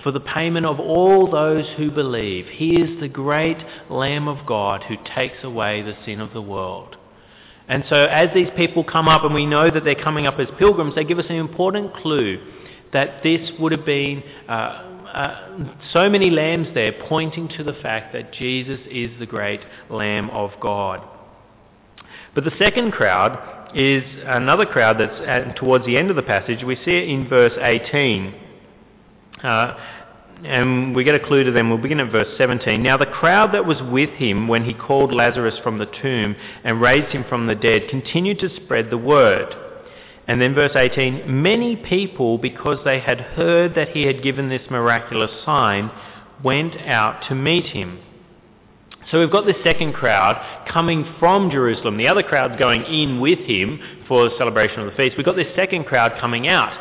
for 0.03 0.11
the 0.11 0.19
payment 0.19 0.65
of 0.65 0.79
all 0.79 1.29
those 1.29 1.65
who 1.77 1.91
believe. 1.91 2.47
He 2.47 2.75
is 2.75 2.99
the 2.99 3.07
great 3.07 3.57
Lamb 3.89 4.27
of 4.27 4.45
God 4.45 4.83
who 4.83 4.95
takes 5.15 5.43
away 5.43 5.81
the 5.81 5.95
sin 6.05 6.19
of 6.19 6.33
the 6.33 6.41
world. 6.41 6.95
And 7.67 7.83
so 7.89 7.95
as 7.95 8.29
these 8.33 8.49
people 8.57 8.83
come 8.83 9.07
up, 9.07 9.23
and 9.23 9.33
we 9.33 9.45
know 9.45 9.69
that 9.69 9.83
they're 9.83 9.95
coming 9.95 10.27
up 10.27 10.39
as 10.39 10.47
pilgrims, 10.57 10.95
they 10.95 11.03
give 11.03 11.19
us 11.19 11.25
an 11.29 11.35
important 11.35 11.93
clue 11.95 12.39
that 12.93 13.23
this 13.23 13.49
would 13.59 13.71
have 13.71 13.85
been 13.85 14.21
uh, 14.49 14.51
uh, 15.13 15.75
so 15.93 16.09
many 16.09 16.29
lambs 16.29 16.67
there 16.73 16.93
pointing 17.07 17.47
to 17.49 17.63
the 17.63 17.73
fact 17.73 18.13
that 18.13 18.33
Jesus 18.33 18.79
is 18.89 19.11
the 19.19 19.25
great 19.25 19.61
Lamb 19.89 20.29
of 20.31 20.51
God. 20.59 21.01
But 22.33 22.43
the 22.43 22.51
second 22.57 22.91
crowd 22.91 23.69
is 23.75 24.03
another 24.25 24.65
crowd 24.65 24.99
that's 24.99 25.21
at, 25.25 25.55
towards 25.55 25.85
the 25.85 25.97
end 25.97 26.09
of 26.09 26.15
the 26.15 26.23
passage. 26.23 26.63
We 26.63 26.75
see 26.75 26.91
it 26.91 27.09
in 27.09 27.27
verse 27.27 27.53
18. 27.59 28.35
Uh, 29.43 29.73
and 30.43 30.95
we 30.95 31.03
get 31.03 31.15
a 31.15 31.19
clue 31.19 31.43
to 31.43 31.51
them. 31.51 31.69
We'll 31.69 31.77
begin 31.77 31.99
at 31.99 32.11
verse 32.11 32.27
17. 32.37 32.81
Now 32.81 32.97
the 32.97 33.05
crowd 33.05 33.53
that 33.53 33.65
was 33.65 33.81
with 33.81 34.09
him 34.11 34.47
when 34.47 34.65
he 34.65 34.73
called 34.73 35.13
Lazarus 35.13 35.55
from 35.63 35.77
the 35.77 35.85
tomb 35.85 36.35
and 36.63 36.81
raised 36.81 37.11
him 37.11 37.25
from 37.29 37.47
the 37.47 37.55
dead 37.55 37.89
continued 37.89 38.39
to 38.39 38.49
spread 38.55 38.89
the 38.89 38.97
word. 38.97 39.55
And 40.27 40.41
then 40.41 40.55
verse 40.55 40.75
18, 40.75 41.41
many 41.41 41.75
people, 41.75 42.37
because 42.37 42.77
they 42.85 42.99
had 42.99 43.19
heard 43.19 43.75
that 43.75 43.89
he 43.89 44.03
had 44.03 44.23
given 44.23 44.49
this 44.49 44.61
miraculous 44.69 45.31
sign, 45.45 45.91
went 46.43 46.75
out 46.81 47.23
to 47.27 47.35
meet 47.35 47.65
him. 47.65 47.99
So 49.09 49.19
we've 49.19 49.31
got 49.31 49.45
this 49.45 49.57
second 49.63 49.93
crowd 49.93 50.65
coming 50.71 51.05
from 51.19 51.49
Jerusalem. 51.49 51.97
The 51.97 52.07
other 52.07 52.23
crowd's 52.23 52.57
going 52.57 52.83
in 52.83 53.19
with 53.19 53.39
him 53.39 53.79
for 54.07 54.29
the 54.29 54.37
celebration 54.37 54.79
of 54.79 54.85
the 54.85 54.95
feast. 54.95 55.17
We've 55.17 55.25
got 55.25 55.35
this 55.35 55.53
second 55.55 55.85
crowd 55.85 56.19
coming 56.19 56.47
out. 56.47 56.71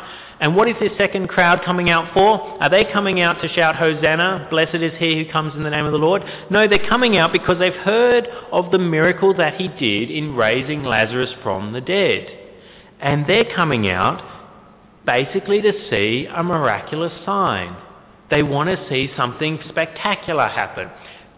And 0.41 0.55
what 0.55 0.67
is 0.67 0.75
this 0.79 0.91
second 0.97 1.27
crowd 1.27 1.61
coming 1.63 1.91
out 1.91 2.11
for? 2.15 2.39
Are 2.59 2.69
they 2.69 2.83
coming 2.91 3.21
out 3.21 3.41
to 3.43 3.49
shout, 3.49 3.75
Hosanna, 3.75 4.47
blessed 4.49 4.75
is 4.75 4.91
he 4.97 5.23
who 5.23 5.31
comes 5.31 5.53
in 5.55 5.61
the 5.61 5.69
name 5.69 5.85
of 5.85 5.91
the 5.91 5.99
Lord? 5.99 6.23
No, 6.49 6.67
they're 6.67 6.89
coming 6.89 7.15
out 7.15 7.31
because 7.31 7.59
they've 7.59 7.71
heard 7.71 8.27
of 8.51 8.71
the 8.71 8.79
miracle 8.79 9.35
that 9.35 9.61
he 9.61 9.67
did 9.67 10.09
in 10.09 10.35
raising 10.35 10.83
Lazarus 10.83 11.29
from 11.43 11.73
the 11.73 11.81
dead. 11.81 12.27
And 12.99 13.27
they're 13.27 13.53
coming 13.55 13.87
out 13.87 14.23
basically 15.05 15.61
to 15.61 15.73
see 15.91 16.27
a 16.35 16.41
miraculous 16.41 17.13
sign. 17.23 17.77
They 18.31 18.41
want 18.41 18.69
to 18.69 18.89
see 18.89 19.11
something 19.15 19.59
spectacular 19.69 20.47
happen. 20.47 20.89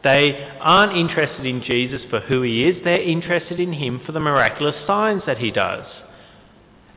They 0.05 0.49
aren't 0.61 0.95
interested 0.95 1.45
in 1.45 1.61
Jesus 1.61 2.01
for 2.09 2.21
who 2.21 2.41
he 2.41 2.65
is, 2.65 2.81
they're 2.85 3.01
interested 3.01 3.59
in 3.59 3.73
him 3.73 4.01
for 4.05 4.13
the 4.13 4.19
miraculous 4.21 4.75
signs 4.87 5.23
that 5.25 5.39
he 5.39 5.51
does. 5.51 5.85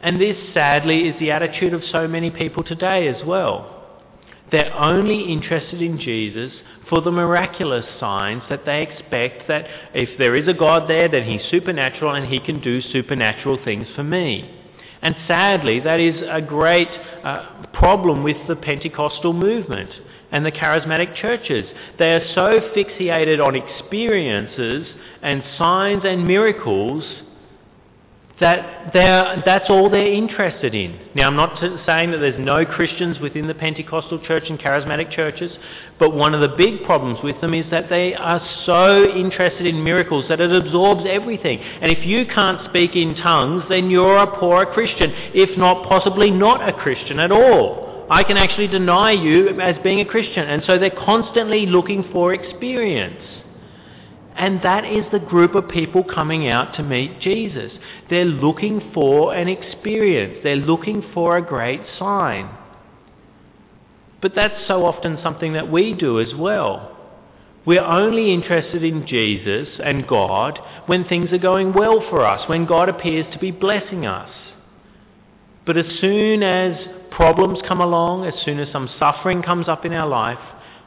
And 0.00 0.20
this, 0.20 0.37
sadly, 0.52 1.09
is 1.09 1.18
the 1.18 1.30
attitude 1.30 1.72
of 1.72 1.82
so 1.90 2.06
many 2.06 2.30
people 2.30 2.62
today 2.62 3.09
as 3.09 3.24
well. 3.24 3.72
They're 4.52 4.74
only 4.74 5.32
interested 5.32 5.82
in 5.82 5.98
Jesus 5.98 6.52
for 6.88 7.00
the 7.00 7.11
miraculous 7.11 7.85
signs 7.98 8.42
that 8.48 8.64
they 8.64 8.82
expect 8.82 9.48
that 9.48 9.66
if 9.92 10.18
there 10.18 10.37
is 10.37 10.46
a 10.46 10.54
God 10.54 10.88
there, 10.88 11.09
then 11.09 11.28
he's 11.28 11.42
supernatural 11.50 12.14
and 12.14 12.32
he 12.32 12.38
can 12.38 12.61
do 12.61 12.80
supernatural 12.80 13.59
things 13.64 13.88
for 13.96 14.04
me. 14.04 14.48
And 15.02 15.16
sadly, 15.26 15.80
that 15.80 16.00
is 16.00 16.22
a 16.30 16.40
great 16.40 16.88
uh, 16.88 17.66
problem 17.72 18.22
with 18.22 18.37
the 18.48 18.56
Pentecostal 18.56 19.32
movement 19.32 19.90
and 20.30 20.44
the 20.44 20.52
charismatic 20.52 21.14
churches. 21.16 21.66
They 21.98 22.14
are 22.14 22.26
so 22.35 22.61
fixated 22.74 23.44
on 23.44 23.56
experiences 23.56 24.87
and 25.22 25.42
signs 25.59 26.02
and 26.04 26.26
miracles 26.26 27.04
that 28.40 28.92
that's 28.92 29.70
all 29.70 29.88
they're 29.88 30.12
interested 30.12 30.75
in. 30.75 31.01
Now, 31.14 31.29
I'm 31.29 31.37
not 31.37 31.59
saying 31.87 32.11
that 32.11 32.18
there's 32.18 32.38
no 32.38 32.66
Christians 32.66 33.18
within 33.18 33.46
the 33.46 33.55
Pentecostal 33.55 34.19
church 34.27 34.44
and 34.50 34.58
charismatic 34.58 35.10
churches, 35.10 35.50
but 35.98 36.15
one 36.15 36.35
of 36.35 36.42
the 36.42 36.54
big 36.54 36.85
problems 36.85 37.19
with 37.25 37.40
them 37.40 37.54
is 37.54 37.65
that 37.71 37.88
they 37.88 38.15
are 38.15 38.46
so 38.67 39.04
interested 39.08 39.67
in 39.67 39.83
miracles 39.83 40.27
that 40.29 40.40
it 40.40 40.52
absorbs 40.52 41.04
everything. 41.08 41.60
And 41.60 41.90
if 41.90 42.04
you 42.04 42.27
can't 42.27 42.69
speak 42.69 42.94
in 42.94 43.17
tongues, 43.17 43.65
then 43.71 43.88
you're 43.88 44.19
a 44.19 44.38
poor 44.38 44.67
Christian, 44.67 45.10
if 45.35 45.56
not 45.56 45.88
possibly 45.88 46.31
not 46.31 46.69
a 46.69 46.75
Christian 46.75 47.19
at 47.19 47.33
all. 47.33 48.06
I 48.10 48.23
can 48.23 48.37
actually 48.37 48.69
deny 48.69 49.13
you 49.13 49.58
as 49.60 49.77
being 49.83 50.00
a 50.00 50.04
Christian. 50.04 50.46
And 50.46 50.63
so 50.67 50.79
they're 50.79 50.90
constantly 50.90 51.67
looking 51.67 52.04
for 52.13 52.35
experience. 52.35 53.35
And 54.37 54.60
that 54.62 54.84
is 54.84 55.04
the 55.12 55.18
group 55.18 55.54
of 55.54 55.68
people 55.68 56.04
coming 56.04 56.46
out 56.46 56.74
to 56.76 56.82
meet 56.82 57.20
Jesus. 57.20 57.72
They're 58.10 58.24
looking 58.24 58.90
for 58.92 59.34
an 59.34 59.48
experience. 59.48 60.40
They're 60.42 60.56
looking 60.56 61.02
for 61.14 61.37
a 61.37 61.42
great 61.42 61.80
sign. 61.98 62.50
But 64.20 64.34
that's 64.34 64.66
so 64.68 64.84
often 64.84 65.18
something 65.22 65.54
that 65.54 65.70
we 65.70 65.94
do 65.94 66.20
as 66.20 66.34
well. 66.34 66.92
We're 67.64 67.82
only 67.82 68.32
interested 68.32 68.84
in 68.84 69.06
Jesus 69.06 69.68
and 69.82 70.06
God 70.06 70.58
when 70.87 71.04
things 71.04 71.32
are 71.32 71.38
going 71.38 71.72
well 71.72 72.04
for 72.10 72.24
us, 72.24 72.48
when 72.48 72.66
God 72.66 72.88
appears 72.88 73.26
to 73.32 73.38
be 73.38 73.50
blessing 73.50 74.06
us. 74.06 74.30
But 75.64 75.76
as 75.76 75.87
soon 76.00 76.42
as 76.42 76.76
problems 77.10 77.58
come 77.66 77.80
along, 77.80 78.26
as 78.26 78.34
soon 78.44 78.60
as 78.60 78.70
some 78.70 78.88
suffering 78.98 79.42
comes 79.42 79.68
up 79.68 79.84
in 79.84 79.92
our 79.92 80.06
life, 80.06 80.38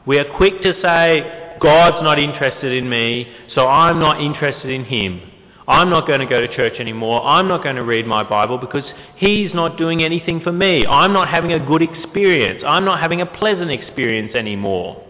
we 0.06 0.18
are 0.18 0.36
quick 0.36 0.62
to 0.62 0.72
say, 0.80 1.39
God's 1.60 2.02
not 2.02 2.18
interested 2.18 2.72
in 2.72 2.88
me, 2.88 3.26
so 3.54 3.66
I'm 3.66 3.98
not 3.98 4.20
interested 4.20 4.70
in 4.70 4.84
him. 4.84 5.20
I'm 5.68 5.88
not 5.88 6.06
going 6.08 6.20
to 6.20 6.26
go 6.26 6.44
to 6.44 6.56
church 6.56 6.80
anymore. 6.80 7.24
I'm 7.24 7.46
not 7.46 7.62
going 7.62 7.76
to 7.76 7.84
read 7.84 8.06
my 8.06 8.28
Bible 8.28 8.58
because 8.58 8.84
he's 9.16 9.54
not 9.54 9.78
doing 9.78 10.02
anything 10.02 10.40
for 10.40 10.50
me. 10.50 10.84
I'm 10.84 11.12
not 11.12 11.28
having 11.28 11.52
a 11.52 11.64
good 11.64 11.82
experience. 11.82 12.64
I'm 12.66 12.84
not 12.84 12.98
having 12.98 13.20
a 13.20 13.26
pleasant 13.26 13.70
experience 13.70 14.34
anymore. 14.34 15.06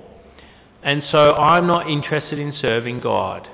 And 0.83 1.03
so 1.11 1.33
I'm 1.35 1.67
not 1.67 1.89
interested 1.89 2.39
in 2.39 2.55
serving 2.61 3.01
God. 3.01 3.49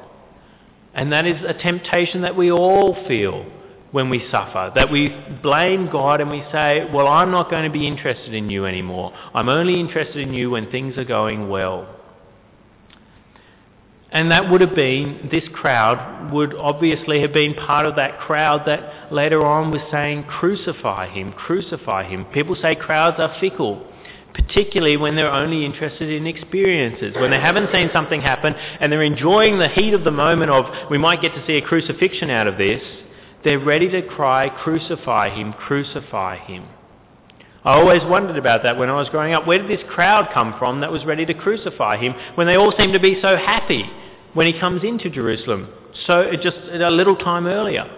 And 0.94 1.12
that 1.12 1.26
is 1.26 1.36
a 1.46 1.54
temptation 1.54 2.22
that 2.22 2.36
we 2.36 2.50
all 2.50 2.96
feel 3.06 3.46
when 3.92 4.10
we 4.10 4.26
suffer, 4.30 4.72
that 4.74 4.90
we 4.90 5.14
blame 5.42 5.88
God 5.92 6.20
and 6.20 6.30
we 6.30 6.42
say, 6.50 6.88
well, 6.92 7.06
I'm 7.06 7.30
not 7.30 7.50
going 7.50 7.64
to 7.64 7.70
be 7.70 7.86
interested 7.86 8.34
in 8.34 8.50
you 8.50 8.64
anymore. 8.66 9.12
I'm 9.32 9.48
only 9.48 9.78
interested 9.78 10.16
in 10.26 10.34
you 10.34 10.50
when 10.50 10.70
things 10.70 10.98
are 10.98 11.04
going 11.04 11.48
well. 11.48 11.95
And 14.10 14.30
that 14.30 14.50
would 14.50 14.60
have 14.60 14.74
been, 14.74 15.28
this 15.30 15.44
crowd 15.52 16.32
would 16.32 16.54
obviously 16.54 17.20
have 17.22 17.32
been 17.32 17.54
part 17.54 17.86
of 17.86 17.96
that 17.96 18.20
crowd 18.20 18.62
that 18.66 19.12
later 19.12 19.44
on 19.44 19.70
was 19.70 19.80
saying, 19.90 20.24
crucify 20.24 21.08
him, 21.08 21.32
crucify 21.32 22.04
him. 22.04 22.24
People 22.26 22.56
say 22.60 22.74
crowds 22.74 23.16
are 23.18 23.34
fickle 23.40 23.86
particularly 24.36 24.98
when 24.98 25.16
they're 25.16 25.32
only 25.32 25.64
interested 25.64 26.10
in 26.10 26.26
experiences, 26.26 27.14
when 27.16 27.30
they 27.30 27.40
haven't 27.40 27.72
seen 27.72 27.88
something 27.92 28.20
happen 28.20 28.54
and 28.80 28.92
they're 28.92 29.02
enjoying 29.02 29.58
the 29.58 29.68
heat 29.68 29.94
of 29.94 30.04
the 30.04 30.10
moment 30.10 30.50
of, 30.50 30.66
we 30.90 30.98
might 30.98 31.22
get 31.22 31.34
to 31.34 31.46
see 31.46 31.54
a 31.54 31.62
crucifixion 31.62 32.28
out 32.28 32.46
of 32.46 32.58
this, 32.58 32.82
they're 33.44 33.58
ready 33.58 33.88
to 33.88 34.02
cry, 34.02 34.50
crucify 34.50 35.30
him, 35.30 35.54
crucify 35.54 36.36
him. 36.36 36.66
I 37.66 37.72
always 37.74 38.02
wondered 38.04 38.36
about 38.36 38.62
that 38.62 38.78
when 38.78 38.88
I 38.88 38.94
was 38.94 39.08
growing 39.08 39.34
up. 39.34 39.44
Where 39.44 39.58
did 39.58 39.68
this 39.68 39.84
crowd 39.88 40.28
come 40.32 40.54
from 40.56 40.82
that 40.82 40.92
was 40.92 41.04
ready 41.04 41.26
to 41.26 41.34
crucify 41.34 41.96
him 41.96 42.14
when 42.36 42.46
they 42.46 42.54
all 42.54 42.72
seem 42.78 42.92
to 42.92 43.00
be 43.00 43.18
so 43.20 43.36
happy 43.36 43.82
when 44.34 44.46
he 44.46 44.58
comes 44.58 44.84
into 44.84 45.10
Jerusalem? 45.10 45.68
So 46.06 46.30
just 46.40 46.56
a 46.72 46.90
little 46.90 47.16
time 47.16 47.48
earlier. 47.48 47.90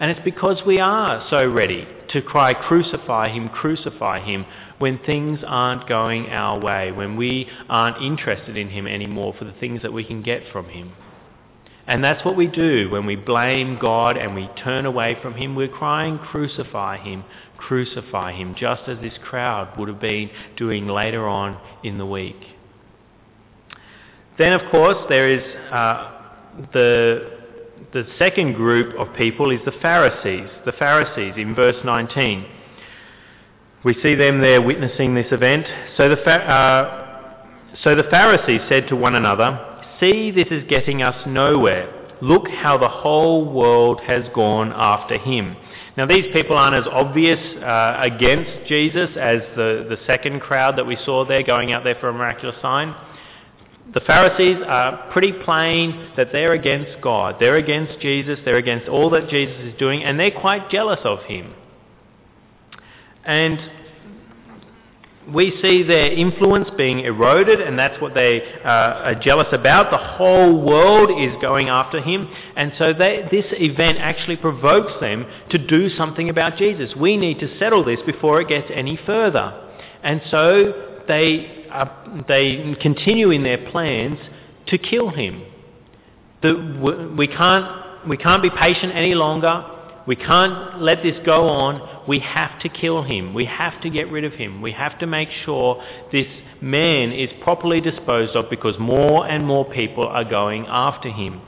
And 0.00 0.10
it's 0.10 0.20
because 0.24 0.62
we 0.66 0.80
are 0.80 1.24
so 1.28 1.46
ready 1.46 1.86
to 2.12 2.22
cry, 2.22 2.54
crucify 2.54 3.28
him, 3.28 3.50
crucify 3.50 4.20
him, 4.20 4.46
when 4.78 4.98
things 4.98 5.40
aren't 5.46 5.86
going 5.86 6.30
our 6.30 6.58
way, 6.58 6.90
when 6.90 7.16
we 7.16 7.48
aren't 7.68 8.02
interested 8.02 8.56
in 8.56 8.70
him 8.70 8.86
anymore 8.86 9.34
for 9.38 9.44
the 9.44 9.52
things 9.52 9.82
that 9.82 9.92
we 9.92 10.02
can 10.02 10.22
get 10.22 10.42
from 10.50 10.70
him. 10.70 10.92
And 11.86 12.02
that's 12.02 12.24
what 12.24 12.36
we 12.36 12.46
do 12.46 12.88
when 12.90 13.04
we 13.04 13.16
blame 13.16 13.78
God 13.78 14.16
and 14.16 14.34
we 14.34 14.48
turn 14.62 14.86
away 14.86 15.18
from 15.20 15.34
him. 15.34 15.54
We're 15.54 15.68
crying, 15.68 16.18
crucify 16.18 16.98
him, 16.98 17.24
crucify 17.58 18.32
him, 18.32 18.54
just 18.58 18.82
as 18.88 18.98
this 19.00 19.12
crowd 19.22 19.78
would 19.78 19.88
have 19.88 20.00
been 20.00 20.30
doing 20.56 20.86
later 20.86 21.28
on 21.28 21.60
in 21.82 21.98
the 21.98 22.06
week. 22.06 22.40
Then, 24.38 24.52
of 24.54 24.70
course, 24.70 24.96
there 25.08 25.28
is 25.28 25.42
uh, 25.70 26.10
the 26.72 27.34
the 27.92 28.06
second 28.18 28.54
group 28.54 28.98
of 28.98 29.14
people 29.16 29.52
is 29.52 29.60
the 29.64 29.72
Pharisees. 29.80 30.50
The 30.66 30.72
Pharisees 30.72 31.34
in 31.36 31.54
verse 31.54 31.76
19. 31.84 32.44
We 33.84 33.94
see 34.02 34.16
them 34.16 34.40
there 34.40 34.60
witnessing 34.60 35.14
this 35.14 35.30
event. 35.30 35.64
So 35.96 36.08
the, 36.08 36.20
uh, 36.20 37.44
so 37.84 37.94
the 37.94 38.02
Pharisees 38.04 38.62
said 38.68 38.88
to 38.88 38.96
one 38.96 39.14
another, 39.14 39.73
See, 40.00 40.30
this 40.30 40.48
is 40.50 40.64
getting 40.68 41.02
us 41.02 41.26
nowhere. 41.26 41.92
Look 42.20 42.48
how 42.48 42.78
the 42.78 42.88
whole 42.88 43.44
world 43.44 44.00
has 44.06 44.24
gone 44.34 44.72
after 44.74 45.18
him. 45.18 45.56
Now, 45.96 46.06
these 46.06 46.24
people 46.32 46.56
aren't 46.56 46.74
as 46.74 46.90
obvious 46.92 47.38
uh, 47.62 47.98
against 48.00 48.66
Jesus 48.68 49.10
as 49.10 49.40
the, 49.54 49.86
the 49.88 49.98
second 50.06 50.40
crowd 50.40 50.76
that 50.78 50.86
we 50.86 50.96
saw 51.04 51.24
there 51.24 51.42
going 51.42 51.72
out 51.72 51.84
there 51.84 51.96
for 52.00 52.08
a 52.08 52.12
miraculous 52.12 52.56
sign. 52.60 52.94
The 53.92 54.00
Pharisees 54.00 54.62
are 54.66 55.12
pretty 55.12 55.32
plain 55.32 56.10
that 56.16 56.32
they're 56.32 56.54
against 56.54 57.00
God. 57.00 57.36
They're 57.38 57.56
against 57.56 58.00
Jesus. 58.00 58.40
They're 58.44 58.56
against 58.56 58.88
all 58.88 59.10
that 59.10 59.28
Jesus 59.28 59.56
is 59.60 59.78
doing, 59.78 60.02
and 60.02 60.18
they're 60.18 60.30
quite 60.30 60.70
jealous 60.70 61.00
of 61.04 61.22
him. 61.24 61.54
And 63.24 63.58
we 65.32 65.58
see 65.62 65.82
their 65.82 66.12
influence 66.12 66.68
being 66.76 67.00
eroded, 67.00 67.60
and 67.60 67.78
that's 67.78 68.00
what 68.00 68.14
they 68.14 68.42
uh, 68.64 68.68
are 68.68 69.14
jealous 69.14 69.46
about. 69.52 69.90
The 69.90 69.96
whole 69.96 70.60
world 70.60 71.10
is 71.18 71.34
going 71.40 71.68
after 71.68 72.00
him, 72.00 72.28
and 72.56 72.72
so 72.78 72.92
they, 72.92 73.26
this 73.30 73.46
event 73.52 73.98
actually 73.98 74.36
provokes 74.36 74.92
them 75.00 75.26
to 75.50 75.58
do 75.58 75.88
something 75.90 76.28
about 76.28 76.58
Jesus. 76.58 76.94
We 76.94 77.16
need 77.16 77.40
to 77.40 77.58
settle 77.58 77.84
this 77.84 78.00
before 78.04 78.40
it 78.40 78.48
gets 78.48 78.70
any 78.72 78.98
further. 79.06 79.60
And 80.02 80.20
so 80.30 81.00
they, 81.08 81.66
uh, 81.70 81.86
they 82.28 82.76
continue 82.82 83.30
in 83.30 83.42
their 83.42 83.70
plans 83.70 84.18
to 84.66 84.78
kill 84.78 85.10
him. 85.10 85.42
The, 86.42 87.14
we, 87.16 87.26
can't, 87.26 88.08
we 88.08 88.18
can't 88.18 88.42
be 88.42 88.50
patient 88.50 88.92
any 88.94 89.14
longer. 89.14 89.73
We 90.06 90.16
can't 90.16 90.82
let 90.82 91.02
this 91.02 91.16
go 91.24 91.48
on. 91.48 92.04
We 92.06 92.18
have 92.18 92.60
to 92.60 92.68
kill 92.68 93.02
him. 93.02 93.32
We 93.32 93.46
have 93.46 93.80
to 93.82 93.90
get 93.90 94.10
rid 94.10 94.24
of 94.24 94.34
him. 94.34 94.60
We 94.60 94.72
have 94.72 94.98
to 94.98 95.06
make 95.06 95.30
sure 95.44 95.82
this 96.12 96.26
man 96.60 97.12
is 97.12 97.30
properly 97.42 97.80
disposed 97.80 98.36
of 98.36 98.50
because 98.50 98.78
more 98.78 99.26
and 99.26 99.46
more 99.46 99.64
people 99.64 100.06
are 100.06 100.24
going 100.24 100.66
after 100.68 101.10
him. 101.10 101.40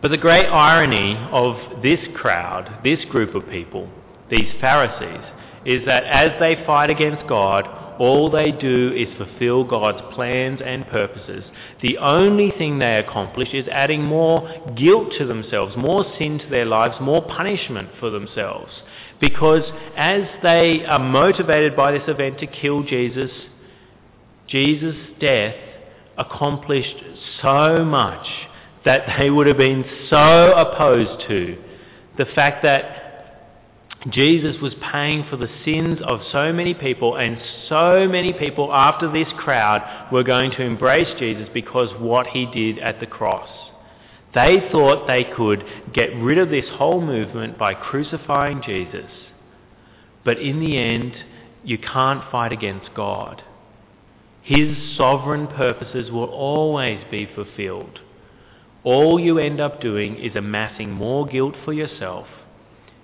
But 0.00 0.10
the 0.10 0.18
great 0.18 0.46
irony 0.46 1.16
of 1.32 1.82
this 1.82 1.98
crowd, 2.14 2.80
this 2.84 3.04
group 3.06 3.34
of 3.34 3.48
people, 3.48 3.88
these 4.30 4.52
Pharisees, 4.60 5.24
is 5.64 5.86
that 5.86 6.04
as 6.04 6.38
they 6.38 6.62
fight 6.66 6.90
against 6.90 7.26
God, 7.26 7.64
all 7.98 8.30
they 8.30 8.52
do 8.52 8.92
is 8.96 9.08
fulfill 9.16 9.64
God's 9.64 10.02
plans 10.14 10.60
and 10.64 10.86
purposes. 10.88 11.44
The 11.82 11.98
only 11.98 12.50
thing 12.50 12.78
they 12.78 12.96
accomplish 12.96 13.48
is 13.52 13.66
adding 13.68 14.04
more 14.04 14.48
guilt 14.76 15.12
to 15.18 15.26
themselves, 15.26 15.76
more 15.76 16.04
sin 16.18 16.38
to 16.38 16.48
their 16.48 16.64
lives, 16.64 16.96
more 17.00 17.22
punishment 17.22 17.90
for 18.00 18.10
themselves. 18.10 18.72
Because 19.20 19.62
as 19.96 20.22
they 20.42 20.84
are 20.84 20.98
motivated 20.98 21.76
by 21.76 21.92
this 21.92 22.08
event 22.08 22.40
to 22.40 22.46
kill 22.46 22.82
Jesus, 22.82 23.30
Jesus' 24.46 24.96
death 25.20 25.56
accomplished 26.18 26.96
so 27.42 27.84
much 27.84 28.26
that 28.84 29.06
they 29.18 29.30
would 29.30 29.46
have 29.46 29.56
been 29.56 29.84
so 30.10 30.52
opposed 30.52 31.26
to 31.28 31.56
the 32.18 32.26
fact 32.26 32.62
that 32.62 33.03
Jesus 34.10 34.56
was 34.60 34.74
paying 34.92 35.24
for 35.30 35.38
the 35.38 35.48
sins 35.64 35.98
of 36.04 36.20
so 36.30 36.52
many 36.52 36.74
people, 36.74 37.16
and 37.16 37.38
so 37.68 38.06
many 38.06 38.34
people 38.34 38.70
after 38.72 39.10
this 39.10 39.28
crowd 39.38 40.10
were 40.12 40.22
going 40.22 40.50
to 40.52 40.62
embrace 40.62 41.08
Jesus 41.18 41.48
because 41.54 41.88
what 41.98 42.26
he 42.26 42.44
did 42.44 42.78
at 42.80 43.00
the 43.00 43.06
cross. 43.06 43.48
They 44.34 44.68
thought 44.70 45.06
they 45.06 45.24
could 45.24 45.64
get 45.94 46.14
rid 46.16 46.36
of 46.38 46.50
this 46.50 46.66
whole 46.72 47.00
movement 47.00 47.56
by 47.56 47.72
crucifying 47.72 48.62
Jesus. 48.66 49.10
But 50.22 50.38
in 50.38 50.60
the 50.60 50.76
end, 50.76 51.14
you 51.62 51.78
can't 51.78 52.30
fight 52.30 52.52
against 52.52 52.94
God. 52.94 53.42
His 54.42 54.76
sovereign 54.98 55.46
purposes 55.46 56.10
will 56.10 56.28
always 56.28 57.00
be 57.10 57.26
fulfilled. 57.34 58.00
All 58.82 59.18
you 59.18 59.38
end 59.38 59.60
up 59.60 59.80
doing 59.80 60.16
is 60.16 60.36
amassing 60.36 60.90
more 60.90 61.26
guilt 61.26 61.54
for 61.64 61.72
yourself 61.72 62.26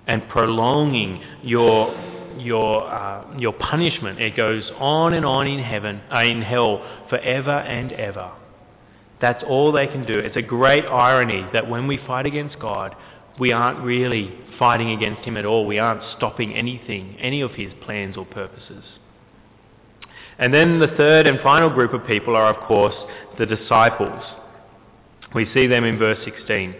and 0.07 0.27
prolonging 0.29 1.23
your 1.43 1.95
your 2.37 2.91
uh, 2.91 3.37
your 3.37 3.53
punishment. 3.53 4.19
It 4.19 4.35
goes 4.35 4.69
on 4.77 5.13
and 5.13 5.25
on 5.25 5.47
in 5.47 5.59
heaven, 5.59 6.01
uh, 6.11 6.23
in 6.23 6.41
hell, 6.41 7.05
forever 7.09 7.51
and 7.51 7.91
ever. 7.93 8.31
That's 9.19 9.43
all 9.43 9.71
they 9.71 9.87
can 9.87 10.05
do. 10.05 10.17
It's 10.17 10.35
a 10.35 10.41
great 10.41 10.85
irony 10.85 11.45
that 11.53 11.69
when 11.69 11.87
we 11.87 11.97
fight 12.07 12.25
against 12.25 12.59
God, 12.59 12.95
we 13.39 13.51
aren't 13.51 13.79
really 13.79 14.33
fighting 14.57 14.91
against 14.91 15.21
Him 15.21 15.37
at 15.37 15.45
all. 15.45 15.65
We 15.65 15.77
aren't 15.77 16.01
stopping 16.17 16.53
anything, 16.53 17.17
any 17.19 17.41
of 17.41 17.51
His 17.51 17.71
plans 17.83 18.17
or 18.17 18.25
purposes. 18.25 18.83
And 20.39 20.51
then 20.51 20.79
the 20.79 20.87
third 20.87 21.27
and 21.27 21.39
final 21.41 21.69
group 21.69 21.93
of 21.93 22.05
people 22.07 22.35
are, 22.35 22.51
of 22.51 22.67
course, 22.67 22.95
the 23.37 23.45
disciples. 23.45 24.23
We 25.35 25.51
see 25.53 25.67
them 25.67 25.83
in 25.83 25.99
verse 25.99 26.17
16. 26.25 26.75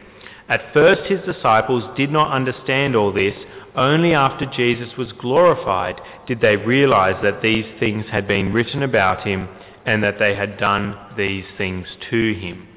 At 0.52 0.74
first 0.74 1.04
his 1.04 1.22
disciples 1.22 1.86
did 1.95 2.12
not 2.12 2.34
understand 2.34 2.93
all 2.93 3.14
this. 3.14 3.36
Only 3.74 4.14
after 4.14 4.45
Jesus 4.45 4.97
was 4.97 5.14
glorified 5.14 6.02
did 6.28 6.41
they 6.41 6.58
realize 6.58 7.16
that 7.24 7.41
these 7.41 7.64
things 7.80 8.06
had 8.12 8.28
been 8.28 8.52
written 8.52 8.84
about 8.84 9.26
him 9.26 9.47
and 9.86 10.04
that 10.04 10.20
they 10.20 10.36
had 10.36 10.58
done 10.58 10.97
these 11.16 11.45
things 11.58 11.88
to 12.10 12.34
him. 12.34 12.68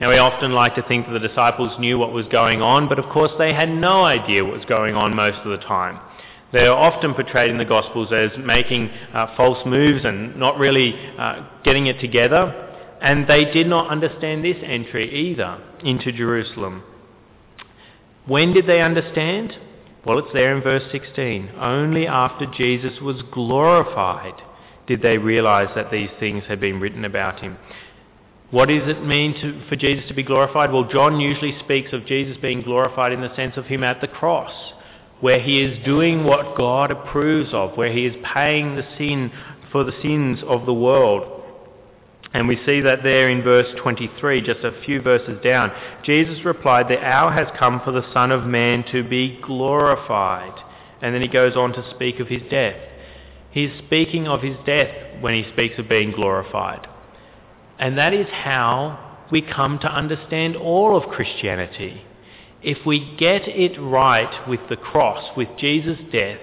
Now 0.00 0.10
we 0.10 0.18
often 0.18 0.50
like 0.50 0.74
to 0.74 0.82
think 0.82 1.06
that 1.06 1.12
the 1.12 1.28
disciples 1.28 1.78
knew 1.78 1.98
what 1.98 2.12
was 2.12 2.26
going 2.26 2.60
on, 2.60 2.88
but 2.88 2.98
of 2.98 3.08
course 3.10 3.30
they 3.38 3.54
had 3.54 3.68
no 3.68 4.04
idea 4.04 4.44
what 4.44 4.56
was 4.56 4.64
going 4.64 4.96
on 4.96 5.14
most 5.14 5.38
of 5.44 5.52
the 5.52 5.64
time. 5.64 6.00
They 6.52 6.66
are 6.66 6.76
often 6.76 7.14
portrayed 7.14 7.52
in 7.52 7.58
the 7.58 7.64
Gospels 7.64 8.12
as 8.12 8.30
making 8.44 8.90
uh, 9.12 9.36
false 9.36 9.64
moves 9.64 10.04
and 10.04 10.34
not 10.36 10.58
really 10.58 10.96
uh, 11.16 11.46
getting 11.62 11.86
it 11.86 12.00
together. 12.00 12.42
and 13.00 13.28
they 13.28 13.44
did 13.52 13.68
not 13.68 13.88
understand 13.88 14.44
this 14.44 14.56
entry 14.64 15.14
either 15.14 15.60
into 15.84 16.10
Jerusalem. 16.10 16.82
When 18.26 18.52
did 18.52 18.66
they 18.66 18.80
understand? 18.80 19.54
Well, 20.04 20.18
it's 20.18 20.32
there 20.32 20.56
in 20.56 20.62
verse 20.62 20.84
16. 20.92 21.50
Only 21.58 22.06
after 22.06 22.46
Jesus 22.46 23.00
was 23.00 23.22
glorified 23.32 24.40
did 24.86 25.02
they 25.02 25.18
realize 25.18 25.68
that 25.74 25.90
these 25.90 26.10
things 26.20 26.44
had 26.46 26.60
been 26.60 26.80
written 26.80 27.04
about 27.04 27.40
him. 27.40 27.56
What 28.50 28.68
does 28.68 28.88
it 28.88 29.04
mean 29.04 29.34
to, 29.40 29.66
for 29.68 29.76
Jesus 29.76 30.06
to 30.08 30.14
be 30.14 30.22
glorified? 30.22 30.72
Well, 30.72 30.88
John 30.90 31.20
usually 31.20 31.58
speaks 31.60 31.92
of 31.92 32.06
Jesus 32.06 32.36
being 32.40 32.62
glorified 32.62 33.12
in 33.12 33.20
the 33.20 33.34
sense 33.34 33.56
of 33.56 33.66
him 33.66 33.82
at 33.82 34.00
the 34.00 34.08
cross, 34.08 34.52
where 35.20 35.40
he 35.40 35.62
is 35.62 35.84
doing 35.84 36.24
what 36.24 36.56
God 36.56 36.90
approves 36.90 37.50
of, 37.52 37.76
where 37.76 37.92
he 37.92 38.06
is 38.06 38.14
paying 38.34 38.76
the 38.76 38.86
sin 38.98 39.32
for 39.72 39.84
the 39.84 40.00
sins 40.02 40.38
of 40.46 40.66
the 40.66 40.74
world. 40.74 41.33
And 42.34 42.48
we 42.48 42.58
see 42.66 42.80
that 42.80 43.04
there 43.04 43.28
in 43.28 43.42
verse 43.42 43.68
23, 43.80 44.42
just 44.42 44.64
a 44.64 44.82
few 44.84 45.00
verses 45.00 45.40
down. 45.40 45.70
Jesus 46.02 46.44
replied, 46.44 46.88
The 46.88 47.00
hour 47.00 47.30
has 47.30 47.46
come 47.56 47.80
for 47.84 47.92
the 47.92 48.12
Son 48.12 48.32
of 48.32 48.44
Man 48.44 48.84
to 48.90 49.04
be 49.04 49.38
glorified. 49.40 50.60
And 51.00 51.14
then 51.14 51.22
he 51.22 51.28
goes 51.28 51.54
on 51.54 51.72
to 51.74 51.90
speak 51.94 52.18
of 52.18 52.26
his 52.26 52.42
death. 52.50 52.76
He's 53.52 53.70
speaking 53.86 54.26
of 54.26 54.42
his 54.42 54.56
death 54.66 54.90
when 55.20 55.32
he 55.32 55.48
speaks 55.52 55.78
of 55.78 55.88
being 55.88 56.10
glorified. 56.10 56.88
And 57.78 57.96
that 57.98 58.12
is 58.12 58.26
how 58.28 59.26
we 59.30 59.40
come 59.40 59.78
to 59.78 59.86
understand 59.86 60.56
all 60.56 60.96
of 60.96 61.10
Christianity. 61.10 62.02
If 62.62 62.84
we 62.84 63.16
get 63.16 63.42
it 63.46 63.80
right 63.80 64.48
with 64.48 64.60
the 64.68 64.76
cross, 64.76 65.36
with 65.36 65.48
Jesus' 65.56 66.00
death, 66.10 66.40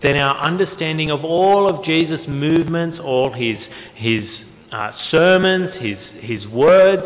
then 0.00 0.16
our 0.16 0.36
understanding 0.38 1.10
of 1.10 1.24
all 1.24 1.68
of 1.68 1.84
Jesus' 1.84 2.28
movements, 2.28 3.00
all 3.02 3.32
his, 3.32 3.56
his 3.94 4.24
uh, 4.72 4.92
sermons, 5.10 5.70
his, 5.80 5.98
his 6.20 6.46
words, 6.46 7.02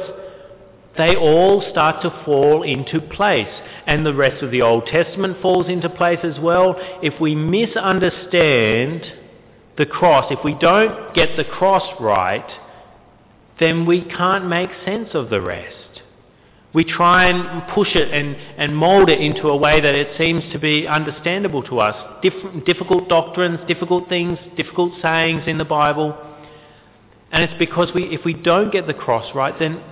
they 0.96 1.14
all 1.14 1.62
start 1.70 2.02
to 2.02 2.22
fall 2.24 2.62
into 2.62 3.00
place. 3.00 3.52
And 3.86 4.06
the 4.06 4.14
rest 4.14 4.42
of 4.42 4.50
the 4.50 4.62
Old 4.62 4.86
Testament 4.86 5.42
falls 5.42 5.68
into 5.68 5.88
place 5.90 6.20
as 6.22 6.38
well. 6.40 6.76
If 7.02 7.20
we 7.20 7.34
misunderstand 7.34 9.02
the 9.76 9.86
cross, 9.86 10.30
if 10.30 10.38
we 10.44 10.54
don't 10.54 11.14
get 11.14 11.36
the 11.36 11.44
cross 11.44 11.82
right, 12.00 12.48
then 13.60 13.86
we 13.86 14.02
can't 14.02 14.48
make 14.48 14.70
sense 14.84 15.10
of 15.14 15.30
the 15.30 15.40
rest. 15.40 15.74
We 16.72 16.84
try 16.84 17.28
and 17.30 17.72
push 17.74 17.94
it 17.94 18.12
and, 18.12 18.36
and 18.58 18.76
mould 18.76 19.08
it 19.08 19.20
into 19.20 19.48
a 19.48 19.56
way 19.56 19.80
that 19.80 19.94
it 19.94 20.18
seems 20.18 20.44
to 20.52 20.58
be 20.58 20.86
understandable 20.86 21.62
to 21.64 21.78
us. 21.80 22.22
difficult 22.66 23.08
doctrines, 23.08 23.60
difficult 23.66 24.08
things, 24.08 24.38
difficult 24.56 24.92
sayings 25.00 25.44
in 25.46 25.56
the 25.56 25.64
Bible. 25.64 26.14
And 27.30 27.42
it's 27.42 27.58
because 27.58 27.90
we, 27.94 28.04
if 28.04 28.24
we 28.24 28.34
don't 28.34 28.72
get 28.72 28.86
the 28.86 28.94
cross 28.94 29.34
right, 29.34 29.58
then 29.58 29.82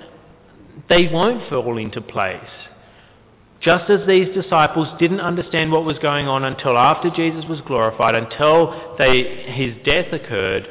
they 0.89 1.09
won't 1.09 1.49
fall 1.49 1.79
into 1.79 2.01
place. 2.01 2.41
Just 3.61 3.89
as 3.89 4.07
these 4.07 4.35
disciples 4.35 4.89
didn't 4.99 5.21
understand 5.21 5.73
what 5.73 5.85
was 5.85 5.99
going 5.99 6.29
on 6.29 6.45
until 6.45 6.77
after 6.77 7.11
Jesus 7.11 7.45
was 7.49 7.61
glorified, 7.63 8.15
until 8.15 8.95
they, 8.99 9.23
his 9.47 9.75
death 9.85 10.13
occurred, 10.13 10.69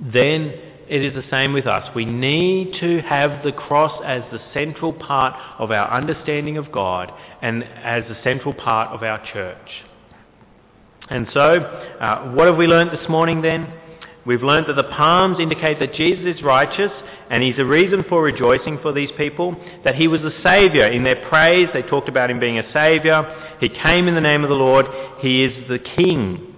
then 0.00 0.52
it 0.88 1.02
is 1.02 1.14
the 1.14 1.24
same 1.30 1.54
with 1.54 1.66
us. 1.66 1.88
We 1.94 2.04
need 2.04 2.74
to 2.80 3.00
have 3.00 3.42
the 3.42 3.52
cross 3.52 3.98
as 4.04 4.22
the 4.30 4.40
central 4.52 4.92
part 4.92 5.34
of 5.58 5.70
our 5.70 5.90
understanding 5.90 6.58
of 6.58 6.70
God 6.70 7.10
and 7.40 7.64
as 7.64 8.04
the 8.08 8.18
central 8.22 8.52
part 8.52 8.90
of 8.90 9.02
our 9.02 9.24
church. 9.32 9.70
And 11.08 11.26
so, 11.32 11.40
uh, 11.40 12.32
what 12.32 12.46
have 12.46 12.56
we 12.56 12.66
learned 12.66 12.90
this 12.90 13.08
morning 13.08 13.40
then? 13.40 13.72
We've 14.24 14.42
learned 14.42 14.66
that 14.68 14.76
the 14.76 14.84
palms 14.84 15.40
indicate 15.40 15.80
that 15.80 15.94
Jesus 15.94 16.36
is 16.36 16.42
righteous 16.42 16.92
and 17.28 17.42
he's 17.42 17.58
a 17.58 17.64
reason 17.64 18.04
for 18.08 18.22
rejoicing 18.22 18.78
for 18.80 18.92
these 18.92 19.10
people, 19.16 19.56
that 19.84 19.96
he 19.96 20.06
was 20.06 20.20
a 20.20 20.32
saviour. 20.42 20.86
In 20.86 21.02
their 21.02 21.28
praise, 21.28 21.68
they 21.72 21.82
talked 21.82 22.08
about 22.08 22.30
him 22.30 22.38
being 22.38 22.58
a 22.58 22.72
saviour. 22.72 23.56
He 23.58 23.68
came 23.68 24.06
in 24.06 24.14
the 24.14 24.20
name 24.20 24.42
of 24.42 24.48
the 24.48 24.54
Lord. 24.54 24.86
He 25.20 25.42
is 25.42 25.68
the 25.68 25.78
King. 25.78 26.54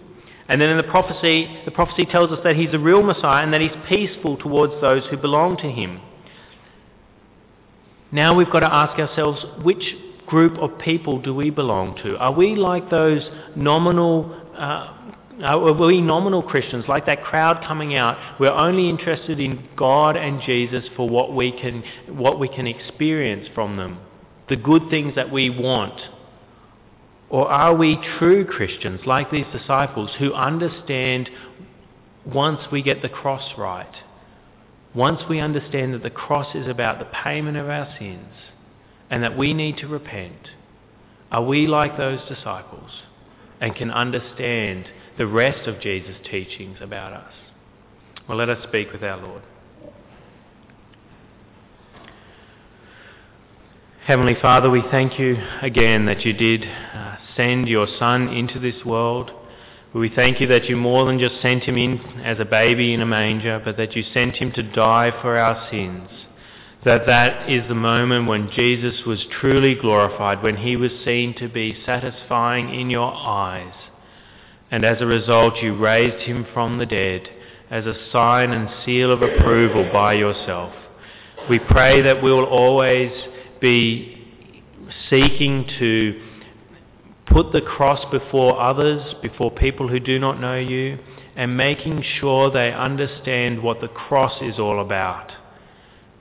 And 0.48 0.60
then 0.60 0.68
in 0.68 0.76
the 0.76 0.82
prophecy, 0.82 1.62
the 1.64 1.70
prophecy 1.70 2.04
tells 2.04 2.30
us 2.30 2.40
that 2.44 2.56
he's 2.56 2.74
a 2.74 2.78
real 2.78 3.02
Messiah 3.02 3.44
and 3.44 3.52
that 3.54 3.60
he's 3.60 3.70
peaceful 3.88 4.36
towards 4.36 4.78
those 4.80 5.04
who 5.10 5.16
belong 5.16 5.56
to 5.58 5.70
him. 5.70 6.00
Now 8.12 8.34
we've 8.34 8.50
got 8.50 8.60
to 8.60 8.72
ask 8.72 8.98
ourselves, 8.98 9.44
which 9.62 9.82
group 10.26 10.58
of 10.58 10.78
people 10.78 11.20
do 11.20 11.34
we 11.34 11.50
belong 11.50 11.96
to? 12.02 12.16
Are 12.18 12.32
we 12.32 12.56
like 12.56 12.90
those 12.90 13.22
nominal 13.56 14.42
uh, 14.56 15.03
uh, 15.42 15.74
we 15.78 16.00
nominal 16.00 16.42
Christians, 16.42 16.84
like 16.88 17.06
that 17.06 17.24
crowd 17.24 17.64
coming 17.66 17.94
out? 17.94 18.38
We're 18.38 18.50
only 18.50 18.88
interested 18.88 19.40
in 19.40 19.68
God 19.76 20.16
and 20.16 20.40
Jesus 20.42 20.84
for 20.96 21.08
what 21.08 21.34
we 21.34 21.50
can, 21.50 21.82
what 22.08 22.38
we 22.38 22.48
can 22.48 22.66
experience 22.66 23.48
from 23.54 23.76
them, 23.76 23.98
the 24.48 24.56
good 24.56 24.90
things 24.90 25.14
that 25.16 25.32
we 25.32 25.50
want. 25.50 26.00
Or 27.30 27.50
are 27.50 27.74
we 27.74 27.98
true 28.18 28.44
Christians, 28.44 29.00
like 29.06 29.30
these 29.30 29.46
disciples, 29.52 30.10
who 30.18 30.32
understand 30.34 31.28
once 32.24 32.60
we 32.70 32.82
get 32.82 33.02
the 33.02 33.08
cross 33.08 33.58
right, 33.58 33.92
once 34.94 35.20
we 35.28 35.40
understand 35.40 35.94
that 35.94 36.02
the 36.04 36.10
cross 36.10 36.54
is 36.54 36.68
about 36.68 37.00
the 37.00 37.10
payment 37.24 37.56
of 37.56 37.68
our 37.68 37.92
sins 37.98 38.32
and 39.10 39.24
that 39.24 39.36
we 39.36 39.52
need 39.52 39.78
to 39.78 39.88
repent, 39.88 40.50
are 41.32 41.42
we 41.42 41.66
like 41.66 41.96
those 41.96 42.20
disciples 42.28 42.90
and 43.60 43.74
can 43.74 43.90
understand 43.90 44.86
the 45.16 45.26
rest 45.26 45.68
of 45.68 45.80
Jesus' 45.80 46.16
teachings 46.28 46.78
about 46.80 47.12
us. 47.12 47.32
Well, 48.28 48.38
let 48.38 48.48
us 48.48 48.64
speak 48.66 48.92
with 48.92 49.02
our 49.04 49.16
Lord. 49.16 49.42
Heavenly 54.06 54.36
Father, 54.40 54.68
we 54.68 54.82
thank 54.90 55.18
you 55.18 55.36
again 55.62 56.06
that 56.06 56.22
you 56.22 56.32
did 56.32 56.64
uh, 56.64 57.16
send 57.36 57.68
your 57.68 57.86
Son 57.98 58.28
into 58.28 58.58
this 58.58 58.84
world. 58.84 59.30
We 59.94 60.10
thank 60.10 60.40
you 60.40 60.48
that 60.48 60.64
you 60.64 60.76
more 60.76 61.06
than 61.06 61.20
just 61.20 61.40
sent 61.40 61.62
him 61.62 61.78
in 61.78 61.98
as 62.24 62.40
a 62.40 62.44
baby 62.44 62.92
in 62.92 63.00
a 63.00 63.06
manger, 63.06 63.62
but 63.64 63.76
that 63.76 63.94
you 63.94 64.02
sent 64.12 64.36
him 64.36 64.50
to 64.52 64.62
die 64.62 65.12
for 65.22 65.38
our 65.38 65.70
sins. 65.70 66.08
That 66.84 67.06
that 67.06 67.48
is 67.48 67.66
the 67.68 67.74
moment 67.74 68.26
when 68.26 68.50
Jesus 68.50 69.06
was 69.06 69.24
truly 69.40 69.74
glorified, 69.74 70.42
when 70.42 70.56
he 70.56 70.76
was 70.76 70.90
seen 71.04 71.34
to 71.36 71.48
be 71.48 71.80
satisfying 71.86 72.74
in 72.74 72.90
your 72.90 73.14
eyes 73.14 73.72
and 74.70 74.84
as 74.84 75.00
a 75.00 75.06
result 75.06 75.56
you 75.62 75.76
raised 75.76 76.26
him 76.26 76.46
from 76.52 76.78
the 76.78 76.86
dead 76.86 77.28
as 77.70 77.86
a 77.86 77.94
sign 78.12 78.52
and 78.52 78.68
seal 78.84 79.10
of 79.10 79.22
approval 79.22 79.88
by 79.92 80.14
yourself. 80.14 80.72
We 81.48 81.58
pray 81.58 82.02
that 82.02 82.22
we'll 82.22 82.44
always 82.44 83.10
be 83.60 84.14
seeking 85.10 85.66
to 85.78 86.20
put 87.26 87.52
the 87.52 87.60
cross 87.60 88.04
before 88.10 88.60
others, 88.60 89.14
before 89.22 89.50
people 89.50 89.88
who 89.88 90.00
do 90.00 90.18
not 90.18 90.40
know 90.40 90.58
you, 90.58 90.98
and 91.36 91.56
making 91.56 92.02
sure 92.20 92.50
they 92.50 92.72
understand 92.72 93.62
what 93.62 93.80
the 93.80 93.88
cross 93.88 94.40
is 94.40 94.58
all 94.58 94.80
about. 94.80 95.32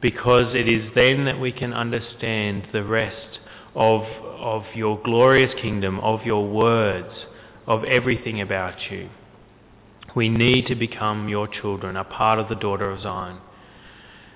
Because 0.02 0.56
it 0.56 0.68
is 0.68 0.92
then 0.96 1.26
that 1.26 1.40
we 1.40 1.52
can 1.52 1.72
understand 1.72 2.68
the 2.74 2.84
rest 2.84 3.40
of, 3.76 4.02
of 4.02 4.64
your 4.74 5.00
glorious 5.04 5.54
kingdom, 5.62 6.00
of 6.00 6.24
your 6.26 6.48
words, 6.48 7.14
of 7.66 7.84
everything 7.84 8.42
about 8.42 8.92
you. 8.92 9.10
We 10.16 10.30
need 10.30 10.68
to 10.68 10.76
become 10.76 11.28
your 11.28 11.48
children, 11.48 11.98
a 11.98 12.04
part 12.04 12.40
of 12.40 12.50
the 12.50 12.56
daughter 12.56 12.92
of 12.92 13.02
Zion. 13.02 13.40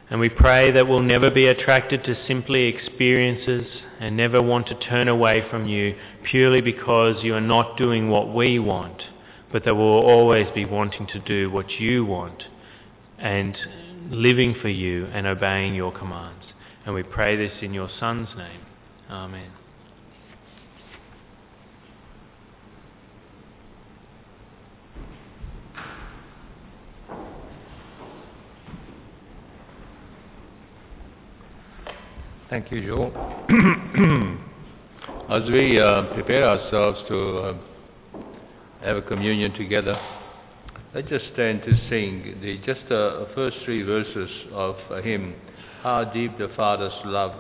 And 0.10 0.20
we 0.20 0.30
pray 0.30 0.72
that 0.72 0.88
we'll 0.88 1.02
never 1.02 1.30
be 1.30 1.48
attracted 1.48 2.04
to 2.06 2.26
simply 2.28 2.64
experiences 2.64 3.68
and 4.00 4.16
never 4.16 4.42
want 4.42 4.68
to 4.68 4.76
turn 4.76 5.08
away 5.10 5.44
from 5.50 5.68
you 5.68 5.96
purely 6.24 6.62
because 6.62 7.24
you 7.24 7.36
are 7.36 7.42
not 7.42 7.78
doing 7.78 8.10
what 8.10 8.34
we 8.34 8.58
want, 8.58 9.04
but 9.52 9.66
that 9.66 9.76
we'll 9.76 9.86
always 9.86 10.48
be 10.56 10.64
wanting 10.64 11.08
to 11.08 11.20
do 11.20 11.52
what 11.52 11.70
you 11.72 12.06
want 12.06 12.44
and 13.18 13.58
living 14.10 14.56
for 14.62 14.70
you 14.70 15.06
and 15.08 15.28
obeying 15.28 15.76
your 15.76 15.92
commands. 15.92 16.46
And 16.86 16.96
we 16.96 17.04
pray 17.04 17.36
this 17.36 17.62
in 17.62 17.74
your 17.74 17.90
Son's 18.00 18.30
name. 18.38 18.62
Amen. 19.10 19.57
Thank 32.50 32.72
you, 32.72 32.80
Joe. 32.82 33.12
As 35.30 35.44
we 35.52 35.78
uh, 35.78 36.14
prepare 36.14 36.48
ourselves 36.48 36.98
to 37.10 37.38
uh, 37.40 37.58
have 38.82 38.96
a 38.96 39.02
communion 39.02 39.52
together, 39.52 40.00
let's 40.96 41.10
just 41.10 41.26
stand 41.34 41.62
to 41.64 41.72
sing 41.90 42.38
the 42.42 42.58
just 42.60 42.90
uh, 42.90 43.26
first 43.36 43.58
three 43.66 43.84
verses 43.84 44.30
of 44.54 44.78
a 44.92 45.02
hymn, 45.02 45.36
How 45.84 46.06
Deep 46.06 46.38
the 46.38 46.50
Father's 46.56 46.94
Love 47.04 47.34